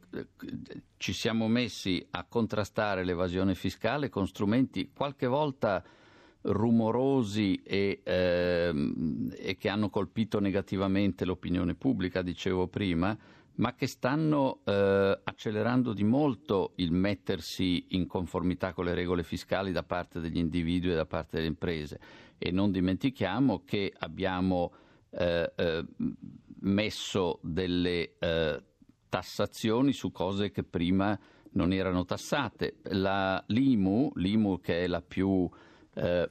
ci 0.98 1.14
siamo 1.14 1.48
messi 1.48 2.06
a 2.12 2.26
contrastare 2.26 3.04
l'evasione 3.04 3.56
fiscale 3.56 4.10
con 4.10 4.28
strumenti 4.28 4.92
qualche 4.94 5.28
volta 5.28 5.84
rumorosi 6.42 7.62
e, 7.64 8.02
ehm, 8.04 9.34
e 9.38 9.58
che 9.58 9.70
hanno 9.70 9.90
colpito 9.90 10.40
negativamente 10.40 11.26
l'opinione 11.26 11.76
pubblica, 11.76 12.22
dicevo 12.22 12.68
prima, 12.68 13.18
ma 13.56 13.76
che 13.76 13.88
stanno 13.88 14.62
eh, 14.64 15.20
accelerando 15.24 15.92
di 15.92 16.04
molto 16.04 16.72
il 16.76 16.92
mettersi 16.92 17.88
in 17.90 18.08
conformità 18.08 18.74
con 18.74 18.86
le 18.86 18.94
regole 18.94 19.24
fiscali 19.24 19.72
da 19.72 19.84
parte 19.84 20.22
degli 20.22 20.38
individui 20.38 20.92
e 20.92 20.96
da 20.96 21.06
parte 21.06 21.38
delle 21.38 21.50
imprese. 21.50 22.00
E 22.38 22.52
non 22.52 22.72
dimentichiamo 22.72 23.64
che 23.66 23.94
abbiamo 24.00 24.72
eh, 25.10 25.52
eh, 25.56 25.86
messo 26.62 27.40
delle 27.42 28.18
eh, 28.18 28.64
tassazioni 29.10 29.92
su 29.92 30.12
cose 30.12 30.52
che 30.52 30.64
prima 30.64 31.18
non 31.52 31.74
erano 31.74 32.06
tassate. 32.06 32.76
La, 32.84 33.44
L'IMU, 33.48 34.12
l'IMU 34.16 34.60
che 34.62 34.84
è 34.84 34.88
la 34.88 35.02
più 35.02 35.50
eh, 35.96 36.30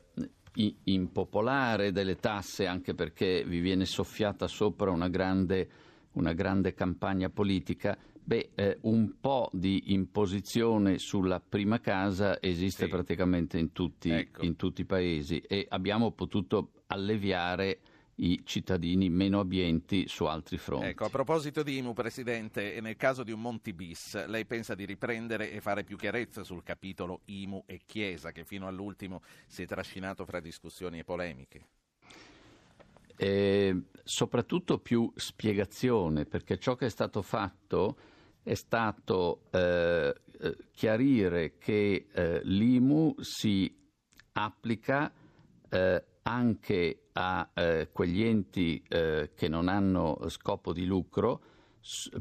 impopolare 0.85 1.93
delle 1.93 2.17
tasse, 2.17 2.67
anche 2.67 2.95
perché 2.95 3.45
vi 3.45 3.61
viene 3.61 3.85
soffiata 3.85 4.47
sopra 4.47 4.91
una 4.91 5.09
grande, 5.09 5.69
una 6.13 6.33
grande 6.33 6.75
campagna 6.75 7.29
politica, 7.31 7.97
beh, 8.23 8.51
eh, 8.55 8.79
un 8.83 9.15
po' 9.21 9.51
di 9.53 9.93
imposizione 9.93 10.99
sulla 10.99 11.41
prima 11.41 11.81
casa 11.81 12.41
esiste 12.43 12.85
Sì. 12.85 12.91
praticamente 12.91 13.59
in 13.59 13.73
tutti, 13.73 14.11
Ecco. 14.11 14.45
in 14.45 14.57
tutti 14.57 14.83
i 14.83 14.87
paesi 14.87 15.39
e 15.41 15.67
abbiamo 15.69 16.13
potuto 16.13 16.73
alleviare 16.87 17.81
i 18.21 18.43
cittadini 18.45 19.09
meno 19.11 19.41
abbienti 19.41 20.09
su 20.09 20.25
altri 20.25 20.59
fronti. 20.59 20.87
Ecco, 20.87 21.05
a 21.05 21.11
proposito 21.11 21.63
di 21.63 21.77
IMU, 21.79 21.93
Presidente, 21.93 22.81
nel 22.81 22.97
caso 22.97 23.23
di 23.23 23.33
un 23.33 23.41
Monti 23.41 23.73
bis, 23.73 24.27
lei 24.27 24.45
pensa 24.45 24.75
di 24.75 24.85
riprendere 24.85 25.51
e 25.51 25.61
fare 25.61 25.85
più 25.85 25.97
chiarezza 25.97 26.43
sul 26.43 26.63
capitolo 26.63 27.21
IMU 27.27 27.65
e 27.67 27.81
Chiesa, 27.85 28.33
che 28.33 28.45
fino 28.45 28.67
all'ultimo 28.67 29.23
si 29.47 29.63
è 29.63 29.67
trascinato 29.67 30.25
fra 30.25 30.41
discussioni 30.41 30.99
e 30.99 31.05
polemiche? 31.05 31.67
e 33.21 33.83
soprattutto 34.05 34.79
più 34.79 35.11
spiegazione, 35.17 36.25
perché 36.25 36.57
ciò 36.57 36.77
che 36.77 36.87
è 36.87 36.89
stato 36.89 37.21
fatto 37.21 37.97
è 38.45 38.55
stato 38.55 39.43
eh, 39.51 40.15
eh, 40.41 40.57
chiarire 40.71 41.59
che 41.59 42.07
eh, 42.13 42.41
l'IMU 42.45 43.17
si 43.19 43.77
applica 44.35 45.13
eh, 45.69 46.05
anche 46.29 47.05
a 47.13 47.49
eh, 47.55 47.89
quegli 47.91 48.23
enti 48.23 48.83
eh, 48.87 49.31
che 49.35 49.49
non 49.49 49.67
hanno 49.69 50.19
scopo 50.29 50.75
di 50.75 50.85
lucro 50.85 51.41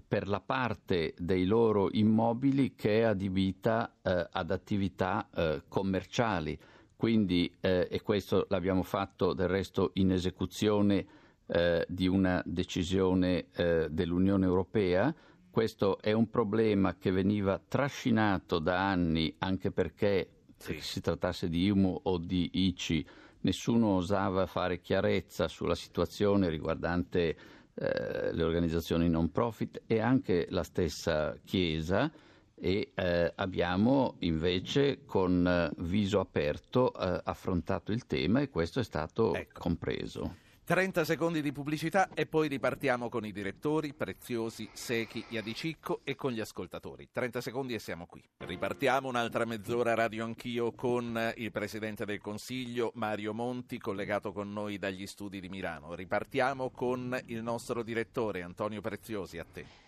per 0.07 0.29
la 0.29 0.39
parte 0.39 1.13
dei 1.17 1.45
loro 1.45 1.89
immobili 1.91 2.73
che 2.73 2.99
è 2.99 3.01
adibita 3.01 3.97
eh, 4.01 4.27
ad 4.31 4.51
attività 4.51 5.27
eh, 5.35 5.63
commerciali. 5.67 6.57
Quindi, 6.95 7.53
eh, 7.59 7.87
e 7.91 8.01
questo 8.01 8.45
l'abbiamo 8.49 8.81
fatto 8.83 9.33
del 9.33 9.49
resto 9.49 9.91
in 9.95 10.11
esecuzione 10.11 11.05
eh, 11.47 11.85
di 11.89 12.07
una 12.07 12.41
decisione 12.45 13.47
dell'Unione 13.89 14.45
Europea, 14.45 15.13
questo 15.49 15.99
è 15.99 16.11
un 16.11 16.29
problema 16.29 16.95
che 16.97 17.11
veniva 17.11 17.59
trascinato 17.65 18.59
da 18.59 18.89
anni 18.89 19.33
anche 19.39 19.71
perché 19.71 20.29
Sì. 20.57 20.73
se 20.73 20.81
si 20.81 21.01
trattasse 21.01 21.49
di 21.49 21.65
IMU 21.67 21.99
o 22.03 22.17
di 22.17 22.49
ICI 22.53 23.05
nessuno 23.41 23.95
osava 23.95 24.45
fare 24.45 24.79
chiarezza 24.79 25.47
sulla 25.47 25.75
situazione 25.75 26.49
riguardante 26.49 27.35
eh, 27.73 28.33
le 28.33 28.43
organizzazioni 28.43 29.09
non 29.09 29.31
profit 29.31 29.83
e 29.85 29.99
anche 29.99 30.47
la 30.49 30.63
stessa 30.63 31.35
Chiesa 31.43 32.11
e 32.59 32.91
eh, 32.95 33.31
abbiamo 33.35 34.15
invece 34.19 35.05
con 35.05 35.47
eh, 35.47 35.71
viso 35.83 36.19
aperto 36.19 36.91
eh, 36.93 37.21
affrontato 37.23 37.91
il 37.91 38.07
tema 38.07 38.41
e 38.41 38.49
questo 38.49 38.79
è 38.79 38.83
stato 38.83 39.35
Ecco. 39.35 39.59
compreso. 39.59 40.35
30 40.67 41.05
secondi 41.05 41.41
di 41.41 41.53
pubblicità 41.53 42.09
e 42.13 42.25
poi 42.25 42.49
ripartiamo 42.49 43.07
con 43.07 43.25
i 43.25 43.31
direttori, 43.31 43.93
preziosi, 43.93 44.67
secchi, 44.73 45.23
Iadicicco 45.29 46.01
e 46.03 46.15
con 46.15 46.33
gli 46.33 46.41
ascoltatori. 46.41 47.07
30 47.09 47.39
secondi 47.39 47.73
e 47.73 47.79
siamo 47.79 48.05
qui. 48.05 48.21
Ripartiamo 48.39 49.07
un'altra 49.07 49.45
mezz'ora 49.45 49.93
radio 49.93 50.25
anch'io 50.25 50.73
con 50.73 51.31
il 51.37 51.53
Presidente 51.53 52.03
del 52.03 52.19
Consiglio 52.19 52.91
Mario 52.95 53.33
Monti 53.33 53.77
collegato 53.77 54.33
con 54.33 54.51
noi 54.51 54.77
dagli 54.77 55.07
studi 55.07 55.39
di 55.39 55.47
Milano. 55.47 55.95
Ripartiamo 55.95 56.69
con 56.69 57.17
il 57.27 57.41
nostro 57.41 57.81
direttore 57.81 58.41
Antonio 58.41 58.81
Preziosi, 58.81 59.37
a 59.37 59.45
te. 59.49 59.86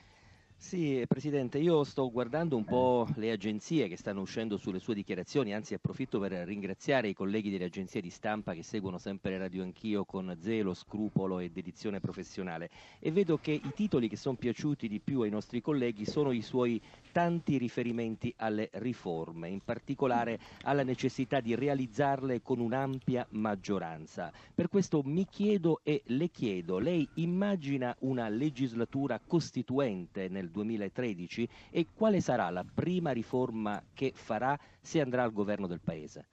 Sì, 0.62 1.04
Presidente, 1.08 1.58
io 1.58 1.86
sto 1.86 2.12
guardando 2.12 2.58
un 2.58 2.66
po' 2.66 3.08
le 3.16 3.32
agenzie 3.32 3.88
che 3.88 3.96
stanno 3.96 4.20
uscendo 4.20 4.58
sulle 4.58 4.80
sue 4.80 4.94
dichiarazioni, 4.94 5.54
anzi 5.54 5.74
approfitto 5.74 6.20
per 6.20 6.34
ringraziare 6.34 7.08
i 7.08 7.14
colleghi 7.14 7.50
delle 7.50 7.64
agenzie 7.64 8.02
di 8.02 8.10
stampa 8.10 8.54
che 8.54 8.62
seguono 8.62 8.98
sempre 8.98 9.38
Radio 9.38 9.64
Anch'io 9.64 10.04
con 10.04 10.36
zelo, 10.38 10.74
scrupolo 10.74 11.40
e 11.40 11.50
dedizione 11.50 12.02
professionale 12.02 12.70
e 13.00 13.10
vedo 13.10 13.38
che 13.38 13.52
i 13.52 13.72
titoli 13.74 14.10
che 14.10 14.18
sono 14.18 14.36
piaciuti 14.36 14.90
di 14.90 15.00
più 15.00 15.22
ai 15.22 15.30
nostri 15.30 15.62
colleghi 15.62 16.06
sono 16.06 16.32
i 16.32 16.42
suoi 16.42 16.80
tanti 17.14 17.58
riferimenti 17.58 18.32
alle 18.38 18.70
riforme, 18.74 19.48
in 19.48 19.62
particolare 19.64 20.40
alla 20.64 20.84
necessità 20.84 21.40
di 21.40 21.56
realizzarle 21.56 22.42
con 22.42 22.60
un'ampia 22.60 23.26
maggioranza. 23.32 24.32
Per 24.54 24.68
questo 24.68 25.02
mi 25.04 25.26
chiedo 25.26 25.80
e 25.84 26.04
le 26.08 26.30
chiedo, 26.30 26.80
lei 26.80 27.08
immagina 27.16 27.96
una 28.02 28.28
legislatura 28.28 29.20
costituente 29.26 30.28
nel 30.28 30.49
2013 30.50 31.48
e 31.70 31.88
quale 31.94 32.22
sarà 32.22 32.50
la 32.50 32.66
prima 32.66 33.12
riforma 33.12 33.82
che 33.94 34.12
farà 34.16 34.58
se 34.82 35.02
andrà 35.02 35.24
al 35.24 35.34
governo 35.34 35.68
del 35.68 35.82
Paese? 35.84 36.28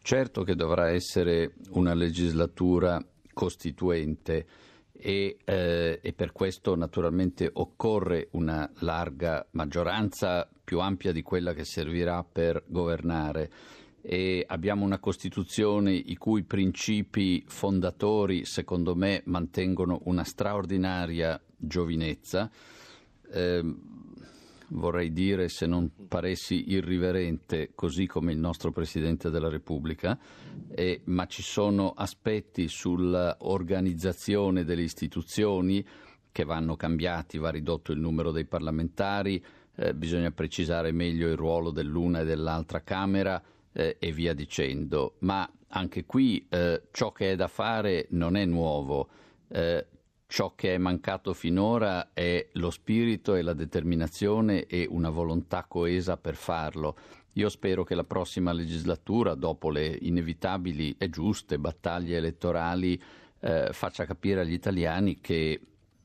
Certo 0.00 0.42
che 0.42 0.54
dovrà 0.54 0.90
essere 0.90 1.54
una 1.70 1.94
legislatura 1.94 3.02
costituente 3.32 4.46
e, 4.92 5.36
eh, 5.44 5.98
e 6.00 6.12
per 6.12 6.32
questo 6.32 6.76
naturalmente 6.76 7.50
occorre 7.52 8.28
una 8.32 8.70
larga 8.80 9.46
maggioranza 9.52 10.48
più 10.62 10.80
ampia 10.80 11.12
di 11.12 11.22
quella 11.22 11.52
che 11.52 11.64
servirà 11.64 12.24
per 12.24 12.62
governare 12.66 13.50
e 14.06 14.44
abbiamo 14.46 14.84
una 14.84 14.98
Costituzione 14.98 15.94
i 15.94 16.16
cui 16.16 16.42
principi 16.42 17.42
fondatori, 17.46 18.44
secondo 18.44 18.94
me, 18.94 19.22
mantengono 19.24 20.00
una 20.04 20.24
straordinaria 20.24 21.40
giovinezza. 21.56 22.50
Eh, 23.34 23.74
vorrei 24.68 25.12
dire, 25.12 25.48
se 25.48 25.66
non 25.66 25.90
paressi 26.08 26.70
irriverente, 26.70 27.72
così 27.74 28.06
come 28.06 28.32
il 28.32 28.38
nostro 28.38 28.70
Presidente 28.70 29.30
della 29.30 29.48
Repubblica, 29.48 30.18
eh, 30.70 31.00
ma 31.04 31.26
ci 31.26 31.42
sono 31.42 31.92
aspetti 31.96 32.68
sull'organizzazione 32.68 34.64
delle 34.64 34.82
istituzioni 34.82 35.84
che 36.30 36.44
vanno 36.44 36.76
cambiati, 36.76 37.38
va 37.38 37.50
ridotto 37.50 37.92
il 37.92 38.00
numero 38.00 38.30
dei 38.30 38.46
parlamentari, 38.46 39.44
eh, 39.76 39.94
bisogna 39.94 40.30
precisare 40.30 40.92
meglio 40.92 41.28
il 41.28 41.36
ruolo 41.36 41.70
dell'una 41.70 42.20
e 42.20 42.24
dell'altra 42.24 42.82
Camera 42.82 43.42
eh, 43.72 43.96
e 43.98 44.12
via 44.12 44.34
dicendo. 44.34 45.16
Ma 45.20 45.48
anche 45.68 46.04
qui 46.04 46.46
eh, 46.48 46.82
ciò 46.92 47.12
che 47.12 47.32
è 47.32 47.36
da 47.36 47.48
fare 47.48 48.06
non 48.10 48.36
è 48.36 48.44
nuovo. 48.44 49.08
Eh, 49.48 49.86
ciò 50.26 50.54
che 50.54 50.74
è 50.74 50.78
mancato 50.78 51.32
finora 51.32 52.12
è 52.12 52.48
lo 52.52 52.70
spirito 52.70 53.34
e 53.34 53.42
la 53.42 53.52
determinazione 53.52 54.66
e 54.66 54.86
una 54.88 55.10
volontà 55.10 55.64
coesa 55.68 56.16
per 56.16 56.34
farlo. 56.34 56.96
io 57.36 57.48
spero 57.48 57.82
che 57.82 57.96
la 57.96 58.04
prossima 58.04 58.52
legislatura, 58.52 59.34
dopo 59.34 59.68
le 59.68 59.98
inevitabili 60.00 60.94
e 60.96 61.10
giuste 61.10 61.58
battaglie 61.58 62.18
elettorali, 62.18 63.00
eh, 63.40 63.70
faccia 63.72 64.04
capire 64.04 64.42
agli 64.42 64.52
italiani 64.52 65.20
che, 65.20 65.60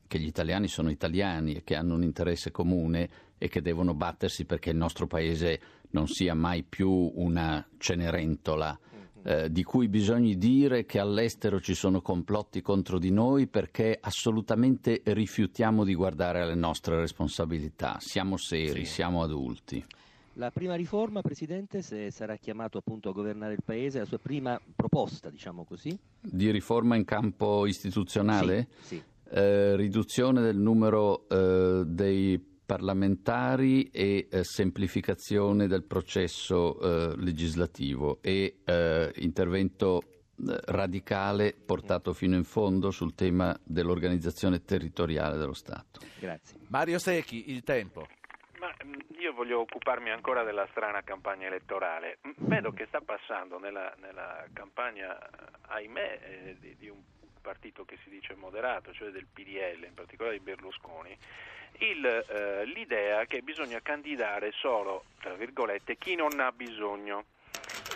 che 0.07 0.19
gli 0.19 0.25
italiani 0.25 0.67
sono 0.67 0.89
italiani 0.89 1.53
e 1.53 1.63
che 1.63 1.75
hanno 1.75 1.93
un 1.93 2.03
interesse 2.03 2.49
comune 2.49 3.09
e 3.37 3.47
che 3.47 3.61
devono 3.61 3.93
battersi 3.93 4.45
perché 4.45 4.71
il 4.71 4.77
nostro 4.77 5.05
paese 5.05 5.61
non 5.91 6.07
sia 6.07 6.33
mai 6.33 6.63
più 6.63 6.89
una 6.89 7.65
cenerentola 7.77 8.77
eh, 9.23 9.51
di 9.51 9.63
cui 9.63 9.87
bisogna 9.87 10.33
dire 10.35 10.85
che 10.85 10.99
all'estero 10.99 11.59
ci 11.59 11.73
sono 11.73 12.01
complotti 12.01 12.61
contro 12.61 12.99
di 12.99 13.11
noi 13.11 13.47
perché 13.47 13.97
assolutamente 13.99 15.01
rifiutiamo 15.03 15.83
di 15.83 15.93
guardare 15.93 16.41
alle 16.41 16.55
nostre 16.55 16.99
responsabilità. 16.99 17.97
Siamo 17.99 18.37
seri, 18.37 18.85
sì. 18.85 18.93
siamo 18.93 19.21
adulti. 19.23 19.85
La 20.33 20.51
prima 20.51 20.75
riforma, 20.75 21.21
Presidente, 21.21 21.81
se 21.81 22.11
sarà 22.11 22.37
chiamato 22.37 22.77
appunto 22.77 23.09
a 23.09 23.11
governare 23.11 23.53
il 23.53 23.63
Paese, 23.63 23.99
la 23.99 24.05
sua 24.05 24.19
prima 24.19 24.59
proposta, 24.73 25.29
diciamo 25.29 25.65
così? 25.65 25.97
Di 26.21 26.49
riforma 26.49 26.95
in 26.95 27.03
campo 27.03 27.65
istituzionale? 27.65 28.69
Sì. 28.79 28.95
sì. 28.95 29.03
Eh, 29.31 29.75
riduzione 29.75 30.41
del 30.41 30.57
numero 30.57 31.27
eh, 31.27 31.83
dei 31.85 32.41
parlamentari 32.69 33.89
e 33.89 34.27
eh, 34.29 34.43
semplificazione 34.43 35.65
del 35.65 35.83
processo 35.85 36.79
eh, 36.79 37.15
legislativo 37.17 38.19
e 38.21 38.59
eh, 38.63 39.11
intervento 39.15 40.03
eh, 40.03 40.55
radicale 40.67 41.55
portato 41.65 42.13
fino 42.13 42.35
in 42.35 42.43
fondo 42.43 42.91
sul 42.91 43.15
tema 43.15 43.59
dell'organizzazione 43.63 44.63
territoriale 44.65 45.39
dello 45.39 45.55
Stato. 45.55 46.01
Grazie. 46.19 46.59
Mario 46.67 46.99
Secchi, 46.99 47.49
il 47.49 47.63
tempo. 47.63 48.05
Ma 48.59 48.71
mm, 48.85 49.17
io 49.19 49.33
voglio 49.33 49.61
occuparmi 49.61 50.11
ancora 50.11 50.43
della 50.43 50.67
strana 50.69 51.01
campagna 51.01 51.47
elettorale. 51.47 52.19
Vedo 52.35 52.69
che 52.71 52.85
sta 52.85 53.01
passando 53.01 53.57
nella, 53.57 53.91
nella 53.99 54.45
campagna, 54.53 55.17
ahimè, 55.61 56.19
eh, 56.21 56.57
di, 56.59 56.75
di 56.77 56.87
un 56.87 57.01
partito 57.49 57.83
che 57.83 57.97
si 58.03 58.11
dice 58.11 58.35
moderato, 58.35 58.93
cioè 58.93 59.09
del 59.09 59.25
PDL, 59.25 59.83
in 59.83 59.95
particolare 59.95 60.37
di 60.37 60.43
Berlusconi, 60.43 61.17
il, 61.79 62.05
eh, 62.05 62.63
l'idea 62.65 63.25
che 63.25 63.41
bisogna 63.41 63.79
candidare 63.81 64.51
solo, 64.51 65.05
tra 65.19 65.33
virgolette, 65.33 65.97
chi 65.97 66.13
non 66.13 66.39
ha 66.39 66.51
bisogno. 66.51 67.25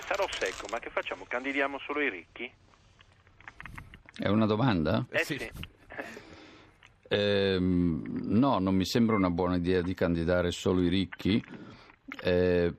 Sarò 0.07 0.25
secco, 0.27 0.65
ma 0.71 0.79
che 0.79 0.89
facciamo? 0.89 1.25
Candidiamo 1.27 1.77
solo 1.77 2.01
i 2.01 2.09
ricchi? 2.09 2.51
È 4.17 4.27
una 4.27 4.47
domanda? 4.47 5.05
Eh 5.11 5.23
sì. 5.23 5.51
Eh, 7.07 7.57
no, 7.59 8.57
non 8.57 8.73
mi 8.73 8.85
sembra 8.85 9.15
una 9.15 9.29
buona 9.29 9.57
idea 9.57 9.83
di 9.83 9.93
candidare 9.93 10.49
solo 10.49 10.81
i 10.81 10.87
ricchi, 10.87 11.43
eh, 12.23 12.73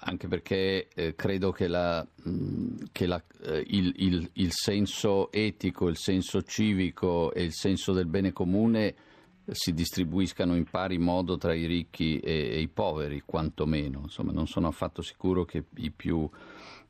anche 0.00 0.28
perché 0.28 0.88
eh, 0.94 1.14
credo 1.14 1.52
che, 1.52 1.68
la, 1.68 2.06
mh, 2.22 2.77
che 2.98 3.06
la, 3.06 3.22
eh, 3.44 3.64
il, 3.68 3.92
il, 3.98 4.28
il 4.32 4.50
senso 4.50 5.30
etico, 5.30 5.86
il 5.86 5.96
senso 5.96 6.42
civico 6.42 7.32
e 7.32 7.44
il 7.44 7.52
senso 7.52 7.92
del 7.92 8.06
bene 8.06 8.32
comune 8.32 8.92
si 9.52 9.72
distribuiscano 9.72 10.56
in 10.56 10.64
pari 10.64 10.98
modo 10.98 11.38
tra 11.38 11.54
i 11.54 11.66
ricchi 11.66 12.18
e, 12.18 12.48
e 12.50 12.58
i 12.58 12.66
poveri, 12.66 13.22
quantomeno. 13.24 14.00
Insomma, 14.02 14.32
non 14.32 14.48
sono 14.48 14.66
affatto 14.66 15.00
sicuro 15.02 15.44
che 15.44 15.62
i 15.76 15.92
più, 15.92 16.28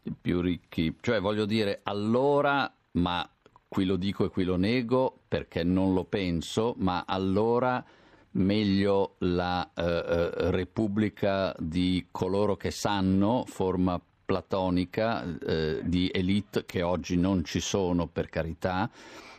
i 0.04 0.14
più 0.18 0.40
ricchi, 0.40 0.96
cioè 1.02 1.20
voglio 1.20 1.44
dire, 1.44 1.80
allora, 1.82 2.74
ma 2.92 3.30
qui 3.68 3.84
lo 3.84 3.96
dico 3.96 4.24
e 4.24 4.30
qui 4.30 4.44
lo 4.44 4.56
nego 4.56 5.24
perché 5.28 5.62
non 5.62 5.92
lo 5.92 6.04
penso, 6.04 6.74
ma 6.78 7.04
allora 7.06 7.84
meglio 8.30 9.16
la 9.18 9.72
eh, 9.74 9.82
eh 9.82 10.50
Repubblica 10.52 11.54
di 11.58 12.06
coloro 12.10 12.56
che 12.56 12.70
sanno, 12.70 13.44
forma 13.46 14.00
platonica 14.28 15.24
eh, 15.38 15.80
di 15.84 16.10
elite 16.12 16.66
che 16.66 16.82
oggi 16.82 17.16
non 17.16 17.44
ci 17.44 17.60
sono 17.60 18.08
per 18.08 18.28
carità 18.28 18.90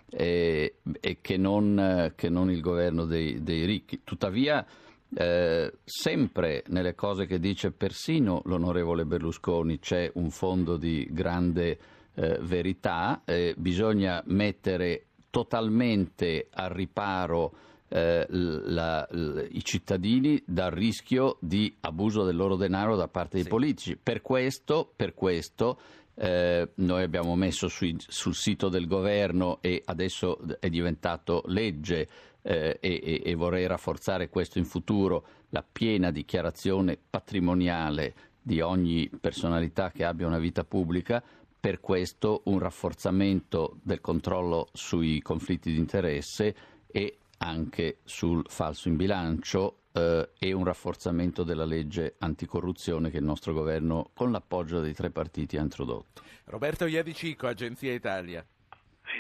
e, 0.10 0.78
e 0.99 1.17
che, 1.21 1.38
non, 1.38 2.12
che, 2.15 2.28
non, 2.30 2.49
il 2.49 2.60
governo 2.60 3.06
dei, 3.06 3.43
dei 3.43 3.65
ricchi. 3.65 4.02
Tuttavia, 4.04 4.65
eh, 5.13 5.73
sempre 5.86 6.63
nelle 6.69 6.95
cose 6.95 7.28
che 7.28 7.39
dice 7.39 7.69
persino 7.69 8.41
l'onorevole 8.45 9.06
Berlusconi 9.06 9.78
c'è 9.78 10.10
un 10.15 10.32
fondo 10.32 10.75
di 10.75 11.08
grande 11.12 11.78
eh, 12.15 12.39
verità, 12.41 13.21
bisogna 13.58 14.23
mettere 14.25 15.06
totalmente 15.30 16.47
al 16.49 16.71
riparo 16.71 17.54
eh, 17.89 18.25
la, 18.30 19.08
la, 19.10 19.43
i 19.49 19.63
cittadini 19.63 20.41
dal 20.45 20.71
rischio 20.71 21.38
di 21.41 21.75
abuso 21.82 22.23
del 22.23 22.36
loro 22.36 22.56
denaro 22.56 22.95
da 22.95 23.08
parte 23.08 23.36
dei 23.36 23.43
sì. 23.43 23.49
politici. 23.49 23.97
Per 23.97 24.21
questo, 24.21 24.91
per 24.95 25.13
questo 25.13 25.80
eh, 26.15 26.69
noi 26.75 27.04
abbiamo 27.04 27.36
messo 27.36 27.67
sui, 27.67 27.95
sul 27.99 28.36
sito 28.36 28.69
del 28.69 28.88
governo 28.88 29.60
e 29.62 29.82
adesso 29.86 30.39
è 30.60 30.69
diventato 30.69 31.43
legge 31.47 32.08
eh, 32.41 32.78
e, 32.80 33.21
e, 33.23 33.36
vorrei 33.36 33.67
rafforzare 33.67 34.30
questo 34.30 34.60
in 34.60 34.65
futuro, 34.65 35.25
la 35.49 35.63
piena 35.69 36.12
dichiarazione 36.12 36.97
patrimoniale 37.10 38.13
di 38.41 38.62
ogni 38.62 39.10
personalità 39.19 39.91
che 39.91 40.06
abbia 40.06 40.28
una 40.28 40.39
vita 40.39 40.63
pubblica, 40.63 41.23
per 41.60 41.80
questo 41.82 42.41
un 42.45 42.60
rafforzamento 42.60 43.78
del 43.84 43.99
controllo 43.99 44.69
sui 44.71 45.21
conflitti 45.21 45.71
di 45.71 45.78
interesse 45.78 46.56
e 46.88 47.18
anche 47.39 47.99
sul 48.04 48.43
falso 48.47 48.88
in 48.88 48.95
bilancio 48.95 49.84
eh, 49.93 50.30
e 50.38 50.52
un 50.54 50.63
rafforzamento 50.63 51.43
della 51.43 51.65
legge 51.65 52.15
anticorruzione 52.19 53.10
che 53.10 53.17
il 53.17 53.23
nostro 53.23 53.54
governo, 53.54 54.12
con 54.13 54.32
l'appoggio 54.32 54.80
dei 54.80 54.93
tre 54.93 55.10
partiti, 55.10 55.58
ha 55.58 55.62
introdotto. 55.62 56.21
Roberto 56.45 56.86
Iadicico, 56.86 57.47
Agenzia 57.47 57.93
Italia. 57.93 58.45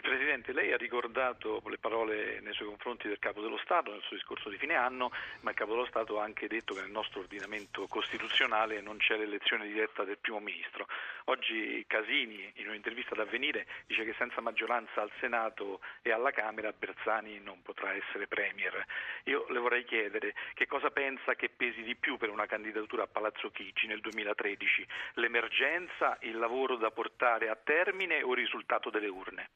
Presidente, 0.01 0.53
lei 0.53 0.71
ha 0.71 0.77
ricordato 0.77 1.61
le 1.67 1.77
parole 1.77 2.39
nei 2.41 2.53
suoi 2.53 2.67
confronti 2.67 3.07
del 3.07 3.19
Capo 3.19 3.41
dello 3.41 3.57
Stato 3.57 3.91
nel 3.91 4.01
suo 4.01 4.15
discorso 4.15 4.49
di 4.49 4.57
fine 4.57 4.75
anno, 4.75 5.11
ma 5.41 5.49
il 5.49 5.55
Capo 5.55 5.71
dello 5.71 5.85
Stato 5.85 6.19
ha 6.19 6.23
anche 6.23 6.47
detto 6.47 6.73
che 6.73 6.81
nel 6.81 6.91
nostro 6.91 7.21
ordinamento 7.21 7.87
costituzionale 7.87 8.79
non 8.81 8.97
c'è 8.97 9.17
l'elezione 9.17 9.67
diretta 9.67 10.03
del 10.03 10.17
Primo 10.19 10.39
Ministro. 10.39 10.87
Oggi 11.29 11.83
Casini, 11.85 12.51
in 12.55 12.69
un'intervista 12.69 13.13
ad 13.13 13.19
avvenire, 13.19 13.67
dice 13.85 14.03
che 14.03 14.15
senza 14.17 14.41
maggioranza 14.41 15.01
al 15.01 15.11
Senato 15.19 15.79
e 16.01 16.11
alla 16.11 16.31
Camera 16.31 16.73
Bersani 16.73 17.39
non 17.39 17.61
potrà 17.61 17.93
essere 17.93 18.25
Premier. 18.25 18.83
Io 19.25 19.45
le 19.49 19.59
vorrei 19.59 19.85
chiedere 19.85 20.33
che 20.55 20.65
cosa 20.65 20.89
pensa 20.89 21.35
che 21.35 21.51
pesi 21.55 21.83
di 21.83 21.95
più 21.95 22.17
per 22.17 22.31
una 22.31 22.47
candidatura 22.47 23.03
a 23.03 23.07
Palazzo 23.07 23.51
Chigi 23.51 23.85
nel 23.85 24.01
2013, 24.01 24.87
l'emergenza, 25.15 26.17
il 26.21 26.39
lavoro 26.39 26.77
da 26.77 26.89
portare 26.89 27.47
a 27.49 27.59
termine 27.63 28.23
o 28.23 28.31
il 28.31 28.37
risultato 28.37 28.89
delle 28.89 29.07
urne? 29.07 29.49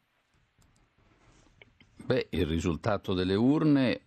Beh, 2.05 2.27
il 2.29 2.45
risultato 2.45 3.15
delle 3.15 3.35
urne 3.35 4.01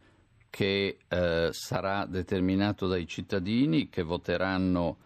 che 0.51 0.99
eh, 1.09 1.49
sarà 1.51 2.07
determinato 2.07 2.87
dai 2.87 3.09
cittadini 3.09 3.89
che 3.89 4.05
voteranno 4.05 4.99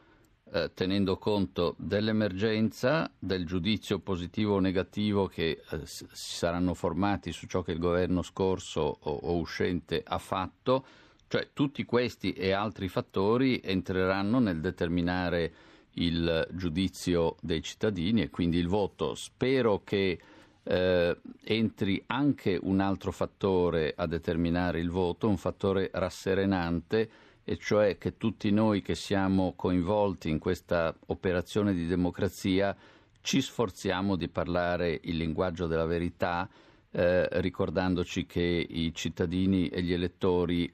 eh, 0.53 0.73
tenendo 0.75 1.17
conto 1.17 1.75
dell'emergenza, 1.79 3.11
del 3.19 3.47
giudizio 3.47 4.01
positivo 4.01 4.55
o 4.55 4.59
negativo 4.61 5.27
che 5.27 5.63
eh, 5.71 5.81
si 5.85 6.07
saranno 6.13 6.75
formati 6.75 7.33
su 7.33 7.47
ciò 7.47 7.63
che 7.63 7.73
il 7.73 7.79
governo 7.79 8.23
scorso 8.23 8.81
o, 8.81 9.11
o 9.23 9.37
uscente 9.37 10.03
ha 10.05 10.19
fatto, 10.19 10.85
cioè 11.29 11.51
tutti 11.53 11.85
questi 11.85 12.33
e 12.33 12.53
altri 12.53 12.89
fattori 12.89 13.61
entreranno 13.63 14.41
nel 14.41 14.61
determinare 14.61 15.53
il 15.95 16.49
giudizio 16.53 17.37
dei 17.41 17.63
cittadini 17.63 18.23
e 18.23 18.31
quindi 18.31 18.59
il 18.59 18.69
voto. 18.69 19.15
Spero 19.15 19.83
che 19.85 20.19
eh, 20.63 21.17
entri 21.45 22.03
anche 22.07 22.59
un 22.61 22.81
altro 22.81 23.13
fattore 23.13 23.95
a 23.97 24.07
determinare 24.07 24.81
il 24.81 24.91
voto, 24.91 25.29
un 25.29 25.37
fattore 25.37 25.91
rasserenante, 25.93 27.11
e 27.51 27.57
cioè 27.57 27.99
che 27.99 28.17
tutti 28.17 28.53
noi 28.53 28.81
che 28.81 28.95
siamo 28.95 29.55
coinvolti 29.57 30.31
in 30.31 30.39
questa 30.39 30.95
operazione 31.09 31.75
di 31.75 31.89
democrazia 31.89 32.77
ci 33.23 33.43
sforziamo 33.43 34.15
di 34.15 34.29
parlare 34.29 35.01
il 35.03 35.17
linguaggio 35.17 35.67
della 35.67 35.85
verità, 35.85 36.49
eh, 36.93 37.27
ricordandoci 37.41 38.25
che 38.25 38.41
i 38.41 38.95
cittadini 38.95 39.67
e 39.67 39.83
gli 39.83 39.93
elettori 39.93 40.73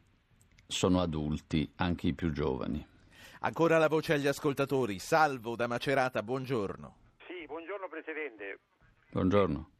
sono 0.67 1.01
adulti, 1.01 1.73
anche 1.77 2.09
i 2.09 2.13
più 2.13 2.31
giovani. 2.31 2.87
Ancora 3.41 3.79
la 3.79 3.89
voce 3.89 4.13
agli 4.13 4.27
ascoltatori. 4.27 4.99
Salvo 4.99 5.57
da 5.57 5.67
Macerata, 5.67 6.23
buongiorno. 6.23 6.97
Sì, 7.27 7.47
buongiorno 7.47 7.89
Presidente. 7.89 8.59
Buongiorno 9.13 9.71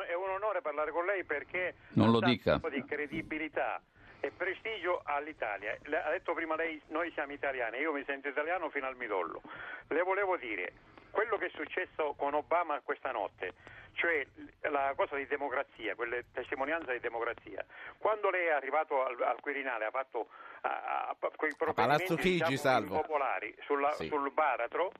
è 0.00 0.14
un 0.14 0.30
onore 0.30 0.62
parlare 0.62 0.90
con 0.90 1.04
lei 1.04 1.24
perché 1.24 1.74
non 1.94 2.10
lo 2.10 2.20
dica. 2.20 2.54
un 2.54 2.60
po' 2.60 2.70
di 2.70 2.82
credibilità 2.84 3.80
e 4.22 4.30
prestigio 4.30 5.02
all'Italia. 5.04 5.76
Ha 5.82 6.10
detto 6.10 6.32
prima 6.32 6.54
lei 6.54 6.80
noi 6.88 7.10
siamo 7.10 7.32
italiani, 7.32 7.78
io 7.78 7.92
mi 7.92 8.04
sento 8.04 8.28
italiano 8.28 8.70
fino 8.70 8.86
al 8.86 8.96
midollo. 8.96 9.42
Le 9.88 10.02
volevo 10.02 10.36
dire, 10.36 10.72
quello 11.10 11.36
che 11.36 11.46
è 11.46 11.50
successo 11.50 12.14
con 12.16 12.32
Obama 12.32 12.80
questa 12.84 13.10
notte, 13.10 13.54
cioè 13.94 14.24
la 14.60 14.92
cosa 14.94 15.16
di 15.16 15.26
democrazia, 15.26 15.96
quelle 15.96 16.26
testimonianze 16.32 16.92
di 16.92 17.00
democrazia. 17.00 17.66
Quando 17.98 18.30
lei 18.30 18.46
è 18.46 18.52
arrivato 18.52 19.04
al, 19.04 19.20
al 19.20 19.40
Quirinale 19.40 19.86
ha 19.86 19.90
fatto 19.90 20.28
a, 20.62 21.08
a, 21.08 21.30
quei 21.34 21.54
provvedimenti 21.56 22.44
diciamo, 22.44 23.00
popolari 23.00 23.52
sulla, 23.62 23.90
sì. 23.92 24.06
sul 24.06 24.30
baratro, 24.32 24.92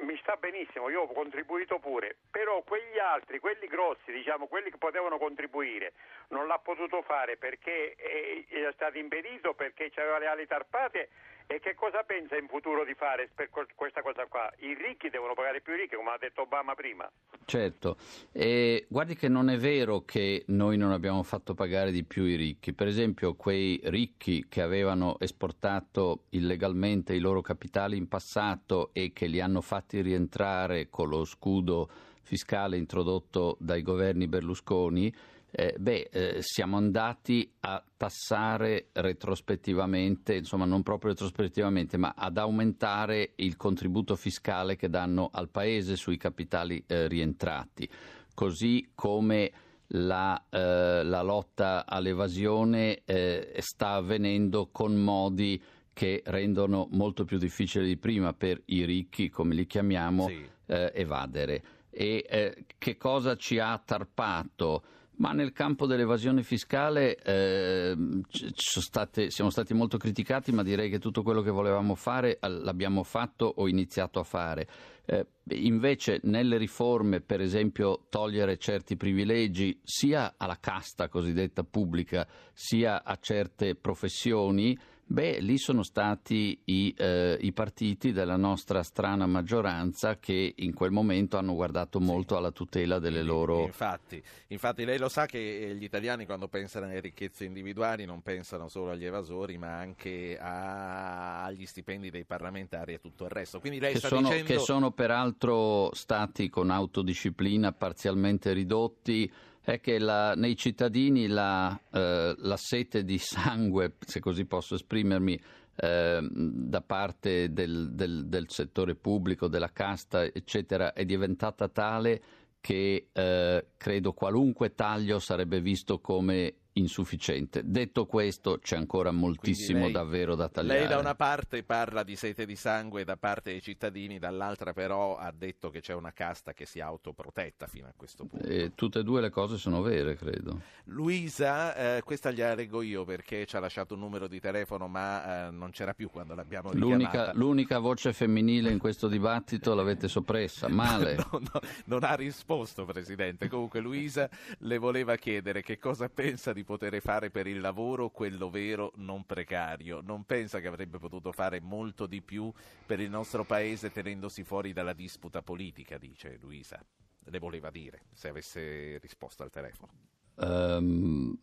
mi 0.00 0.16
sta 0.18 0.36
benissimo, 0.36 0.88
io 0.88 1.02
ho 1.02 1.12
contribuito 1.12 1.78
pure, 1.78 2.16
però 2.30 2.62
quegli 2.62 2.98
altri, 2.98 3.38
quelli 3.38 3.66
grossi, 3.66 4.12
diciamo, 4.12 4.46
quelli 4.46 4.70
che 4.70 4.78
potevano 4.78 5.18
contribuire, 5.18 5.92
non 6.28 6.46
l'ha 6.46 6.58
potuto 6.58 7.02
fare 7.02 7.36
perché 7.36 7.94
è, 7.94 8.44
è 8.46 8.72
stato 8.72 8.98
impedito, 8.98 9.54
perché 9.54 9.90
aveva 9.96 10.18
le 10.18 10.26
ali 10.26 10.46
tarpate 10.46 11.08
e 11.50 11.60
che 11.60 11.74
cosa 11.74 12.02
pensa 12.02 12.36
in 12.36 12.46
futuro 12.46 12.84
di 12.84 12.92
fare 12.92 13.30
per 13.34 13.48
questa 13.48 14.02
cosa 14.02 14.26
qua? 14.26 14.52
I 14.58 14.74
ricchi 14.74 15.08
devono 15.08 15.32
pagare 15.32 15.62
più 15.62 15.74
ricchi, 15.74 15.96
come 15.96 16.10
ha 16.10 16.18
detto 16.18 16.42
Obama 16.42 16.74
prima. 16.74 17.10
Certo, 17.46 17.96
e 18.32 18.84
guardi 18.86 19.16
che 19.16 19.28
non 19.28 19.48
è 19.48 19.56
vero 19.56 20.04
che 20.04 20.44
noi 20.48 20.76
non 20.76 20.92
abbiamo 20.92 21.22
fatto 21.22 21.54
pagare 21.54 21.90
di 21.90 22.04
più 22.04 22.24
i 22.24 22.36
ricchi. 22.36 22.74
Per 22.74 22.86
esempio, 22.86 23.34
quei 23.34 23.80
ricchi 23.84 24.46
che 24.46 24.60
avevano 24.60 25.18
esportato 25.20 26.24
illegalmente 26.30 27.14
i 27.14 27.18
loro 27.18 27.40
capitali 27.40 27.96
in 27.96 28.08
passato 28.08 28.90
e 28.92 29.14
che 29.14 29.26
li 29.26 29.40
hanno 29.40 29.62
fatti 29.62 30.02
rientrare 30.02 30.90
con 30.90 31.08
lo 31.08 31.24
scudo 31.24 31.88
fiscale 32.20 32.76
introdotto 32.76 33.56
dai 33.58 33.80
governi 33.80 34.28
Berlusconi, 34.28 35.10
eh, 35.50 35.74
beh, 35.78 36.08
eh, 36.12 36.36
siamo 36.40 36.76
andati 36.76 37.50
a 37.60 37.82
tassare 37.96 38.88
retrospettivamente, 38.92 40.34
insomma 40.34 40.66
non 40.66 40.82
proprio 40.82 41.12
retrospettivamente, 41.12 41.96
ma 41.96 42.14
ad 42.16 42.36
aumentare 42.36 43.32
il 43.36 43.56
contributo 43.56 44.14
fiscale 44.14 44.76
che 44.76 44.90
danno 44.90 45.30
al 45.32 45.48
Paese 45.48 45.96
sui 45.96 46.18
capitali 46.18 46.82
eh, 46.86 47.08
rientrati, 47.08 47.88
così 48.34 48.90
come 48.94 49.50
la, 49.92 50.44
eh, 50.50 51.02
la 51.02 51.22
lotta 51.22 51.86
all'evasione 51.86 53.00
eh, 53.04 53.54
sta 53.60 53.92
avvenendo 53.92 54.68
con 54.70 54.94
modi 54.96 55.60
che 55.94 56.22
rendono 56.26 56.88
molto 56.92 57.24
più 57.24 57.38
difficile 57.38 57.86
di 57.86 57.96
prima 57.96 58.34
per 58.34 58.60
i 58.66 58.84
ricchi, 58.84 59.30
come 59.30 59.54
li 59.54 59.66
chiamiamo, 59.66 60.28
sì. 60.28 60.46
Eh, 60.66 60.92
evadere. 60.94 61.62
E 61.90 62.66
che 62.76 62.96
cosa 62.98 63.34
ci 63.34 63.58
ha 63.58 63.80
tarpato? 63.84 64.82
Ma 65.18 65.32
nel 65.32 65.52
campo 65.52 65.86
dell'evasione 65.86 66.44
fiscale 66.44 67.16
eh, 67.16 67.96
state, 68.30 69.30
siamo 69.30 69.50
stati 69.50 69.74
molto 69.74 69.96
criticati, 69.96 70.52
ma 70.52 70.62
direi 70.62 70.88
che 70.88 71.00
tutto 71.00 71.22
quello 71.22 71.42
che 71.42 71.50
volevamo 71.50 71.96
fare 71.96 72.38
l'abbiamo 72.40 73.02
fatto 73.02 73.52
o 73.56 73.66
iniziato 73.66 74.20
a 74.20 74.22
fare. 74.22 74.68
Eh, 75.04 75.26
invece 75.56 76.20
nelle 76.22 76.56
riforme, 76.56 77.20
per 77.20 77.40
esempio, 77.40 78.06
togliere 78.08 78.58
certi 78.58 78.96
privilegi 78.96 79.80
sia 79.82 80.34
alla 80.36 80.58
casta 80.60 81.08
cosiddetta 81.08 81.64
pubblica, 81.64 82.24
sia 82.52 83.02
a 83.02 83.16
certe 83.20 83.74
professioni, 83.74 84.78
Beh, 85.10 85.38
lì 85.40 85.56
sono 85.56 85.82
stati 85.82 86.60
i, 86.64 86.94
eh, 86.94 87.38
i, 87.40 87.50
partiti 87.52 88.12
della 88.12 88.36
nostra 88.36 88.82
strana 88.82 89.26
maggioranza 89.26 90.18
che 90.18 90.52
in 90.54 90.74
quel 90.74 90.90
momento 90.90 91.38
hanno 91.38 91.54
guardato 91.54 91.98
molto 91.98 92.34
sì. 92.34 92.40
alla 92.40 92.50
tutela 92.50 92.98
delle 92.98 93.22
loro... 93.22 93.64
Infatti, 93.64 94.22
infatti, 94.48 94.84
lei 94.84 94.98
lo 94.98 95.08
sa 95.08 95.24
che 95.24 95.74
gli 95.74 95.82
italiani 95.82 96.26
quando 96.26 96.46
pensano 96.48 96.84
alle 96.84 97.00
ricchezze 97.00 97.46
individuali 97.46 98.04
non 98.04 98.20
pensano 98.20 98.68
solo 98.68 98.90
agli 98.90 99.06
evasori 99.06 99.56
ma 99.56 99.78
anche 99.78 100.36
a... 100.38 101.42
agli 101.42 101.64
stipendi 101.64 102.10
dei 102.10 102.26
parlamentari 102.26 102.92
e 102.92 103.00
tutto 103.00 103.24
il 103.24 103.30
resto. 103.30 103.60
Quindi 103.60 103.80
lei 103.80 103.94
che, 103.94 104.00
sta 104.00 104.08
sono, 104.08 104.28
dicendo... 104.28 104.52
che 104.52 104.58
sono 104.58 104.90
peraltro 104.90 105.88
stati 105.94 106.50
con 106.50 106.68
autodisciplina 106.68 107.72
parzialmente 107.72 108.52
ridotti 108.52 109.32
è 109.72 109.80
che 109.80 109.98
la, 109.98 110.34
nei 110.34 110.56
cittadini 110.56 111.26
la, 111.26 111.78
eh, 111.92 112.34
la, 112.38 112.56
sete 112.56 113.04
di 113.04 113.18
sangue, 113.18 113.96
se 114.00 114.18
così 114.18 114.46
posso 114.46 114.74
esprimermi, 114.76 115.38
eh, 115.76 116.26
da 116.30 116.80
parte 116.80 117.52
del, 117.52 117.90
del, 117.92 118.26
del, 118.28 118.46
settore 118.48 118.94
pubblico, 118.94 119.46
della 119.46 119.70
casta, 119.70 120.24
eccetera, 120.24 120.94
è 120.94 121.04
diventata 121.04 121.68
tale 121.68 122.22
che 122.60 123.08
eh, 123.12 123.66
credo 123.76 124.12
qualunque 124.14 124.74
taglio 124.74 125.18
sarebbe 125.18 125.60
visto 125.60 126.00
come 126.00 126.54
insufficiente. 126.78 127.62
Detto 127.64 128.06
questo, 128.06 128.58
c'è 128.58 128.76
ancora 128.76 129.10
moltissimo 129.10 129.84
lei, 129.84 129.92
davvero 129.92 130.34
da 130.34 130.48
tagliare. 130.48 130.78
Lei 130.80 130.88
da 130.88 130.98
una 130.98 131.14
parte 131.14 131.62
parla 131.62 132.02
di 132.02 132.16
sete 132.16 132.46
di 132.46 132.56
sangue 132.56 133.04
da 133.04 133.16
parte 133.16 133.50
dei 133.50 133.62
cittadini, 133.62 134.18
dall'altra 134.18 134.72
però 134.72 135.16
ha 135.16 135.32
detto 135.36 135.70
che 135.70 135.80
c'è 135.80 135.94
una 135.94 136.12
casta 136.12 136.52
che 136.52 136.66
si 136.66 136.78
è 136.78 136.82
autoprotetta 136.82 137.66
fino 137.66 137.86
a 137.86 137.92
questo 137.96 138.24
punto. 138.24 138.46
E 138.46 138.72
tutte 138.74 139.00
e 139.00 139.02
due 139.02 139.20
le 139.20 139.30
cose 139.30 139.56
sono 139.56 139.82
vere, 139.82 140.16
credo. 140.16 140.60
Luisa, 140.84 141.74
eh, 141.96 142.02
questa 142.02 142.30
gliela 142.30 142.54
leggo 142.54 142.82
io 142.82 143.04
perché 143.04 143.46
ci 143.46 143.56
ha 143.56 143.60
lasciato 143.60 143.94
un 143.94 144.00
numero 144.00 144.26
di 144.26 144.40
telefono 144.40 144.88
ma 144.88 145.48
eh, 145.48 145.50
non 145.50 145.70
c'era 145.70 145.94
più 145.94 146.10
quando 146.10 146.34
l'abbiamo 146.34 146.70
richiamata. 146.70 146.96
L'unica, 146.96 147.32
l'unica, 147.34 147.78
voce 147.78 148.12
femminile 148.12 148.70
in 148.70 148.78
questo 148.78 149.08
dibattito 149.08 149.74
l'avete 149.74 150.08
soppressa, 150.08 150.68
male. 150.68 151.16
no, 151.16 151.40
no, 151.52 151.60
non 151.84 152.04
ha 152.04 152.14
risposto, 152.14 152.84
Presidente. 152.84 153.48
Comunque 153.48 153.80
Luisa 153.80 154.28
le 154.58 154.78
voleva 154.78 155.16
chiedere 155.16 155.62
che 155.62 155.78
cosa 155.78 156.08
pensa 156.08 156.52
di 156.52 156.64
poter 156.68 157.00
fare 157.00 157.30
per 157.30 157.46
il 157.46 157.60
lavoro 157.60 158.10
quello 158.10 158.50
vero, 158.50 158.92
non 158.96 159.24
precario. 159.24 160.02
Non 160.02 160.24
pensa 160.24 160.60
che 160.60 160.68
avrebbe 160.68 160.98
potuto 160.98 161.32
fare 161.32 161.62
molto 161.62 162.04
di 162.04 162.20
più 162.20 162.52
per 162.84 163.00
il 163.00 163.08
nostro 163.08 163.44
paese 163.44 163.90
tenendosi 163.90 164.44
fuori 164.44 164.74
dalla 164.74 164.92
disputa 164.92 165.40
politica, 165.40 165.96
dice 165.96 166.36
Luisa. 166.38 166.78
Le 167.24 167.38
voleva 167.38 167.70
dire, 167.70 168.02
se 168.12 168.28
avesse 168.28 168.98
risposto 168.98 169.42
al 169.42 169.50
telefono. 169.50 169.92
Um, 170.34 171.34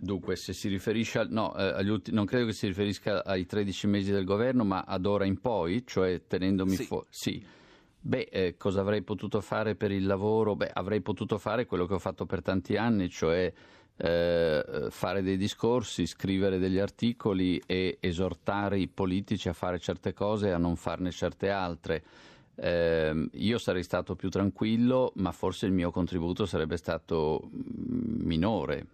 dunque, 0.00 0.34
se 0.34 0.52
si 0.52 0.66
riferisce 0.66 1.20
al, 1.20 1.30
no, 1.30 1.54
eh, 1.56 1.88
ulti, 1.88 2.10
non 2.10 2.26
credo 2.26 2.46
che 2.46 2.52
si 2.52 2.66
riferisca 2.66 3.24
ai 3.24 3.46
13 3.46 3.86
mesi 3.86 4.10
del 4.10 4.24
governo, 4.24 4.64
ma 4.64 4.80
ad 4.80 5.06
ora 5.06 5.24
in 5.24 5.40
poi, 5.40 5.86
cioè 5.86 6.26
tenendomi 6.26 6.74
sì. 6.74 6.84
fuori. 6.84 7.06
Sì. 7.10 7.46
Beh, 8.00 8.28
eh, 8.30 8.56
cosa 8.56 8.80
avrei 8.80 9.02
potuto 9.02 9.40
fare 9.40 9.76
per 9.76 9.92
il 9.92 10.04
lavoro? 10.04 10.56
Beh, 10.56 10.70
avrei 10.72 11.00
potuto 11.00 11.38
fare 11.38 11.64
quello 11.64 11.86
che 11.86 11.94
ho 11.94 11.98
fatto 12.00 12.26
per 12.26 12.42
tanti 12.42 12.76
anni, 12.76 13.08
cioè 13.08 13.52
eh, 13.98 14.88
fare 14.90 15.22
dei 15.22 15.36
discorsi, 15.36 16.06
scrivere 16.06 16.58
degli 16.58 16.78
articoli 16.78 17.60
e 17.64 17.96
esortare 18.00 18.78
i 18.78 18.88
politici 18.88 19.48
a 19.48 19.52
fare 19.52 19.78
certe 19.78 20.12
cose 20.12 20.48
e 20.48 20.52
a 20.52 20.58
non 20.58 20.76
farne 20.76 21.10
certe 21.10 21.50
altre. 21.50 22.04
Eh, 22.54 23.28
io 23.32 23.58
sarei 23.58 23.82
stato 23.82 24.14
più 24.14 24.28
tranquillo, 24.28 25.12
ma 25.16 25.32
forse 25.32 25.66
il 25.66 25.72
mio 25.72 25.90
contributo 25.90 26.46
sarebbe 26.46 26.76
stato 26.76 27.50
mm, 27.54 28.26
minore, 28.26 28.86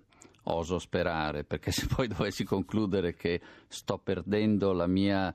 oso 0.44 0.78
sperare, 0.78 1.44
perché 1.44 1.70
se 1.72 1.86
poi 1.86 2.08
dovessi 2.08 2.44
concludere 2.44 3.14
che 3.14 3.40
sto 3.68 3.98
perdendo 3.98 4.72
la 4.72 4.86
mia 4.86 5.34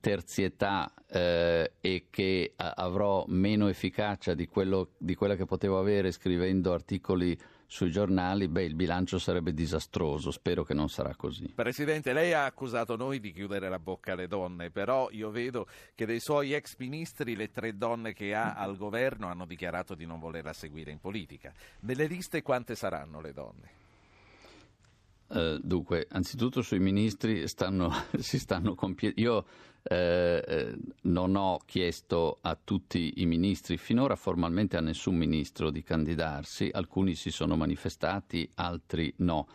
terzietà 0.00 0.92
eh, 1.08 1.72
e 1.80 2.06
che 2.08 2.52
avrò 2.54 3.24
meno 3.26 3.66
efficacia 3.66 4.34
di, 4.34 4.46
quello, 4.46 4.90
di 4.96 5.16
quella 5.16 5.34
che 5.34 5.44
potevo 5.44 5.76
avere 5.78 6.12
scrivendo 6.12 6.72
articoli 6.72 7.36
sui 7.70 7.90
giornali, 7.90 8.48
beh, 8.48 8.64
il 8.64 8.74
bilancio 8.74 9.18
sarebbe 9.18 9.52
disastroso. 9.52 10.30
Spero 10.30 10.64
che 10.64 10.72
non 10.72 10.88
sarà 10.88 11.14
così. 11.14 11.52
Presidente, 11.54 12.14
lei 12.14 12.32
ha 12.32 12.46
accusato 12.46 12.96
noi 12.96 13.20
di 13.20 13.30
chiudere 13.30 13.68
la 13.68 13.78
bocca 13.78 14.12
alle 14.12 14.26
donne, 14.26 14.70
però 14.70 15.10
io 15.10 15.30
vedo 15.30 15.66
che 15.94 16.06
dei 16.06 16.18
suoi 16.18 16.54
ex 16.54 16.76
ministri 16.78 17.36
le 17.36 17.50
tre 17.50 17.76
donne 17.76 18.14
che 18.14 18.34
ha 18.34 18.54
al 18.54 18.78
governo 18.78 19.28
hanno 19.28 19.44
dichiarato 19.44 19.94
di 19.94 20.06
non 20.06 20.18
volerla 20.18 20.54
seguire 20.54 20.90
in 20.90 20.98
politica. 20.98 21.52
Nelle 21.80 22.06
liste 22.06 22.40
quante 22.40 22.74
saranno 22.74 23.20
le 23.20 23.32
donne? 23.34 23.70
Uh, 25.26 25.58
dunque, 25.58 26.06
anzitutto 26.10 26.62
sui 26.62 26.78
ministri 26.78 27.46
stanno, 27.48 27.92
si 28.18 28.38
stanno 28.38 28.74
compiendo. 28.74 29.20
Io 29.20 29.44
eh, 29.90 30.44
eh, 30.46 30.76
non 31.02 31.34
ho 31.34 31.58
chiesto 31.64 32.38
a 32.42 32.58
tutti 32.62 33.14
i 33.16 33.26
ministri, 33.26 33.78
finora 33.78 34.16
formalmente 34.16 34.76
a 34.76 34.82
nessun 34.82 35.16
ministro 35.16 35.70
di 35.70 35.82
candidarsi, 35.82 36.68
alcuni 36.70 37.14
si 37.14 37.30
sono 37.30 37.56
manifestati, 37.56 38.50
altri 38.56 39.10
no. 39.18 39.48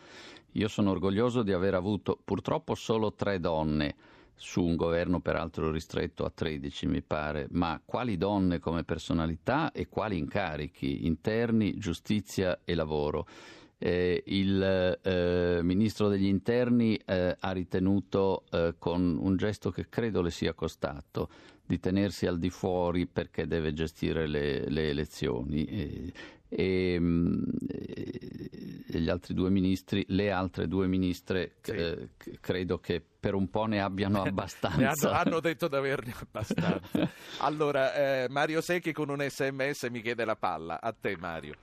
Io 0.52 0.66
sono 0.66 0.90
orgoglioso 0.90 1.42
di 1.42 1.52
aver 1.52 1.74
avuto 1.74 2.18
purtroppo 2.24 2.74
solo 2.74 3.12
tre 3.14 3.38
donne 3.38 3.94
su 4.34 4.64
un 4.64 4.74
governo 4.74 5.20
peraltro 5.20 5.70
ristretto 5.70 6.24
a 6.24 6.32
13 6.34 6.86
mi 6.86 7.02
pare, 7.02 7.46
ma 7.50 7.80
quali 7.84 8.16
donne 8.16 8.58
come 8.58 8.82
personalità 8.82 9.70
e 9.70 9.88
quali 9.88 10.18
incarichi 10.18 11.06
interni, 11.06 11.78
giustizia 11.78 12.60
e 12.64 12.74
lavoro. 12.74 13.26
Eh, 13.78 14.22
il 14.26 14.98
eh, 15.02 15.60
ministro 15.62 16.08
degli 16.08 16.26
interni 16.26 16.96
eh, 16.96 17.36
ha 17.38 17.52
ritenuto 17.52 18.44
eh, 18.50 18.74
con 18.78 19.18
un 19.20 19.36
gesto 19.36 19.70
che 19.70 19.88
credo 19.88 20.22
le 20.22 20.30
sia 20.30 20.54
costato 20.54 21.28
di 21.66 21.80
tenersi 21.80 22.26
al 22.26 22.38
di 22.38 22.50
fuori 22.50 23.06
perché 23.06 23.46
deve 23.46 23.72
gestire 23.72 24.26
le, 24.26 24.68
le 24.68 24.90
elezioni. 24.90 25.64
E, 25.64 26.12
e, 26.48 26.96
mm, 27.00 27.42
e, 27.68 28.98
gli 29.00 29.08
altri 29.08 29.34
due 29.34 29.50
ministri, 29.50 30.04
le 30.08 30.30
altre 30.30 30.68
due 30.68 30.86
ministre, 30.86 31.54
sì. 31.60 31.72
eh, 31.72 32.08
credo 32.40 32.78
che 32.78 33.02
per 33.18 33.34
un 33.34 33.50
po' 33.50 33.66
ne 33.66 33.80
abbiano 33.80 34.22
abbastanza. 34.24 35.08
hanno, 35.08 35.18
hanno, 35.18 35.40
detto 35.40 35.68
di 35.68 35.76
averne 35.76 36.14
abbastanza. 36.20 37.10
allora, 37.40 37.94
eh, 37.94 38.28
Mario 38.28 38.60
Secchi 38.60 38.92
con 38.92 39.08
un 39.08 39.20
sms 39.28 39.84
mi 39.90 40.00
chiede 40.00 40.24
la 40.24 40.36
palla. 40.36 40.80
A 40.80 40.92
te, 40.92 41.16
Mario. 41.16 41.54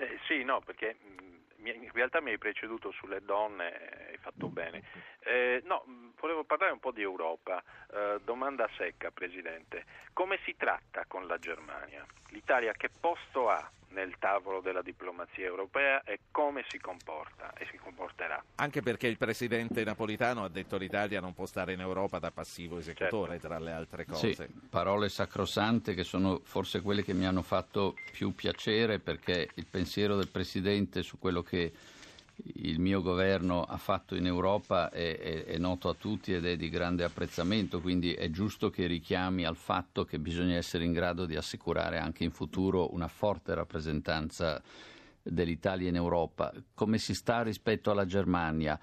Eh, 0.00 0.18
sì, 0.26 0.44
no, 0.44 0.62
perché 0.64 0.96
in 1.62 1.90
realtà 1.92 2.20
mi 2.20 2.30
hai 2.30 2.38
preceduto 2.38 2.90
sulle 2.92 3.20
donne, 3.22 4.08
hai 4.10 4.16
fatto 4.18 4.48
bene. 4.48 4.82
Eh, 5.20 5.62
no, 5.64 5.84
volevo 6.20 6.44
parlare 6.44 6.72
un 6.72 6.80
po' 6.80 6.92
di 6.92 7.02
Europa. 7.02 7.62
Eh, 7.92 8.20
domanda 8.22 8.68
secca, 8.76 9.10
Presidente. 9.10 9.84
Come 10.12 10.38
si 10.44 10.56
tratta 10.56 11.04
con 11.06 11.26
la 11.26 11.38
Germania? 11.38 12.06
L'Italia 12.30 12.72
che 12.72 12.88
posto 12.88 13.50
ha 13.50 13.70
nel 13.90 14.14
tavolo 14.18 14.60
della 14.60 14.82
diplomazia 14.82 15.44
europea 15.44 16.02
e 16.02 16.20
come 16.30 16.64
si 16.68 16.78
comporta 16.78 17.52
e 17.54 17.66
si 17.70 17.76
comporterà? 17.78 18.42
Anche 18.56 18.82
perché 18.82 19.06
il 19.06 19.16
Presidente 19.16 19.84
Napolitano 19.84 20.44
ha 20.44 20.48
detto 20.48 20.76
che 20.76 20.84
l'Italia 20.84 21.20
non 21.20 21.34
può 21.34 21.46
stare 21.46 21.72
in 21.72 21.80
Europa 21.80 22.18
da 22.18 22.30
passivo 22.30 22.78
esecutore, 22.78 23.32
certo. 23.32 23.48
tra 23.48 23.58
le 23.58 23.72
altre 23.72 24.04
cose. 24.04 24.34
Sì, 24.34 24.46
parole 24.68 25.08
sacrosante 25.08 25.94
che 25.94 26.04
sono 26.04 26.40
forse 26.44 26.80
quelle 26.80 27.02
che 27.02 27.14
mi 27.14 27.26
hanno 27.26 27.42
fatto 27.42 27.94
più 28.12 28.34
piacere 28.34 28.98
perché 28.98 29.48
il 29.54 29.66
pensiero 29.66 30.16
del 30.16 30.28
Presidente 30.28 31.02
su 31.02 31.18
quello 31.18 31.42
che 31.42 31.72
il 32.54 32.78
mio 32.78 33.02
governo 33.02 33.62
ha 33.62 33.76
fatto 33.76 34.14
in 34.14 34.26
Europa 34.26 34.90
è, 34.90 35.18
è, 35.18 35.44
è, 35.44 35.58
noto 35.58 35.88
a 35.88 35.94
tutti 35.94 36.32
ed 36.32 36.46
è 36.46 36.56
di 36.56 36.68
grande 36.68 37.04
apprezzamento, 37.04 37.80
quindi 37.80 38.12
è 38.12 38.30
giusto 38.30 38.70
che 38.70 38.86
richiami 38.86 39.44
al 39.44 39.56
fatto 39.56 40.04
che 40.04 40.18
bisogna 40.18 40.56
essere 40.56 40.84
in 40.84 40.92
grado 40.92 41.26
di 41.26 41.36
assicurare 41.36 41.98
anche 41.98 42.24
in 42.24 42.30
futuro 42.30 42.92
una 42.94 43.08
forte 43.08 43.54
rappresentanza 43.54 44.62
dell'Italia 45.22 45.88
in 45.88 45.96
Europa. 45.96 46.52
Come 46.74 46.98
si 46.98 47.14
sta 47.14 47.42
rispetto 47.42 47.90
alla 47.90 48.06
Germania? 48.06 48.78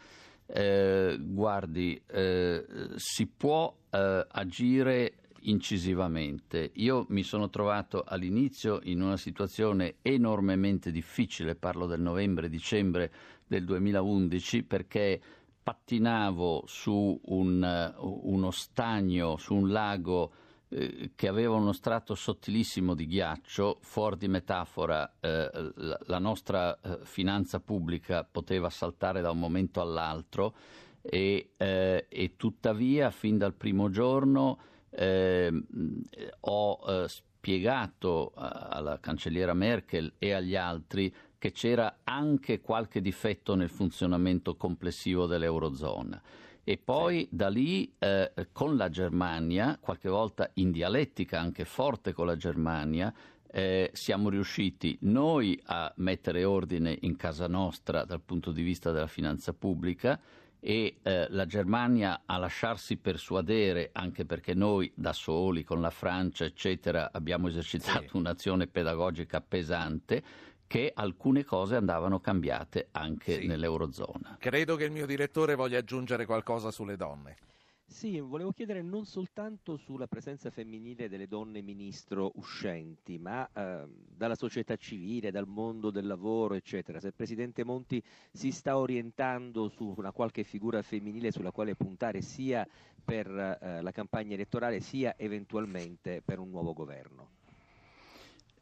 Eh, 0.47 1.18
guardi, 1.20 1.99
eh, 2.06 2.66
si 2.95 3.26
può 3.28 3.74
eh, 3.89 4.28
agire 4.30 5.14
incisivamente. 5.45 6.72
Io 6.76 7.06
mi 7.10 7.24
sono 7.24 7.49
trovato 7.49 8.03
all'inizio 8.06 8.80
in 8.84 9.01
una 9.01 9.18
situazione 9.18 9.95
enormemente 10.01 10.91
difficile, 10.91 11.56
parlo 11.56 11.88
del 11.88 12.01
novembre-dicembre 12.01 13.12
del 13.48 13.66
2011 13.66 14.64
perché 14.64 15.22
pattinavo 15.62 16.64
su 16.68 17.20
un, 17.24 17.93
uno 17.98 18.52
stagno, 18.52 19.38
su 19.38 19.56
un 19.56 19.72
lago 19.72 20.32
eh, 20.70 21.12
che 21.16 21.28
aveva 21.28 21.56
uno 21.56 21.74
strato 21.74 22.16
sottilissimo 22.16 22.93
di 22.93 23.08
ghiaccio, 23.08 23.80
fuori 23.82 24.18
di 24.18 24.28
metafora 24.28 25.16
eh, 25.20 25.74
la, 25.76 26.20
nostra 26.20 26.80
eh, 26.80 27.00
finanza 27.04 27.60
pubblica 27.60 28.24
poteva 28.24 28.70
saltare 28.70 29.22
da 29.22 29.32
un 29.32 29.39
momento 29.39 29.82
all'altro 29.82 30.54
e, 31.02 31.52
eh, 31.58 32.06
e 32.10 32.36
tuttavia 32.36 33.10
fin 33.10 33.38
dal 33.38 33.54
primo 33.54 33.89
giorno 33.89 34.60
ehm, 34.89 35.66
ho 36.41 36.80
eh, 36.88 37.08
spiegato 37.08 38.34
alla 38.36 39.00
cancelliera 39.00 39.54
Merkel 39.54 40.14
e 40.18 40.34
agli 40.34 40.56
altri 40.56 41.14
che 41.46 41.52
c'era 41.52 42.00
anche 42.06 42.60
qualche 42.60 43.02
difetto 43.02 43.54
nel 43.54 43.70
funzionamento 43.70 44.56
complessivo 44.56 45.28
dell'Eurozona. 45.28 46.20
E 46.64 46.78
poi 46.84 47.20
sì. 47.20 47.28
da 47.30 47.50
lì 47.50 47.93
eh, 48.00 48.32
con 48.52 48.76
la 48.76 48.89
Germania, 48.89 49.78
qualche 49.80 50.10
volta 50.10 50.50
in 50.56 50.72
dialettica 50.72 51.39
anche 51.39 51.64
forte 51.64 52.14
con 52.14 52.26
la 52.26 52.36
Germania, 52.36 53.14
eh, 53.52 53.91
siamo 53.93 54.30
riusciti 54.30 54.98
noi 55.02 55.62
a 55.66 55.93
mettere 55.98 56.46
ordine 56.46 56.98
in 57.02 57.16
casa 57.16 57.48
nostra 57.48 58.06
dal 58.06 58.22
punto 58.22 58.52
di 58.52 58.64
vista 58.64 58.91
della 58.91 59.06
finanza 59.06 59.54
pubblica 59.54 60.20
e 60.60 60.98
eh, 61.04 61.28
la 61.30 61.46
Germania 61.46 62.24
a 62.26 62.38
lasciarsi 62.38 62.98
persuadere, 62.98 63.91
anche 63.93 64.26
perché 64.26 64.56
noi 64.56 64.91
da 64.96 65.14
soli, 65.14 65.64
con 65.64 65.80
la 65.80 65.91
Francia, 65.91 66.43
eccetera, 66.43 67.12
abbiamo 67.14 67.50
esercitato 67.50 68.08
sì. 68.10 68.18
un'azione 68.18 68.66
pedagogica 68.66 69.41
pesante, 69.41 70.24
che 70.68 70.91
alcune 70.93 71.43
cose 71.43 71.76
andavano 71.76 72.20
cambiate 72.20 72.88
anche 72.91 73.41
sì. 73.41 73.47
nell'Eurozona. 73.47 74.38
Credo 74.39 74.76
che 74.76 74.86
il 74.86 74.91
mio 74.91 75.05
direttore 75.05 75.55
voglia 75.55 75.80
aggiungere 75.80 76.26
qualcosa 76.26 76.72
sulle 76.72 76.97
donne. 76.97 77.38
Sì, 77.88 78.20
volevo 78.20 78.51
chiedere 78.51 78.82
non 78.82 79.05
soltanto 79.05 79.78
sulla 79.78 80.07
presenza 80.07 80.49
femminile 80.49 81.07
delle 81.07 81.28
donne 81.28 81.61
ministro 81.61 82.32
uscenti, 82.36 83.18
ma 83.20 83.47
eh, 83.53 83.88
dalla 83.88 84.36
società 84.36 84.76
civile, 84.76 85.32
dal 85.32 85.47
mondo 85.47 85.91
del 85.91 86.07
lavoro, 86.07 86.55
eccetera. 86.55 86.99
Se 86.99 87.07
il 87.07 87.13
Presidente 87.13 87.63
Monti 87.63 88.03
si 88.32 88.51
sta 88.51 88.78
orientando 88.78 89.70
su 89.70 89.93
una 89.95 90.11
qualche 90.11 90.43
figura 90.43 90.82
femminile 90.82 91.32
sulla 91.32 91.51
quale 91.51 91.76
puntare 91.76 92.22
sia 92.22 92.68
per 93.03 93.28
eh, 93.30 93.82
la 93.82 93.91
campagna 93.91 94.34
elettorale 94.34 94.82
sia 94.82 95.16
eventualmente 95.18 96.22
per 96.26 96.39
un 96.39 96.49
nuovo 96.49 96.74
governo. 96.74 97.30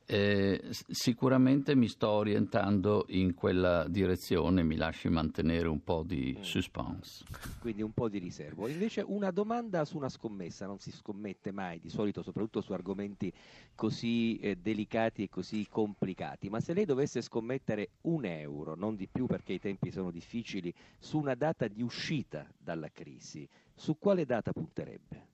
Eh, 0.05 0.61
sicuramente 0.69 1.75
mi 1.75 1.87
sto 1.87 2.09
orientando 2.09 3.05
in 3.09 3.33
quella 3.33 3.87
direzione, 3.87 4.61
mi 4.61 4.75
lasci 4.75 5.07
mantenere 5.07 5.69
un 5.69 5.81
po' 5.81 6.03
di 6.05 6.35
mm. 6.37 6.41
suspense. 6.41 7.23
Quindi 7.59 7.81
un 7.81 7.93
po' 7.93 8.09
di 8.09 8.19
riservo. 8.19 8.67
Invece 8.67 9.03
una 9.05 9.31
domanda 9.31 9.85
su 9.85 9.95
una 9.95 10.09
scommessa, 10.09 10.65
non 10.65 10.79
si 10.79 10.91
scommette 10.91 11.51
mai, 11.51 11.79
di 11.79 11.89
solito 11.89 12.21
soprattutto 12.21 12.61
su 12.61 12.73
argomenti 12.73 13.31
così 13.75 14.37
eh, 14.39 14.57
delicati 14.57 15.23
e 15.23 15.29
così 15.29 15.67
complicati, 15.69 16.49
ma 16.49 16.59
se 16.59 16.73
lei 16.73 16.85
dovesse 16.85 17.21
scommettere 17.21 17.91
un 18.01 18.25
euro, 18.25 18.75
non 18.75 18.95
di 18.95 19.07
più 19.07 19.25
perché 19.25 19.53
i 19.53 19.59
tempi 19.59 19.89
sono 19.89 20.11
difficili, 20.11 20.73
su 20.99 21.17
una 21.17 21.35
data 21.35 21.67
di 21.67 21.81
uscita 21.81 22.45
dalla 22.57 22.89
crisi, 22.89 23.47
su 23.73 23.97
quale 23.97 24.25
data 24.25 24.51
punterebbe? 24.51 25.31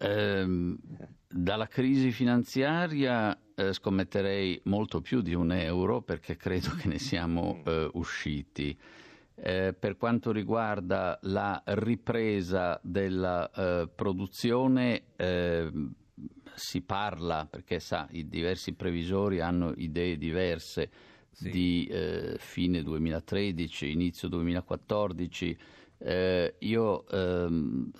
Eh, 0.00 0.76
dalla 1.30 1.66
crisi 1.66 2.10
finanziaria 2.10 3.38
eh, 3.54 3.72
scommetterei 3.72 4.60
molto 4.64 5.00
più 5.00 5.20
di 5.20 5.34
un 5.34 5.52
euro 5.52 6.00
perché 6.00 6.36
credo 6.36 6.74
che 6.76 6.88
ne 6.88 6.98
siamo 6.98 7.56
mm. 7.56 7.68
eh, 7.68 7.90
usciti. 7.94 8.78
Eh, 9.40 9.72
per 9.78 9.96
quanto 9.96 10.32
riguarda 10.32 11.18
la 11.22 11.62
ripresa 11.66 12.80
della 12.82 13.50
eh, 13.50 13.88
produzione, 13.94 15.02
ehm, 15.16 15.92
si 16.54 16.80
parla, 16.80 17.46
perché 17.48 17.78
sa, 17.78 18.08
i 18.10 18.28
diversi 18.28 18.72
previsori 18.72 19.40
hanno 19.40 19.74
idee 19.76 20.16
diverse, 20.16 20.90
sì. 21.30 21.50
di 21.50 21.86
eh, 21.86 22.36
fine 22.38 22.82
2013, 22.82 23.90
inizio 23.90 24.28
2014. 24.28 25.58
io 26.58 27.08
ehm, 27.08 27.90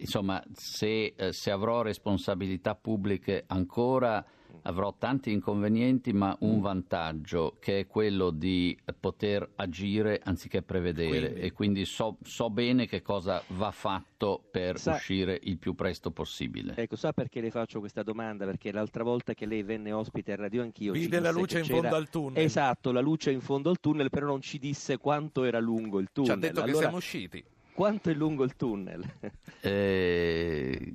insomma, 0.00 0.42
se, 0.52 1.14
eh, 1.16 1.32
se, 1.32 1.50
avrò 1.50 1.82
responsabilità 1.82 2.74
pubbliche 2.74 3.44
ancora 3.46 4.24
avrò 4.62 4.94
tanti 4.96 5.32
inconvenienti, 5.32 6.12
ma 6.12 6.36
un 6.40 6.58
mm. 6.58 6.60
vantaggio 6.60 7.56
che 7.60 7.80
è 7.80 7.86
quello 7.86 8.30
di 8.30 8.76
poter 8.98 9.48
agire 9.56 10.20
anziché 10.22 10.62
prevedere 10.62 11.28
quindi. 11.30 11.40
e 11.40 11.52
quindi 11.52 11.84
so, 11.84 12.16
so, 12.22 12.50
bene 12.50 12.86
che 12.86 13.02
cosa 13.02 13.42
va 13.48 13.70
fatto 13.70 14.42
per 14.50 14.78
sa, 14.78 14.94
uscire 14.94 15.38
il 15.44 15.58
più 15.58 15.74
presto 15.74 16.10
possibile. 16.10 16.74
Ecco, 16.76 16.96
sa 16.96 17.12
perché 17.12 17.40
le 17.40 17.50
faccio 17.50 17.78
questa 17.80 18.02
domanda? 18.02 18.44
Perché 18.44 18.72
l'altra 18.72 19.02
volta 19.02 19.34
che 19.34 19.46
lei 19.46 19.62
venne 19.62 19.92
ospite 19.92 20.32
a 20.32 20.36
Radio 20.36 20.62
Anch'io 20.62 20.92
vide 20.92 21.20
la 21.20 21.30
luce 21.30 21.60
in 21.60 21.64
fondo 21.64 21.94
al 21.94 22.08
tunnel. 22.08 22.42
Esatto, 22.42 22.92
la 22.92 23.00
luce 23.00 23.30
in 23.30 23.40
fondo 23.40 23.70
al 23.70 23.80
tunnel, 23.80 24.10
però 24.10 24.26
non 24.26 24.40
ci 24.40 24.58
disse 24.58 24.98
quanto 24.98 25.44
era 25.44 25.58
lungo 25.58 25.98
il 26.00 26.08
tunnel. 26.12 26.30
Ci 26.30 26.36
ha 26.36 26.40
detto 26.40 26.60
allora, 26.60 26.72
che 26.72 26.78
siamo 26.78 26.96
usciti. 26.96 27.44
Quanto 27.80 28.10
è 28.10 28.12
lungo 28.12 28.44
il 28.44 28.56
tunnel? 28.56 29.02
eh, 29.62 30.94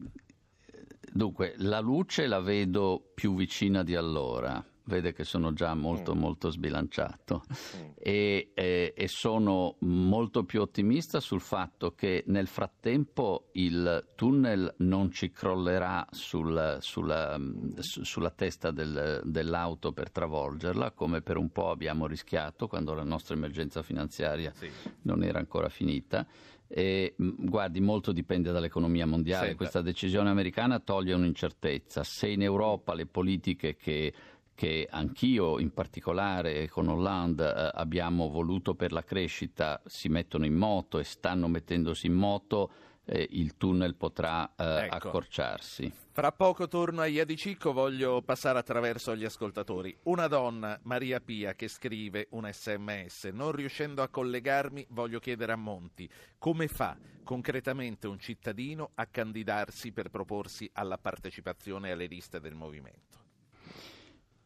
dunque, 1.11 1.55
la 1.57 1.79
luce 1.79 2.27
la 2.27 2.41
vedo 2.41 3.09
più 3.15 3.33
vicina 3.33 3.81
di 3.81 3.95
allora 3.95 4.63
vede 4.85 5.13
che 5.13 5.23
sono 5.23 5.53
già 5.53 5.73
molto 5.73 6.13
mm. 6.13 6.19
molto 6.19 6.49
sbilanciato 6.51 7.43
mm. 7.49 7.89
e, 7.97 8.51
e, 8.53 8.93
e, 8.95 9.07
sono 9.07 9.77
molto 9.79 10.43
più 10.43 10.61
ottimista 10.61 11.19
sul 11.19 11.41
fatto 11.41 11.95
che 11.95 12.23
nel 12.27 12.47
frattempo 12.47 13.49
il 13.53 14.09
tunnel 14.15 14.75
non 14.79 15.11
ci 15.11 15.31
crollerà 15.31 16.05
sul, 16.11 16.77
sulla, 16.81 17.39
su, 17.79 18.03
sulla, 18.03 18.29
testa 18.29 18.69
del, 18.71 19.21
dell'auto 19.23 19.91
per 19.91 20.11
travolgerla 20.11 20.91
come 20.91 21.21
per 21.21 21.37
un 21.37 21.49
po' 21.49 21.71
abbiamo 21.71 22.05
rischiato 22.05 22.67
quando 22.67 22.93
la 22.93 23.03
nostra 23.03 23.33
emergenza 23.33 23.81
finanziaria 23.81 24.51
sì. 24.53 24.69
non 25.01 25.23
era 25.23 25.39
ancora 25.39 25.69
finita. 25.69 26.27
E, 26.67 27.13
guardi, 27.17 27.79
molto 27.79 28.11
dipende 28.11 28.51
dall'economia 28.51 29.05
mondiale. 29.05 29.47
Senta. 29.47 29.57
Questa 29.57 29.81
decisione 29.81 30.29
americana 30.29 30.79
toglie 30.79 31.13
un'incertezza. 31.13 32.03
Se 32.03 32.27
in 32.27 32.41
Europa 32.41 32.93
le 32.93 33.05
politiche 33.05 33.75
che 33.75 34.13
che 34.55 34.87
anch'io 34.89 35.59
in 35.59 35.73
particolare 35.73 36.69
con 36.69 36.87
Hollande 36.87 37.45
eh, 37.45 37.71
abbiamo 37.73 38.29
voluto 38.29 38.73
per 38.73 38.93
la 38.93 39.03
crescita 39.03 39.81
si 39.85 40.07
mettono 40.07 40.45
in 40.45 40.55
moto 40.55 40.97
e 40.97 41.03
stanno 41.03 41.49
mettendosi 41.49 42.07
in 42.07 42.13
moto, 42.13 42.71
eh, 43.05 43.27
il 43.31 43.55
tunnel 43.57 43.95
potrà 43.95 44.53
eh, 44.55 44.85
ecco. 44.85 44.95
accorciarsi. 44.95 45.91
Fra 46.11 46.31
poco 46.31 46.67
torno 46.67 47.01
a 47.01 47.07
Iadicicco, 47.07 47.73
voglio 47.73 48.21
passare 48.21 48.57
attraverso 48.57 49.15
gli 49.15 49.25
ascoltatori. 49.25 49.95
Una 50.03 50.27
donna, 50.27 50.79
Maria 50.83 51.19
Pia, 51.19 51.55
che 51.55 51.67
scrive 51.67 52.27
un 52.31 52.49
sms, 52.51 53.25
non 53.33 53.51
riuscendo 53.51 54.01
a 54.01 54.07
collegarmi 54.07 54.87
voglio 54.89 55.19
chiedere 55.19 55.51
a 55.51 55.57
Monti 55.57 56.09
come 56.37 56.67
fa 56.67 56.97
concretamente 57.23 58.07
un 58.07 58.19
cittadino 58.19 58.91
a 58.95 59.07
candidarsi 59.07 59.91
per 59.91 60.09
proporsi 60.09 60.69
alla 60.73 60.97
partecipazione 60.97 61.91
alle 61.91 62.05
liste 62.05 62.39
del 62.39 62.53
movimento 62.53 63.24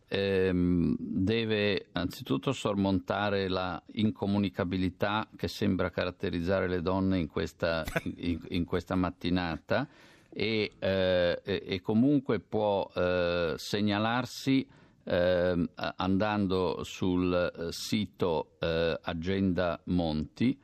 ehm, 0.10 0.96
deve 1.00 1.88
anzitutto 1.94 2.52
sormontare 2.52 3.48
la 3.48 3.82
incomunicabilità 3.94 5.28
che 5.36 5.48
sembra 5.48 5.92
caratterizzare 5.92 6.68
le 6.68 6.82
donne 6.82 7.20
in 7.20 7.28
questa, 7.28 7.86
in, 8.18 8.40
in 8.50 8.66
questa 8.66 8.96
mattinata 8.96 9.88
e, 10.32 10.74
eh, 10.78 11.42
e, 11.44 11.82
comunque 11.82 12.40
può 12.40 12.90
eh, 12.94 13.54
segnalarsi 13.58 14.68
eh, 15.04 15.70
andando 15.96 16.84
sul 16.84 17.34
eh, 17.34 17.72
sito 17.72 18.52
eh, 18.60 19.00
Agenda 19.02 19.80
Monti 19.86 20.58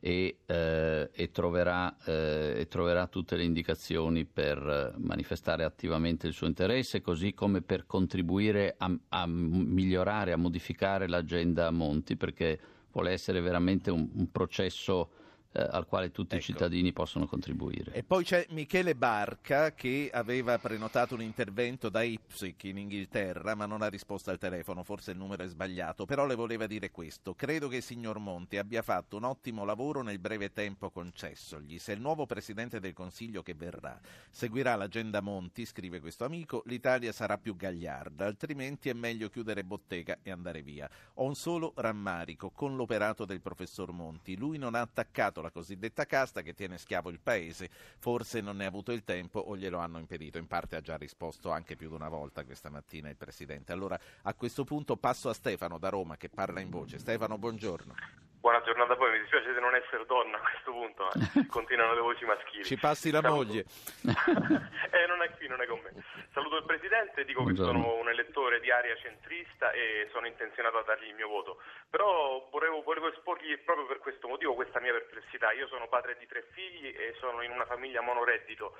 e, 0.00 0.38
eh, 0.46 1.10
e, 1.12 1.30
troverà, 1.30 1.94
eh, 2.04 2.54
e, 2.60 2.66
troverà, 2.68 3.06
tutte 3.06 3.36
le 3.36 3.44
indicazioni 3.44 4.24
per 4.24 4.94
manifestare 4.96 5.62
attivamente 5.64 6.26
il 6.26 6.32
suo 6.32 6.46
interesse, 6.46 7.02
così 7.02 7.34
come 7.34 7.60
per 7.60 7.86
contribuire 7.86 8.74
a, 8.78 8.90
a 9.10 9.26
migliorare, 9.26 10.32
a 10.32 10.36
modificare 10.36 11.06
l'agenda 11.06 11.70
Monti, 11.70 12.16
perché 12.16 12.58
vuole 12.92 13.12
essere 13.12 13.40
veramente 13.40 13.90
un, 13.90 14.08
un 14.14 14.30
processo 14.30 15.10
eh, 15.52 15.66
al 15.68 15.86
quale 15.86 16.10
tutti 16.10 16.34
ecco. 16.34 16.42
i 16.42 16.46
cittadini 16.46 16.92
possono 16.92 17.26
contribuire. 17.26 17.92
E 17.92 18.02
poi 18.02 18.24
c'è 18.24 18.46
Michele 18.50 18.94
Barca 18.94 19.72
che 19.72 20.10
aveva 20.12 20.58
prenotato 20.58 21.14
un 21.14 21.22
intervento 21.22 21.88
da 21.88 22.02
Ipswich 22.02 22.64
in 22.64 22.78
Inghilterra 22.78 23.54
ma 23.54 23.66
non 23.66 23.82
ha 23.82 23.88
risposto 23.88 24.30
al 24.30 24.38
telefono, 24.38 24.82
forse 24.82 25.10
il 25.12 25.18
numero 25.18 25.42
è 25.42 25.46
sbagliato, 25.46 26.04
però 26.04 26.26
le 26.26 26.34
voleva 26.34 26.66
dire 26.66 26.90
questo. 26.90 27.34
Credo 27.34 27.68
che 27.68 27.76
il 27.76 27.82
signor 27.82 28.18
Monti 28.18 28.58
abbia 28.58 28.82
fatto 28.82 29.16
un 29.16 29.24
ottimo 29.24 29.64
lavoro 29.64 30.02
nel 30.02 30.18
breve 30.18 30.52
tempo 30.52 30.90
concessogli. 30.90 31.78
Se 31.78 31.92
il 31.92 32.00
nuovo 32.00 32.26
Presidente 32.26 32.80
del 32.80 32.92
Consiglio 32.92 33.42
che 33.42 33.54
verrà 33.54 33.98
seguirà 34.30 34.76
l'agenda 34.76 35.20
Monti, 35.20 35.64
scrive 35.64 36.00
questo 36.00 36.24
amico, 36.24 36.62
l'Italia 36.66 37.12
sarà 37.12 37.38
più 37.38 37.56
gagliarda, 37.56 38.26
altrimenti 38.26 38.88
è 38.88 38.92
meglio 38.92 39.28
chiudere 39.28 39.64
bottega 39.64 40.18
e 40.22 40.30
andare 40.30 40.62
via. 40.62 40.88
Ho 41.14 41.24
un 41.24 41.34
solo 41.34 41.72
rammarico 41.76 42.50
con 42.50 42.76
l'operato 42.76 43.24
del 43.24 43.40
professor 43.40 43.92
Monti. 43.92 44.36
Lui 44.36 44.58
non 44.58 44.74
ha 44.74 44.80
attaccato 44.80 45.39
la 45.40 45.50
cosiddetta 45.50 46.06
casta 46.06 46.42
che 46.42 46.54
tiene 46.54 46.78
schiavo 46.78 47.10
il 47.10 47.20
paese, 47.20 47.70
forse 47.98 48.40
non 48.40 48.56
ne 48.56 48.64
ha 48.64 48.68
avuto 48.68 48.92
il 48.92 49.04
tempo 49.04 49.40
o 49.40 49.56
glielo 49.56 49.78
hanno 49.78 49.98
impedito. 49.98 50.38
In 50.38 50.46
parte 50.46 50.76
ha 50.76 50.80
già 50.80 50.96
risposto 50.96 51.50
anche 51.50 51.76
più 51.76 51.88
di 51.88 51.94
una 51.94 52.08
volta 52.08 52.44
questa 52.44 52.70
mattina 52.70 53.08
il 53.08 53.16
Presidente. 53.16 53.72
Allora 53.72 53.98
a 54.22 54.34
questo 54.34 54.64
punto 54.64 54.96
passo 54.96 55.28
a 55.28 55.34
Stefano 55.34 55.78
da 55.78 55.88
Roma 55.88 56.16
che 56.16 56.28
parla 56.28 56.60
in 56.60 56.70
voce. 56.70 56.98
Stefano, 56.98 57.38
buongiorno. 57.38 58.29
Buona 58.40 58.62
giornata 58.62 58.94
a 58.94 58.96
voi, 58.96 59.12
mi 59.12 59.18
dispiace 59.20 59.52
di 59.52 59.60
non 59.60 59.74
essere 59.74 60.06
donna 60.06 60.38
a 60.38 60.40
questo 60.40 60.72
punto, 60.72 61.12
eh. 61.12 61.44
continuano 61.52 61.92
le 61.92 62.00
voci 62.00 62.24
maschili. 62.24 62.64
Ci 62.64 62.78
passi 62.78 63.10
la 63.10 63.20
Saluto. 63.20 63.36
moglie. 63.36 63.64
eh, 64.96 65.06
non 65.06 65.20
è 65.20 65.28
qui, 65.36 65.46
non 65.46 65.60
è 65.60 65.66
con 65.66 65.78
me. 65.84 65.92
Saluto 66.32 66.56
il 66.56 66.64
Presidente, 66.64 67.26
dico 67.26 67.42
Buongiorno. 67.42 67.72
che 67.72 67.78
sono 67.84 68.00
un 68.00 68.08
elettore 68.08 68.60
di 68.60 68.70
area 68.70 68.96
centrista 68.96 69.72
e 69.72 70.08
sono 70.10 70.26
intenzionato 70.26 70.78
a 70.78 70.84
dargli 70.84 71.08
il 71.08 71.14
mio 71.16 71.28
voto. 71.28 71.60
Però 71.90 72.48
volevo, 72.50 72.80
volevo 72.80 73.12
esporgli 73.12 73.58
proprio 73.58 73.84
per 73.84 73.98
questo 73.98 74.26
motivo 74.26 74.54
questa 74.54 74.80
mia 74.80 74.92
perplessità. 74.92 75.52
Io 75.52 75.68
sono 75.68 75.86
padre 75.88 76.16
di 76.18 76.26
tre 76.26 76.48
figli 76.52 76.88
e 76.96 77.14
sono 77.20 77.42
in 77.42 77.50
una 77.50 77.66
famiglia 77.66 78.00
monoreddito. 78.00 78.74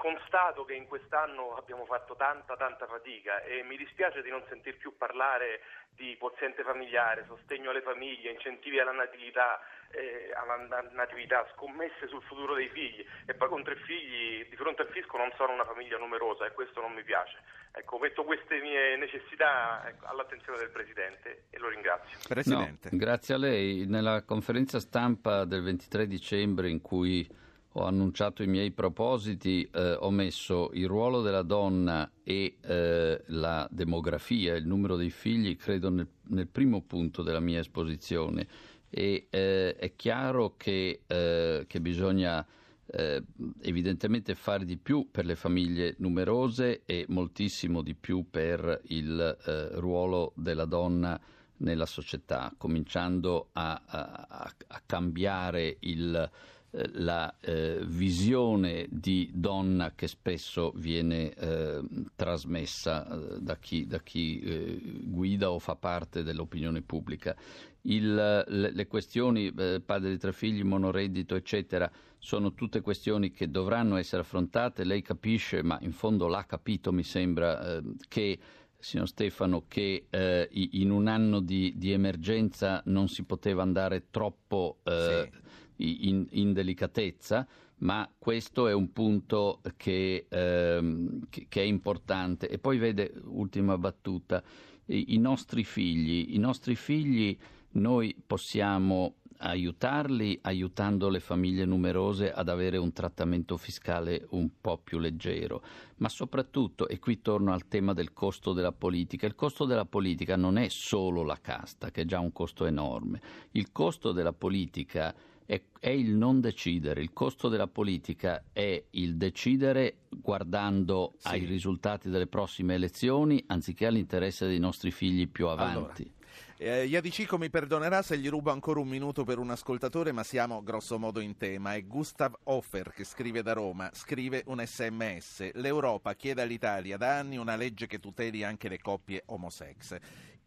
Constato 0.00 0.64
che 0.64 0.74
in 0.74 0.86
quest'anno 0.86 1.56
abbiamo 1.56 1.84
fatto 1.84 2.16
tanta 2.16 2.56
tanta 2.56 2.86
fatica 2.86 3.42
e 3.42 3.62
mi 3.64 3.76
dispiace 3.76 4.22
di 4.22 4.30
non 4.30 4.42
sentir 4.48 4.76
più 4.76 4.96
parlare 4.96 5.60
di 5.94 6.16
quoziente 6.18 6.62
familiare, 6.62 7.24
sostegno 7.26 7.70
alle 7.70 7.82
famiglie, 7.82 8.30
incentivi 8.30 8.78
alla 8.78 8.92
natività, 8.92 9.60
eh, 9.90 10.32
alla 10.34 10.82
natività, 10.92 11.46
scommesse 11.54 12.08
sul 12.08 12.22
futuro 12.22 12.54
dei 12.54 12.70
figli 12.70 13.04
e 13.26 13.34
poi 13.34 13.48
con 13.48 13.62
tre 13.62 13.76
figli 13.76 14.46
di 14.48 14.56
fronte 14.56 14.82
al 14.82 14.88
fisco 14.88 15.18
non 15.18 15.30
sono 15.36 15.52
una 15.52 15.66
famiglia 15.66 15.98
numerosa 15.98 16.46
e 16.46 16.52
questo 16.52 16.80
non 16.80 16.94
mi 16.94 17.02
piace. 17.02 17.36
Ecco, 17.72 17.98
metto 17.98 18.24
queste 18.24 18.60
mie 18.60 18.96
necessità 18.96 19.86
ecco, 19.86 20.06
all'attenzione 20.06 20.58
del 20.58 20.70
Presidente 20.70 21.44
e 21.50 21.58
lo 21.58 21.68
ringrazio. 21.68 22.16
Presidente. 22.26 22.88
No, 22.90 22.98
grazie 22.98 23.34
a 23.34 23.38
lei. 23.38 23.84
Nella 23.86 24.22
conferenza 24.24 24.80
stampa 24.80 25.44
del 25.44 25.62
23 25.62 26.06
dicembre 26.06 26.70
in 26.70 26.80
cui 26.80 27.28
ho 27.74 27.84
annunciato 27.84 28.42
i 28.42 28.48
miei 28.48 28.72
propositi, 28.72 29.68
eh, 29.72 29.92
ho 29.92 30.10
messo 30.10 30.70
il 30.72 30.88
ruolo 30.88 31.22
della 31.22 31.42
donna 31.42 32.10
e 32.24 32.56
eh, 32.60 33.22
la 33.26 33.68
demografia, 33.70 34.56
il 34.56 34.66
numero 34.66 34.96
dei 34.96 35.10
figli, 35.10 35.56
credo 35.56 35.88
nel, 35.88 36.08
nel 36.28 36.48
primo 36.48 36.82
punto 36.82 37.22
della 37.22 37.40
mia 37.40 37.60
esposizione. 37.60 38.46
E 38.88 39.28
eh, 39.30 39.76
è 39.76 39.94
chiaro 39.94 40.54
che, 40.56 41.02
eh, 41.06 41.64
che 41.68 41.80
bisogna 41.80 42.44
eh, 42.86 43.22
evidentemente 43.62 44.34
fare 44.34 44.64
di 44.64 44.76
più 44.76 45.08
per 45.08 45.24
le 45.24 45.36
famiglie 45.36 45.94
numerose 45.98 46.82
e 46.84 47.04
moltissimo 47.08 47.82
di 47.82 47.94
più 47.94 48.26
per 48.28 48.80
il 48.86 49.38
eh, 49.46 49.68
ruolo 49.78 50.32
della 50.34 50.64
donna 50.64 51.20
nella 51.58 51.86
società, 51.86 52.52
cominciando 52.56 53.50
a, 53.52 53.80
a, 53.86 54.54
a 54.66 54.82
cambiare 54.84 55.76
il 55.80 56.30
la 56.72 57.34
eh, 57.40 57.80
visione 57.84 58.86
di 58.90 59.30
donna 59.34 59.92
che 59.94 60.06
spesso 60.06 60.72
viene 60.76 61.34
eh, 61.34 61.80
trasmessa 62.14 63.08
eh, 63.08 63.40
da 63.40 63.56
chi, 63.56 63.86
da 63.86 64.00
chi 64.00 64.40
eh, 64.40 64.80
guida 65.02 65.50
o 65.50 65.58
fa 65.58 65.74
parte 65.74 66.22
dell'opinione 66.22 66.82
pubblica. 66.82 67.34
Il, 67.82 68.14
le, 68.14 68.72
le, 68.72 68.86
questioni 68.86 69.52
padre 69.52 70.10
di 70.10 70.18
tre 70.18 70.32
figli, 70.32 70.62
monoreddito, 70.62 71.34
eccetera, 71.34 71.90
sono 72.18 72.52
tutte 72.52 72.82
questioni 72.82 73.30
che 73.30 73.50
dovranno 73.50 73.96
essere 73.96 74.20
affrontate. 74.20 74.84
Lei 74.84 75.00
capisce, 75.00 75.62
ma 75.62 75.78
in 75.80 75.92
fondo 75.92 76.28
l'ha 76.28 76.44
capito, 76.44 76.92
mi 76.92 77.02
sembra, 77.02 77.80
che 78.06 78.38
signor 78.78 79.08
Stefano, 79.08 79.64
che 79.66 80.08
eh, 80.10 80.48
in 80.52 80.90
un 80.90 81.06
anno 81.06 81.40
di, 81.40 81.72
di, 81.76 81.90
emergenza 81.92 82.82
non 82.86 83.08
si 83.08 83.22
poteva 83.22 83.62
andare 83.62 84.10
troppo 84.10 84.80
eh, 84.84 85.30
sì 85.32 85.48
in, 85.80 86.26
in 86.30 86.52
delicatezza, 86.52 87.46
ma 87.78 88.08
questo 88.18 88.68
è 88.68 88.72
un 88.72 88.92
punto 88.92 89.60
che, 89.76 90.26
ehm, 90.28 91.26
che, 91.28 91.46
che, 91.48 91.60
è 91.60 91.64
importante. 91.64 92.48
E 92.48 92.58
poi 92.58 92.78
vede, 92.78 93.12
ultima 93.24 93.78
battuta, 93.78 94.42
i, 94.86 95.14
i, 95.14 95.18
nostri 95.18 95.64
figli, 95.64 96.34
i 96.34 96.38
nostri 96.38 96.74
figli 96.74 97.36
noi 97.72 98.14
possiamo 98.26 99.14
aiutarli 99.42 100.38
aiutando 100.42 101.08
le 101.08 101.20
famiglie 101.20 101.64
numerose 101.64 102.32
ad 102.32 102.48
avere 102.48 102.76
un 102.76 102.92
trattamento 102.92 103.56
fiscale 103.56 104.26
un 104.30 104.50
po' 104.60 104.78
più 104.78 104.98
leggero, 104.98 105.62
ma 105.96 106.08
soprattutto, 106.08 106.88
e 106.88 106.98
qui 106.98 107.22
torno 107.22 107.52
al 107.52 107.66
tema 107.66 107.94
del 107.94 108.12
costo 108.12 108.52
della 108.52 108.72
politica, 108.72 109.26
il 109.26 109.34
costo 109.34 109.64
della 109.64 109.86
politica 109.86 110.36
non 110.36 110.58
è 110.58 110.68
solo 110.68 111.22
la 111.22 111.38
casta, 111.40 111.90
che 111.90 112.02
è 112.02 112.04
già 112.04 112.18
un 112.20 112.32
costo 112.32 112.66
enorme, 112.66 113.20
il 113.52 113.72
costo 113.72 114.12
della 114.12 114.34
politica 114.34 115.14
è, 115.50 115.60
è 115.80 115.88
il 115.88 116.14
non 116.14 116.40
decidere. 116.40 117.00
Il 117.00 117.12
costo 117.12 117.48
della 117.48 117.66
politica 117.66 118.44
è 118.52 118.80
il 118.90 119.16
decidere 119.16 120.02
guardando 120.08 121.14
sì. 121.16 121.26
ai 121.26 121.44
risultati 121.44 122.08
delle 122.08 122.28
prossime 122.28 122.74
elezioni 122.74 123.42
anziché 123.48 123.86
all'interesse 123.86 124.46
dei 124.46 124.60
nostri 124.60 124.92
figli 124.92 125.28
più 125.28 125.48
avanti. 125.48 126.02
Allora. 126.02 126.18
Eh, 126.56 126.84
Iadicico 126.86 127.36
mi 127.36 127.50
perdonerà 127.50 128.02
se 128.02 128.16
gli 128.18 128.28
rubo 128.28 128.52
ancora 128.52 128.78
un 128.78 128.86
minuto 128.86 129.24
per 129.24 129.38
un 129.38 129.50
ascoltatore, 129.50 130.12
ma 130.12 130.22
siamo 130.22 130.62
grosso 130.62 131.00
modo 131.00 131.18
in 131.18 131.36
tema. 131.36 131.74
È 131.74 131.84
Gustav 131.84 132.32
Offer 132.44 132.92
che 132.92 133.02
scrive 133.02 133.42
da 133.42 133.52
Roma, 133.52 133.90
scrive 133.92 134.44
un 134.46 134.62
sms. 134.64 135.54
L'Europa 135.54 136.14
chiede 136.14 136.42
all'Italia 136.42 136.96
da 136.96 137.18
anni 137.18 137.38
una 137.38 137.56
legge 137.56 137.88
che 137.88 137.98
tuteli 137.98 138.44
anche 138.44 138.68
le 138.68 138.78
coppie 138.78 139.24
homosex. 139.26 139.98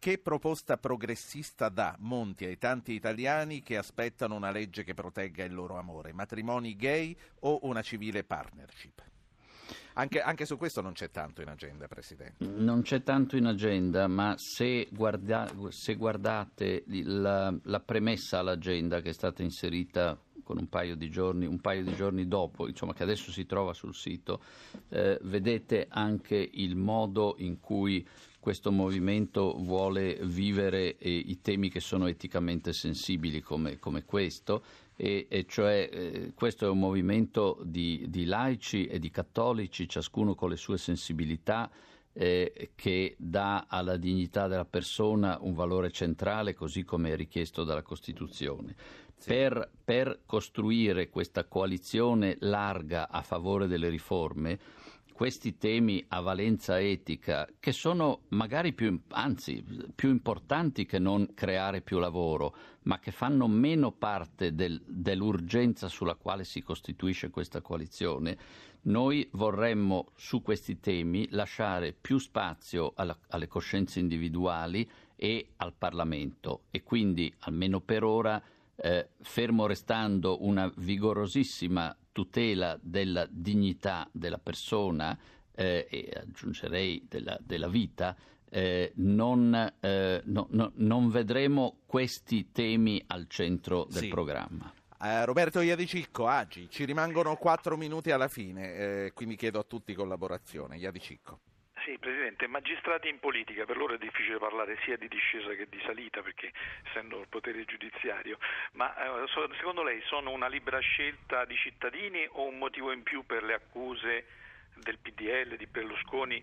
Che 0.04 0.18
proposta 0.18 0.76
progressista 0.76 1.70
dà 1.70 1.96
Monti 2.00 2.44
ai 2.44 2.58
tanti 2.58 2.92
italiani 2.92 3.62
che 3.62 3.78
aspettano 3.78 4.34
una 4.34 4.50
legge 4.50 4.84
che 4.84 4.92
protegga 4.92 5.44
il 5.44 5.54
loro 5.54 5.78
amore? 5.78 6.12
Matrimoni 6.12 6.76
gay 6.76 7.16
o 7.40 7.60
una 7.62 7.80
civile 7.80 8.22
partnership? 8.22 9.02
Anche, 9.94 10.20
anche, 10.20 10.44
su 10.44 10.58
questo 10.58 10.82
non 10.82 10.92
c'è 10.92 11.10
tanto 11.10 11.40
in 11.40 11.48
agenda, 11.48 11.86
Presidente. 11.88 12.44
Non 12.44 12.82
c'è 12.82 13.02
tanto 13.02 13.38
in 13.38 13.46
agenda, 13.46 14.06
ma 14.06 14.34
se, 14.36 14.88
guarda, 14.90 15.50
se 15.70 15.94
guardate 15.94 16.84
la, 16.86 17.56
la, 17.62 17.80
premessa 17.80 18.40
all'agenda 18.40 19.00
che 19.00 19.08
è 19.08 19.14
stata 19.14 19.42
inserita 19.42 20.20
con 20.42 20.58
un 20.58 20.68
paio 20.68 20.96
di 20.96 21.08
giorni, 21.08 21.48
paio 21.60 21.82
di 21.82 21.94
giorni 21.94 22.28
dopo, 22.28 22.68
insomma, 22.68 22.92
che 22.92 23.04
adesso 23.04 23.32
si 23.32 23.46
trova 23.46 23.72
sul 23.72 23.94
sito, 23.94 24.42
eh, 24.90 25.18
vedete 25.22 25.86
anche 25.88 26.36
il 26.52 26.76
modo 26.76 27.36
in 27.38 27.58
cui 27.58 28.06
questo 28.44 28.70
movimento 28.70 29.56
vuole 29.58 30.18
vivere 30.20 30.98
eh, 30.98 31.10
i 31.10 31.40
temi 31.40 31.70
che 31.70 31.80
sono 31.80 32.08
eticamente 32.08 32.74
sensibili 32.74 33.40
come, 33.40 33.78
come 33.78 34.04
questo, 34.04 34.62
e, 34.96 35.28
e 35.30 35.46
cioè 35.48 35.88
eh, 35.90 36.32
questo 36.34 36.66
è 36.66 36.68
un 36.68 36.78
movimento 36.78 37.58
di, 37.64 38.04
di, 38.06 38.26
laici 38.26 38.84
e 38.84 38.98
di 38.98 39.10
cattolici, 39.10 39.88
ciascuno 39.88 40.34
con 40.34 40.50
le 40.50 40.56
sue 40.56 40.76
sensibilità, 40.76 41.70
eh, 42.12 42.72
che 42.74 43.14
dà 43.16 43.64
alla 43.66 43.96
dignità 43.96 44.46
della 44.46 44.66
persona 44.66 45.38
un 45.40 45.54
valore 45.54 45.90
centrale, 45.90 46.52
così 46.52 46.84
come 46.84 47.12
è 47.12 47.16
richiesto 47.16 47.64
dalla 47.64 47.80
Costituzione. 47.80 48.74
Sì. 49.16 49.28
Per, 49.30 49.70
per 49.82 50.20
costruire 50.26 51.08
questa 51.08 51.44
coalizione 51.44 52.36
larga 52.40 53.08
a 53.08 53.22
favore 53.22 53.66
delle 53.68 53.88
riforme, 53.88 54.58
questi 55.14 55.58
temi 55.58 56.04
a 56.08 56.20
valenza 56.20 56.80
etica, 56.80 57.48
che 57.60 57.70
sono 57.70 58.22
magari 58.30 58.72
più, 58.72 59.00
anzi, 59.10 59.64
più 59.94 60.10
importanti 60.10 60.86
che 60.86 60.98
non 60.98 61.34
creare 61.34 61.82
più 61.82 62.00
lavoro, 62.00 62.56
ma 62.82 62.98
che 62.98 63.12
fanno 63.12 63.46
meno 63.46 63.92
parte 63.92 64.56
del, 64.56 64.82
dell'urgenza 64.84 65.86
sulla 65.86 66.16
quale 66.16 66.42
si 66.42 66.62
costituisce 66.62 67.30
questa 67.30 67.60
coalizione, 67.60 68.36
noi 68.82 69.28
vorremmo 69.34 70.08
su 70.16 70.42
questi 70.42 70.80
temi 70.80 71.28
lasciare 71.30 71.92
più 71.92 72.18
spazio 72.18 72.92
alla, 72.96 73.16
alle 73.28 73.46
coscienze 73.46 74.00
individuali 74.00 74.90
e 75.14 75.50
al 75.58 75.74
Parlamento. 75.78 76.62
E 76.72 76.82
quindi, 76.82 77.32
almeno 77.38 77.80
per 77.80 78.02
ora, 78.02 78.42
eh, 78.74 79.10
fermo 79.20 79.66
restando 79.66 80.44
una 80.44 80.70
vigorosissima 80.76 81.96
tutela 82.14 82.78
della 82.80 83.26
dignità 83.28 84.08
della 84.12 84.38
persona 84.38 85.18
eh, 85.52 85.86
e 85.90 86.10
aggiungerei 86.14 87.06
della, 87.08 87.36
della 87.42 87.68
vita, 87.68 88.16
eh, 88.48 88.92
non, 88.96 89.74
eh, 89.80 90.22
no, 90.24 90.46
no, 90.50 90.70
non, 90.76 91.10
vedremo 91.10 91.80
questi 91.86 92.52
temi 92.52 93.02
al 93.08 93.26
centro 93.28 93.84
del 93.90 94.04
sì. 94.04 94.08
programma. 94.08 94.72
Uh, 94.96 95.24
Roberto 95.24 95.60
Iadicicco, 95.60 96.28
Agi, 96.28 96.70
ci 96.70 96.84
rimangono 96.84 97.34
quattro 97.36 97.76
minuti 97.76 98.12
alla 98.12 98.28
fine, 98.28 98.74
eh, 98.74 99.12
quindi 99.12 99.34
chiedo 99.34 99.58
a 99.58 99.64
tutti 99.64 99.92
collaborazione. 99.92 100.76
Iadicicco. 100.76 101.40
Sì, 101.84 101.98
Presidente, 101.98 102.46
magistrati 102.46 103.10
in 103.10 103.20
politica, 103.20 103.66
per 103.66 103.76
loro 103.76 103.92
è 103.92 103.98
difficile 103.98 104.38
parlare 104.38 104.78
sia 104.84 104.96
di 104.96 105.06
discesa 105.06 105.52
che 105.54 105.66
di 105.68 105.78
salita 105.84 106.22
perché 106.22 106.50
essendo 106.88 107.20
il 107.20 107.28
potere 107.28 107.62
giudiziario, 107.66 108.38
ma 108.72 108.88
eh, 108.96 109.26
secondo 109.58 109.82
lei 109.82 110.00
sono 110.06 110.30
una 110.30 110.48
libera 110.48 110.78
scelta 110.78 111.44
di 111.44 111.54
cittadini 111.56 112.26
o 112.32 112.46
un 112.46 112.56
motivo 112.56 112.90
in 112.90 113.02
più 113.02 113.26
per 113.26 113.42
le 113.42 113.52
accuse 113.52 114.24
del 114.82 114.98
PDL, 114.98 115.56
di 115.58 115.66
Berlusconi, 115.66 116.42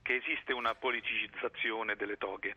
che 0.00 0.14
esiste 0.14 0.54
una 0.54 0.74
politicizzazione 0.74 1.94
delle 1.94 2.16
toghe? 2.16 2.56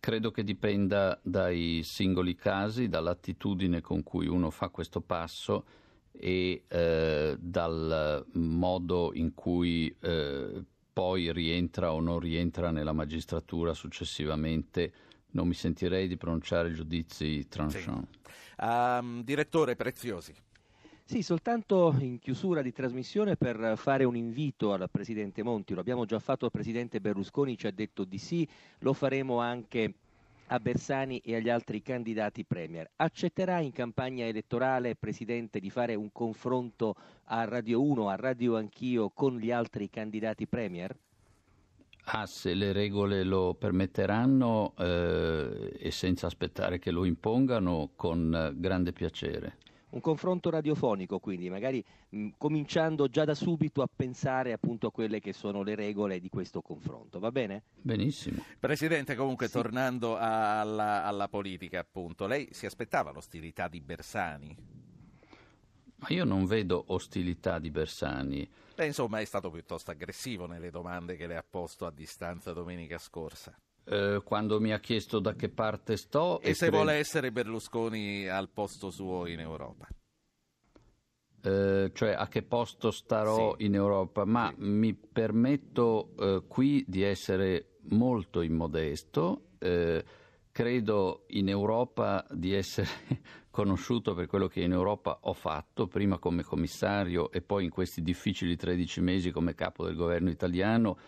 Credo 0.00 0.30
che 0.30 0.42
dipenda 0.42 1.20
dai 1.22 1.82
singoli 1.82 2.34
casi, 2.34 2.88
dall'attitudine 2.88 3.82
con 3.82 4.02
cui 4.02 4.26
uno 4.26 4.48
fa 4.48 4.70
questo 4.70 5.02
passo 5.02 5.66
e 6.12 6.64
eh, 6.66 7.36
dal 7.38 8.24
modo 8.32 9.10
in 9.12 9.34
cui 9.34 9.94
eh, 10.00 10.64
poi 10.98 11.32
rientra 11.32 11.92
o 11.92 12.00
non 12.00 12.18
rientra 12.18 12.72
nella 12.72 12.92
magistratura 12.92 13.72
successivamente, 13.72 14.92
non 15.30 15.46
mi 15.46 15.54
sentirei 15.54 16.08
di 16.08 16.16
pronunciare 16.16 16.72
giudizi 16.72 17.46
tranchant. 17.46 18.08
Sì. 18.10 18.64
Um, 18.64 19.22
direttore 19.22 19.76
Preziosi. 19.76 20.34
Sì, 21.04 21.22
soltanto 21.22 21.94
in 22.00 22.18
chiusura 22.18 22.62
di 22.62 22.72
trasmissione 22.72 23.36
per 23.36 23.74
fare 23.76 24.02
un 24.02 24.16
invito 24.16 24.72
al 24.72 24.88
Presidente 24.90 25.44
Monti, 25.44 25.72
lo 25.72 25.78
abbiamo 25.78 26.04
già 26.04 26.18
fatto 26.18 26.46
al 26.46 26.50
Presidente 26.50 27.00
Berlusconi, 27.00 27.56
ci 27.56 27.68
ha 27.68 27.70
detto 27.70 28.02
di 28.02 28.18
sì, 28.18 28.46
lo 28.80 28.92
faremo 28.92 29.38
anche 29.38 29.94
a 30.48 30.60
Bersani 30.60 31.18
e 31.18 31.36
agli 31.36 31.48
altri 31.48 31.82
candidati 31.82 32.44
Premier. 32.44 32.88
Accetterà 32.96 33.60
in 33.60 33.72
campagna 33.72 34.26
elettorale, 34.26 34.96
Presidente, 34.96 35.60
di 35.60 35.70
fare 35.70 35.94
un 35.94 36.10
confronto 36.12 36.94
a 37.24 37.44
Radio 37.44 37.82
1, 37.82 38.08
a 38.08 38.16
Radio 38.16 38.56
Anch'io 38.56 39.10
con 39.10 39.38
gli 39.38 39.50
altri 39.50 39.90
candidati 39.90 40.46
Premier? 40.46 40.96
Ah, 42.10 42.26
se 42.26 42.54
le 42.54 42.72
regole 42.72 43.22
lo 43.22 43.54
permetteranno 43.54 44.72
eh, 44.78 45.76
e 45.78 45.90
senza 45.90 46.26
aspettare 46.26 46.78
che 46.78 46.90
lo 46.90 47.04
impongano, 47.04 47.90
con 47.96 48.54
grande 48.56 48.92
piacere 48.92 49.58
un 49.90 50.00
confronto 50.00 50.50
radiofonico, 50.50 51.18
quindi 51.18 51.48
magari 51.48 51.84
mh, 52.10 52.28
cominciando 52.36 53.08
già 53.08 53.24
da 53.24 53.34
subito 53.34 53.82
a 53.82 53.88
pensare 53.94 54.52
appunto 54.52 54.88
a 54.88 54.92
quelle 54.92 55.20
che 55.20 55.32
sono 55.32 55.62
le 55.62 55.74
regole 55.74 56.20
di 56.20 56.28
questo 56.28 56.60
confronto, 56.60 57.18
va 57.18 57.30
bene? 57.30 57.62
Benissimo. 57.80 58.44
Presidente, 58.58 59.14
comunque 59.14 59.46
sì. 59.46 59.52
tornando 59.52 60.16
alla, 60.16 61.04
alla 61.04 61.28
politica, 61.28 61.80
appunto, 61.80 62.26
lei 62.26 62.48
si 62.50 62.66
aspettava 62.66 63.12
l'ostilità 63.12 63.68
di 63.68 63.80
Bersani? 63.80 64.56
Ma 66.00 66.08
io 66.10 66.24
non 66.24 66.46
vedo 66.46 66.84
ostilità 66.88 67.58
di 67.58 67.70
Bersani. 67.70 68.48
Beh, 68.76 68.86
insomma, 68.86 69.18
è 69.18 69.24
stato 69.24 69.50
piuttosto 69.50 69.90
aggressivo 69.90 70.46
nelle 70.46 70.70
domande 70.70 71.16
che 71.16 71.26
le 71.26 71.36
ha 71.36 71.44
posto 71.48 71.86
a 71.86 71.90
distanza 71.90 72.52
domenica 72.52 72.98
scorsa. 72.98 73.58
Eh, 73.90 74.20
quando 74.22 74.60
mi 74.60 74.72
ha 74.72 74.80
chiesto 74.80 75.18
da 75.18 75.34
che 75.34 75.48
parte 75.48 75.96
sto. 75.96 76.40
E, 76.40 76.50
e 76.50 76.54
se 76.54 76.66
cre... 76.66 76.76
vuole 76.76 76.94
essere 76.94 77.32
Berlusconi 77.32 78.28
al 78.28 78.50
posto 78.50 78.90
suo 78.90 79.26
in 79.26 79.40
Europa? 79.40 79.88
Eh, 81.40 81.90
cioè 81.94 82.10
a 82.10 82.28
che 82.28 82.42
posto 82.42 82.90
starò 82.90 83.54
sì. 83.56 83.64
in 83.64 83.74
Europa, 83.74 84.26
ma 84.26 84.52
sì. 84.54 84.62
mi 84.64 84.94
permetto 84.94 86.10
eh, 86.18 86.42
qui 86.46 86.84
di 86.86 87.02
essere 87.02 87.78
molto 87.90 88.42
immodesto. 88.42 89.52
Eh, 89.58 90.04
credo 90.52 91.24
in 91.28 91.48
Europa 91.48 92.26
di 92.30 92.52
essere 92.52 92.88
conosciuto 93.50 94.12
per 94.12 94.26
quello 94.26 94.48
che 94.48 94.60
in 94.60 94.72
Europa 94.72 95.20
ho 95.22 95.32
fatto, 95.32 95.86
prima 95.86 96.18
come 96.18 96.42
commissario 96.42 97.30
e 97.30 97.40
poi 97.40 97.64
in 97.64 97.70
questi 97.70 98.02
difficili 98.02 98.54
13 98.54 99.00
mesi 99.00 99.30
come 99.30 99.54
capo 99.54 99.86
del 99.86 99.96
governo 99.96 100.28
italiano. 100.28 100.98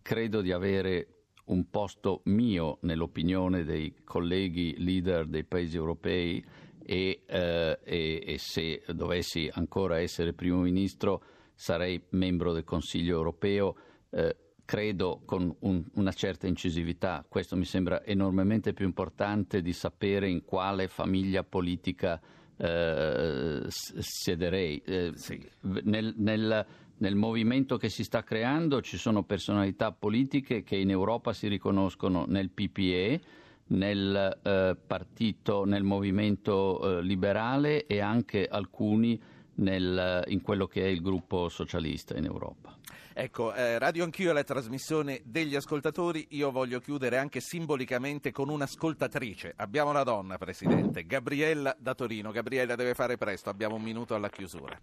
Credo 0.00 0.40
di 0.40 0.52
avere 0.52 1.19
un 1.50 1.68
posto 1.70 2.22
mio 2.24 2.78
nell'opinione 2.82 3.64
dei 3.64 3.94
colleghi 4.04 4.74
leader 4.78 5.26
dei 5.26 5.44
paesi 5.44 5.76
europei 5.76 6.44
e, 6.82 7.22
eh, 7.26 7.78
e, 7.84 8.22
e, 8.26 8.38
se 8.38 8.82
dovessi 8.94 9.48
ancora 9.52 10.00
essere 10.00 10.32
primo 10.32 10.60
ministro 10.60 11.22
sarei 11.54 12.02
membro 12.10 12.52
del 12.52 12.64
Consiglio 12.64 13.16
europeo. 13.16 13.76
Eh, 14.10 14.36
credo 14.64 15.22
con 15.24 15.54
un, 15.60 15.84
una 15.94 16.12
certa 16.12 16.46
incisività. 16.46 17.24
Questo 17.28 17.56
mi 17.56 17.64
sembra 17.64 18.04
enormemente 18.04 18.72
più 18.72 18.86
importante 18.86 19.62
di 19.62 19.72
sapere 19.72 20.28
in 20.28 20.44
quale 20.44 20.86
famiglia 20.86 21.42
politica 21.42 22.20
eh, 22.56 23.64
siederei. 23.68 24.80
Eh, 24.84 25.12
sì. 25.14 25.44
nel, 25.82 26.14
nel, 26.16 26.66
nel 27.00 27.14
movimento 27.14 27.76
che 27.76 27.88
si 27.88 28.04
sta 28.04 28.22
creando 28.22 28.80
ci 28.80 28.96
sono 28.96 29.22
personalità 29.22 29.92
politiche 29.92 30.62
che 30.62 30.76
in 30.76 30.90
Europa 30.90 31.32
si 31.32 31.48
riconoscono 31.48 32.24
nel 32.26 32.50
PPE, 32.50 33.20
nel 33.68 34.40
eh, 34.42 34.76
partito, 34.86 35.64
nel 35.64 35.82
movimento 35.82 36.98
eh, 36.98 37.02
liberale 37.02 37.86
e 37.86 38.00
anche 38.00 38.46
alcuni 38.46 39.20
nel, 39.56 40.24
in 40.28 40.42
quello 40.42 40.66
che 40.66 40.82
è 40.82 40.86
il 40.86 41.00
gruppo 41.00 41.48
socialista 41.48 42.16
in 42.16 42.24
Europa. 42.24 42.76
Ecco, 43.12 43.52
eh, 43.54 43.78
Radio 43.78 44.04
Anch'io 44.04 44.30
è 44.30 44.32
la 44.32 44.44
trasmissione 44.44 45.20
degli 45.24 45.54
ascoltatori, 45.54 46.28
io 46.30 46.50
voglio 46.50 46.80
chiudere 46.80 47.18
anche 47.18 47.40
simbolicamente 47.40 48.30
con 48.30 48.48
un'ascoltatrice. 48.48 49.54
Abbiamo 49.56 49.90
una 49.90 50.04
donna, 50.04 50.38
Presidente, 50.38 51.04
Gabriella 51.04 51.74
da 51.78 51.94
Torino. 51.94 52.30
Gabriella 52.30 52.76
deve 52.76 52.94
fare 52.94 53.16
presto, 53.16 53.50
abbiamo 53.50 53.74
un 53.74 53.82
minuto 53.82 54.14
alla 54.14 54.30
chiusura. 54.30 54.78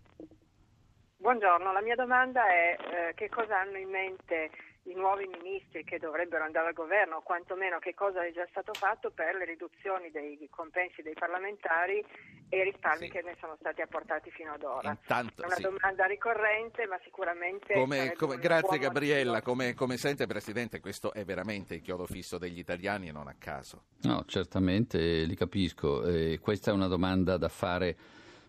Buongiorno, 1.27 1.73
la 1.73 1.81
mia 1.81 1.95
domanda 1.95 2.47
è 2.47 2.77
eh, 2.79 3.13
che 3.13 3.27
cosa 3.27 3.59
hanno 3.59 3.75
in 3.75 3.89
mente 3.89 4.49
i 4.83 4.93
nuovi 4.93 5.27
ministri 5.27 5.83
che 5.83 5.99
dovrebbero 5.99 6.45
andare 6.45 6.67
al 6.69 6.73
governo, 6.73 7.17
o 7.17 7.21
quantomeno 7.21 7.79
che 7.79 7.93
cosa 7.93 8.23
è 8.23 8.31
già 8.31 8.47
stato 8.49 8.71
fatto 8.73 9.11
per 9.11 9.35
le 9.35 9.43
riduzioni 9.43 10.09
dei 10.09 10.47
compensi 10.49 11.01
dei 11.01 11.15
parlamentari 11.15 12.01
e 12.47 12.57
i 12.57 12.63
risparmi 12.63 13.07
sì. 13.07 13.11
che 13.11 13.23
ne 13.23 13.35
sono 13.41 13.57
stati 13.59 13.81
apportati 13.81 14.31
fino 14.31 14.53
ad 14.53 14.63
ora. 14.63 14.91
Intanto, 14.91 15.41
è 15.41 15.45
una 15.47 15.55
sì. 15.55 15.63
domanda 15.63 16.05
ricorrente, 16.05 16.87
ma 16.87 16.97
sicuramente. 17.03 17.73
Come, 17.73 18.13
come, 18.13 18.37
grazie 18.37 18.77
Gabriella, 18.77 19.41
come, 19.41 19.73
come, 19.73 19.97
sente 19.97 20.27
Presidente, 20.27 20.79
questo 20.79 21.11
è 21.11 21.25
veramente 21.25 21.75
il 21.75 21.81
chiodo 21.81 22.05
fisso 22.05 22.37
degli 22.37 22.59
italiani 22.59 23.09
e 23.09 23.11
non 23.11 23.27
a 23.27 23.35
caso. 23.37 23.87
No, 24.03 24.23
certamente 24.27 24.97
li 25.25 25.35
capisco. 25.35 26.05
Eh, 26.05 26.39
questa 26.41 26.71
è 26.71 26.73
una 26.73 26.87
domanda 26.87 27.35
da 27.35 27.49
fare 27.49 27.97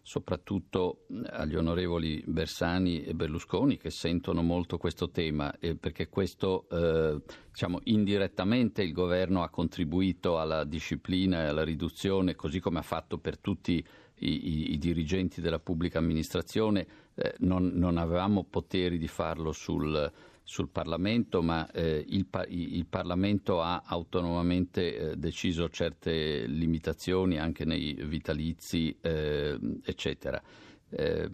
soprattutto 0.09 1.05
agli 1.27 1.55
onorevoli 1.55 2.25
Bersani 2.27 3.05
e 3.05 3.13
Berlusconi 3.13 3.77
che 3.77 3.91
sentono 3.91 4.41
molto 4.41 4.79
questo 4.79 5.11
tema 5.11 5.55
eh, 5.59 5.77
perché 5.77 6.09
questo 6.09 6.67
eh, 6.71 7.21
diciamo, 7.51 7.81
indirettamente 7.85 8.83
il 8.83 8.93
governo 8.93 9.43
ha 9.43 9.51
contribuito 9.51 10.41
alla 10.41 10.65
disciplina 10.65 11.43
e 11.43 11.49
alla 11.49 11.63
riduzione 11.63 12.37
così 12.37 12.59
come 12.59 12.79
ha 12.79 12.83
fatto 12.83 13.19
per 13.19 13.37
tutti 13.37 13.85
i, 14.21 14.49
i, 14.49 14.73
i 14.73 14.79
dirigenti 14.79 15.43
della 15.43 15.59
pubblica 15.59 15.99
amministrazione, 15.99 16.87
eh, 17.15 17.35
non, 17.41 17.73
non, 17.75 17.99
avevamo 17.99 18.45
poteri 18.45 18.97
di 18.97 19.09
farlo 19.09 19.53
sul, 19.53 20.11
sul 20.49 20.70
Parlamento, 20.70 21.42
ma 21.42 21.70
eh, 21.72 22.03
il, 22.09 22.26
il, 22.49 22.86
Parlamento 22.86 23.61
ha 23.61 23.82
autonomamente 23.84 25.11
eh, 25.11 25.16
deciso 25.18 25.68
certe 25.68 26.46
limitazioni 26.46 27.38
anche 27.38 27.66
nei 27.66 27.92
vitalizi, 27.92 28.96
eh, 29.03 29.59
eccetera. 29.84 30.42
Eh, 30.88 31.30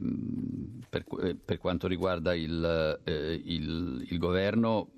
per, 0.90 1.04
eh, 1.22 1.36
per, 1.36 1.58
quanto 1.58 1.86
riguarda 1.86 2.34
il, 2.34 3.00
il, 3.44 4.04
il 4.10 4.18
governo, 4.18 4.90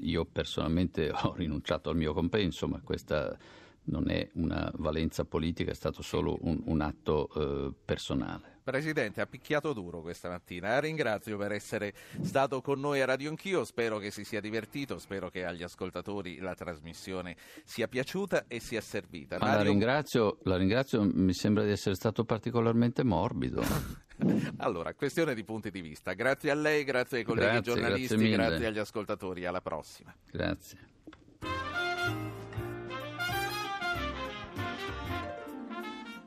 io 0.00 0.24
personalmente 0.24 1.12
ho 1.14 1.34
rinunciato 1.36 1.90
al 1.90 1.96
mio 1.96 2.12
compenso, 2.12 2.66
ma 2.66 2.80
questa 2.82 3.38
non 3.84 4.10
è 4.10 4.28
una 4.32 4.68
valenza 4.78 5.24
politica, 5.24 5.70
è 5.70 5.74
stato 5.74 6.02
solo 6.02 6.38
un, 6.40 6.60
un 6.64 6.80
atto 6.80 7.28
eh, 7.36 7.72
personale. 7.84 8.49
Presidente, 8.62 9.20
ha 9.20 9.26
picchiato 9.26 9.72
duro 9.72 10.00
questa 10.00 10.28
mattina. 10.28 10.68
La 10.68 10.80
ringrazio 10.80 11.36
per 11.36 11.52
essere 11.52 11.92
stato 12.22 12.60
con 12.60 12.80
noi 12.80 13.00
a 13.00 13.06
Radio 13.06 13.30
Anch'io. 13.30 13.64
Spero 13.64 13.98
che 13.98 14.10
si 14.10 14.24
sia 14.24 14.40
divertito, 14.40 14.98
spero 14.98 15.28
che 15.28 15.44
agli 15.44 15.62
ascoltatori 15.62 16.38
la 16.38 16.54
trasmissione 16.54 17.36
sia 17.64 17.88
piaciuta 17.88 18.44
e 18.46 18.60
sia 18.60 18.80
servita. 18.80 19.38
Mario... 19.38 19.56
La, 19.56 19.62
ringrazio, 19.62 20.38
la 20.44 20.56
ringrazio, 20.56 21.02
mi 21.02 21.34
sembra 21.34 21.64
di 21.64 21.70
essere 21.70 21.94
stato 21.94 22.24
particolarmente 22.24 23.02
morbido. 23.04 23.62
allora, 24.58 24.94
questione 24.94 25.34
di 25.34 25.44
punti 25.44 25.70
di 25.70 25.80
vista. 25.80 26.12
Grazie 26.12 26.50
a 26.50 26.54
lei, 26.54 26.84
grazie 26.84 27.18
ai 27.18 27.24
colleghi 27.24 27.52
grazie, 27.52 27.72
giornalisti, 27.72 28.16
grazie, 28.16 28.36
grazie 28.36 28.66
agli 28.66 28.78
ascoltatori. 28.78 29.46
Alla 29.46 29.60
prossima. 29.60 30.14
Grazie. 30.30 31.69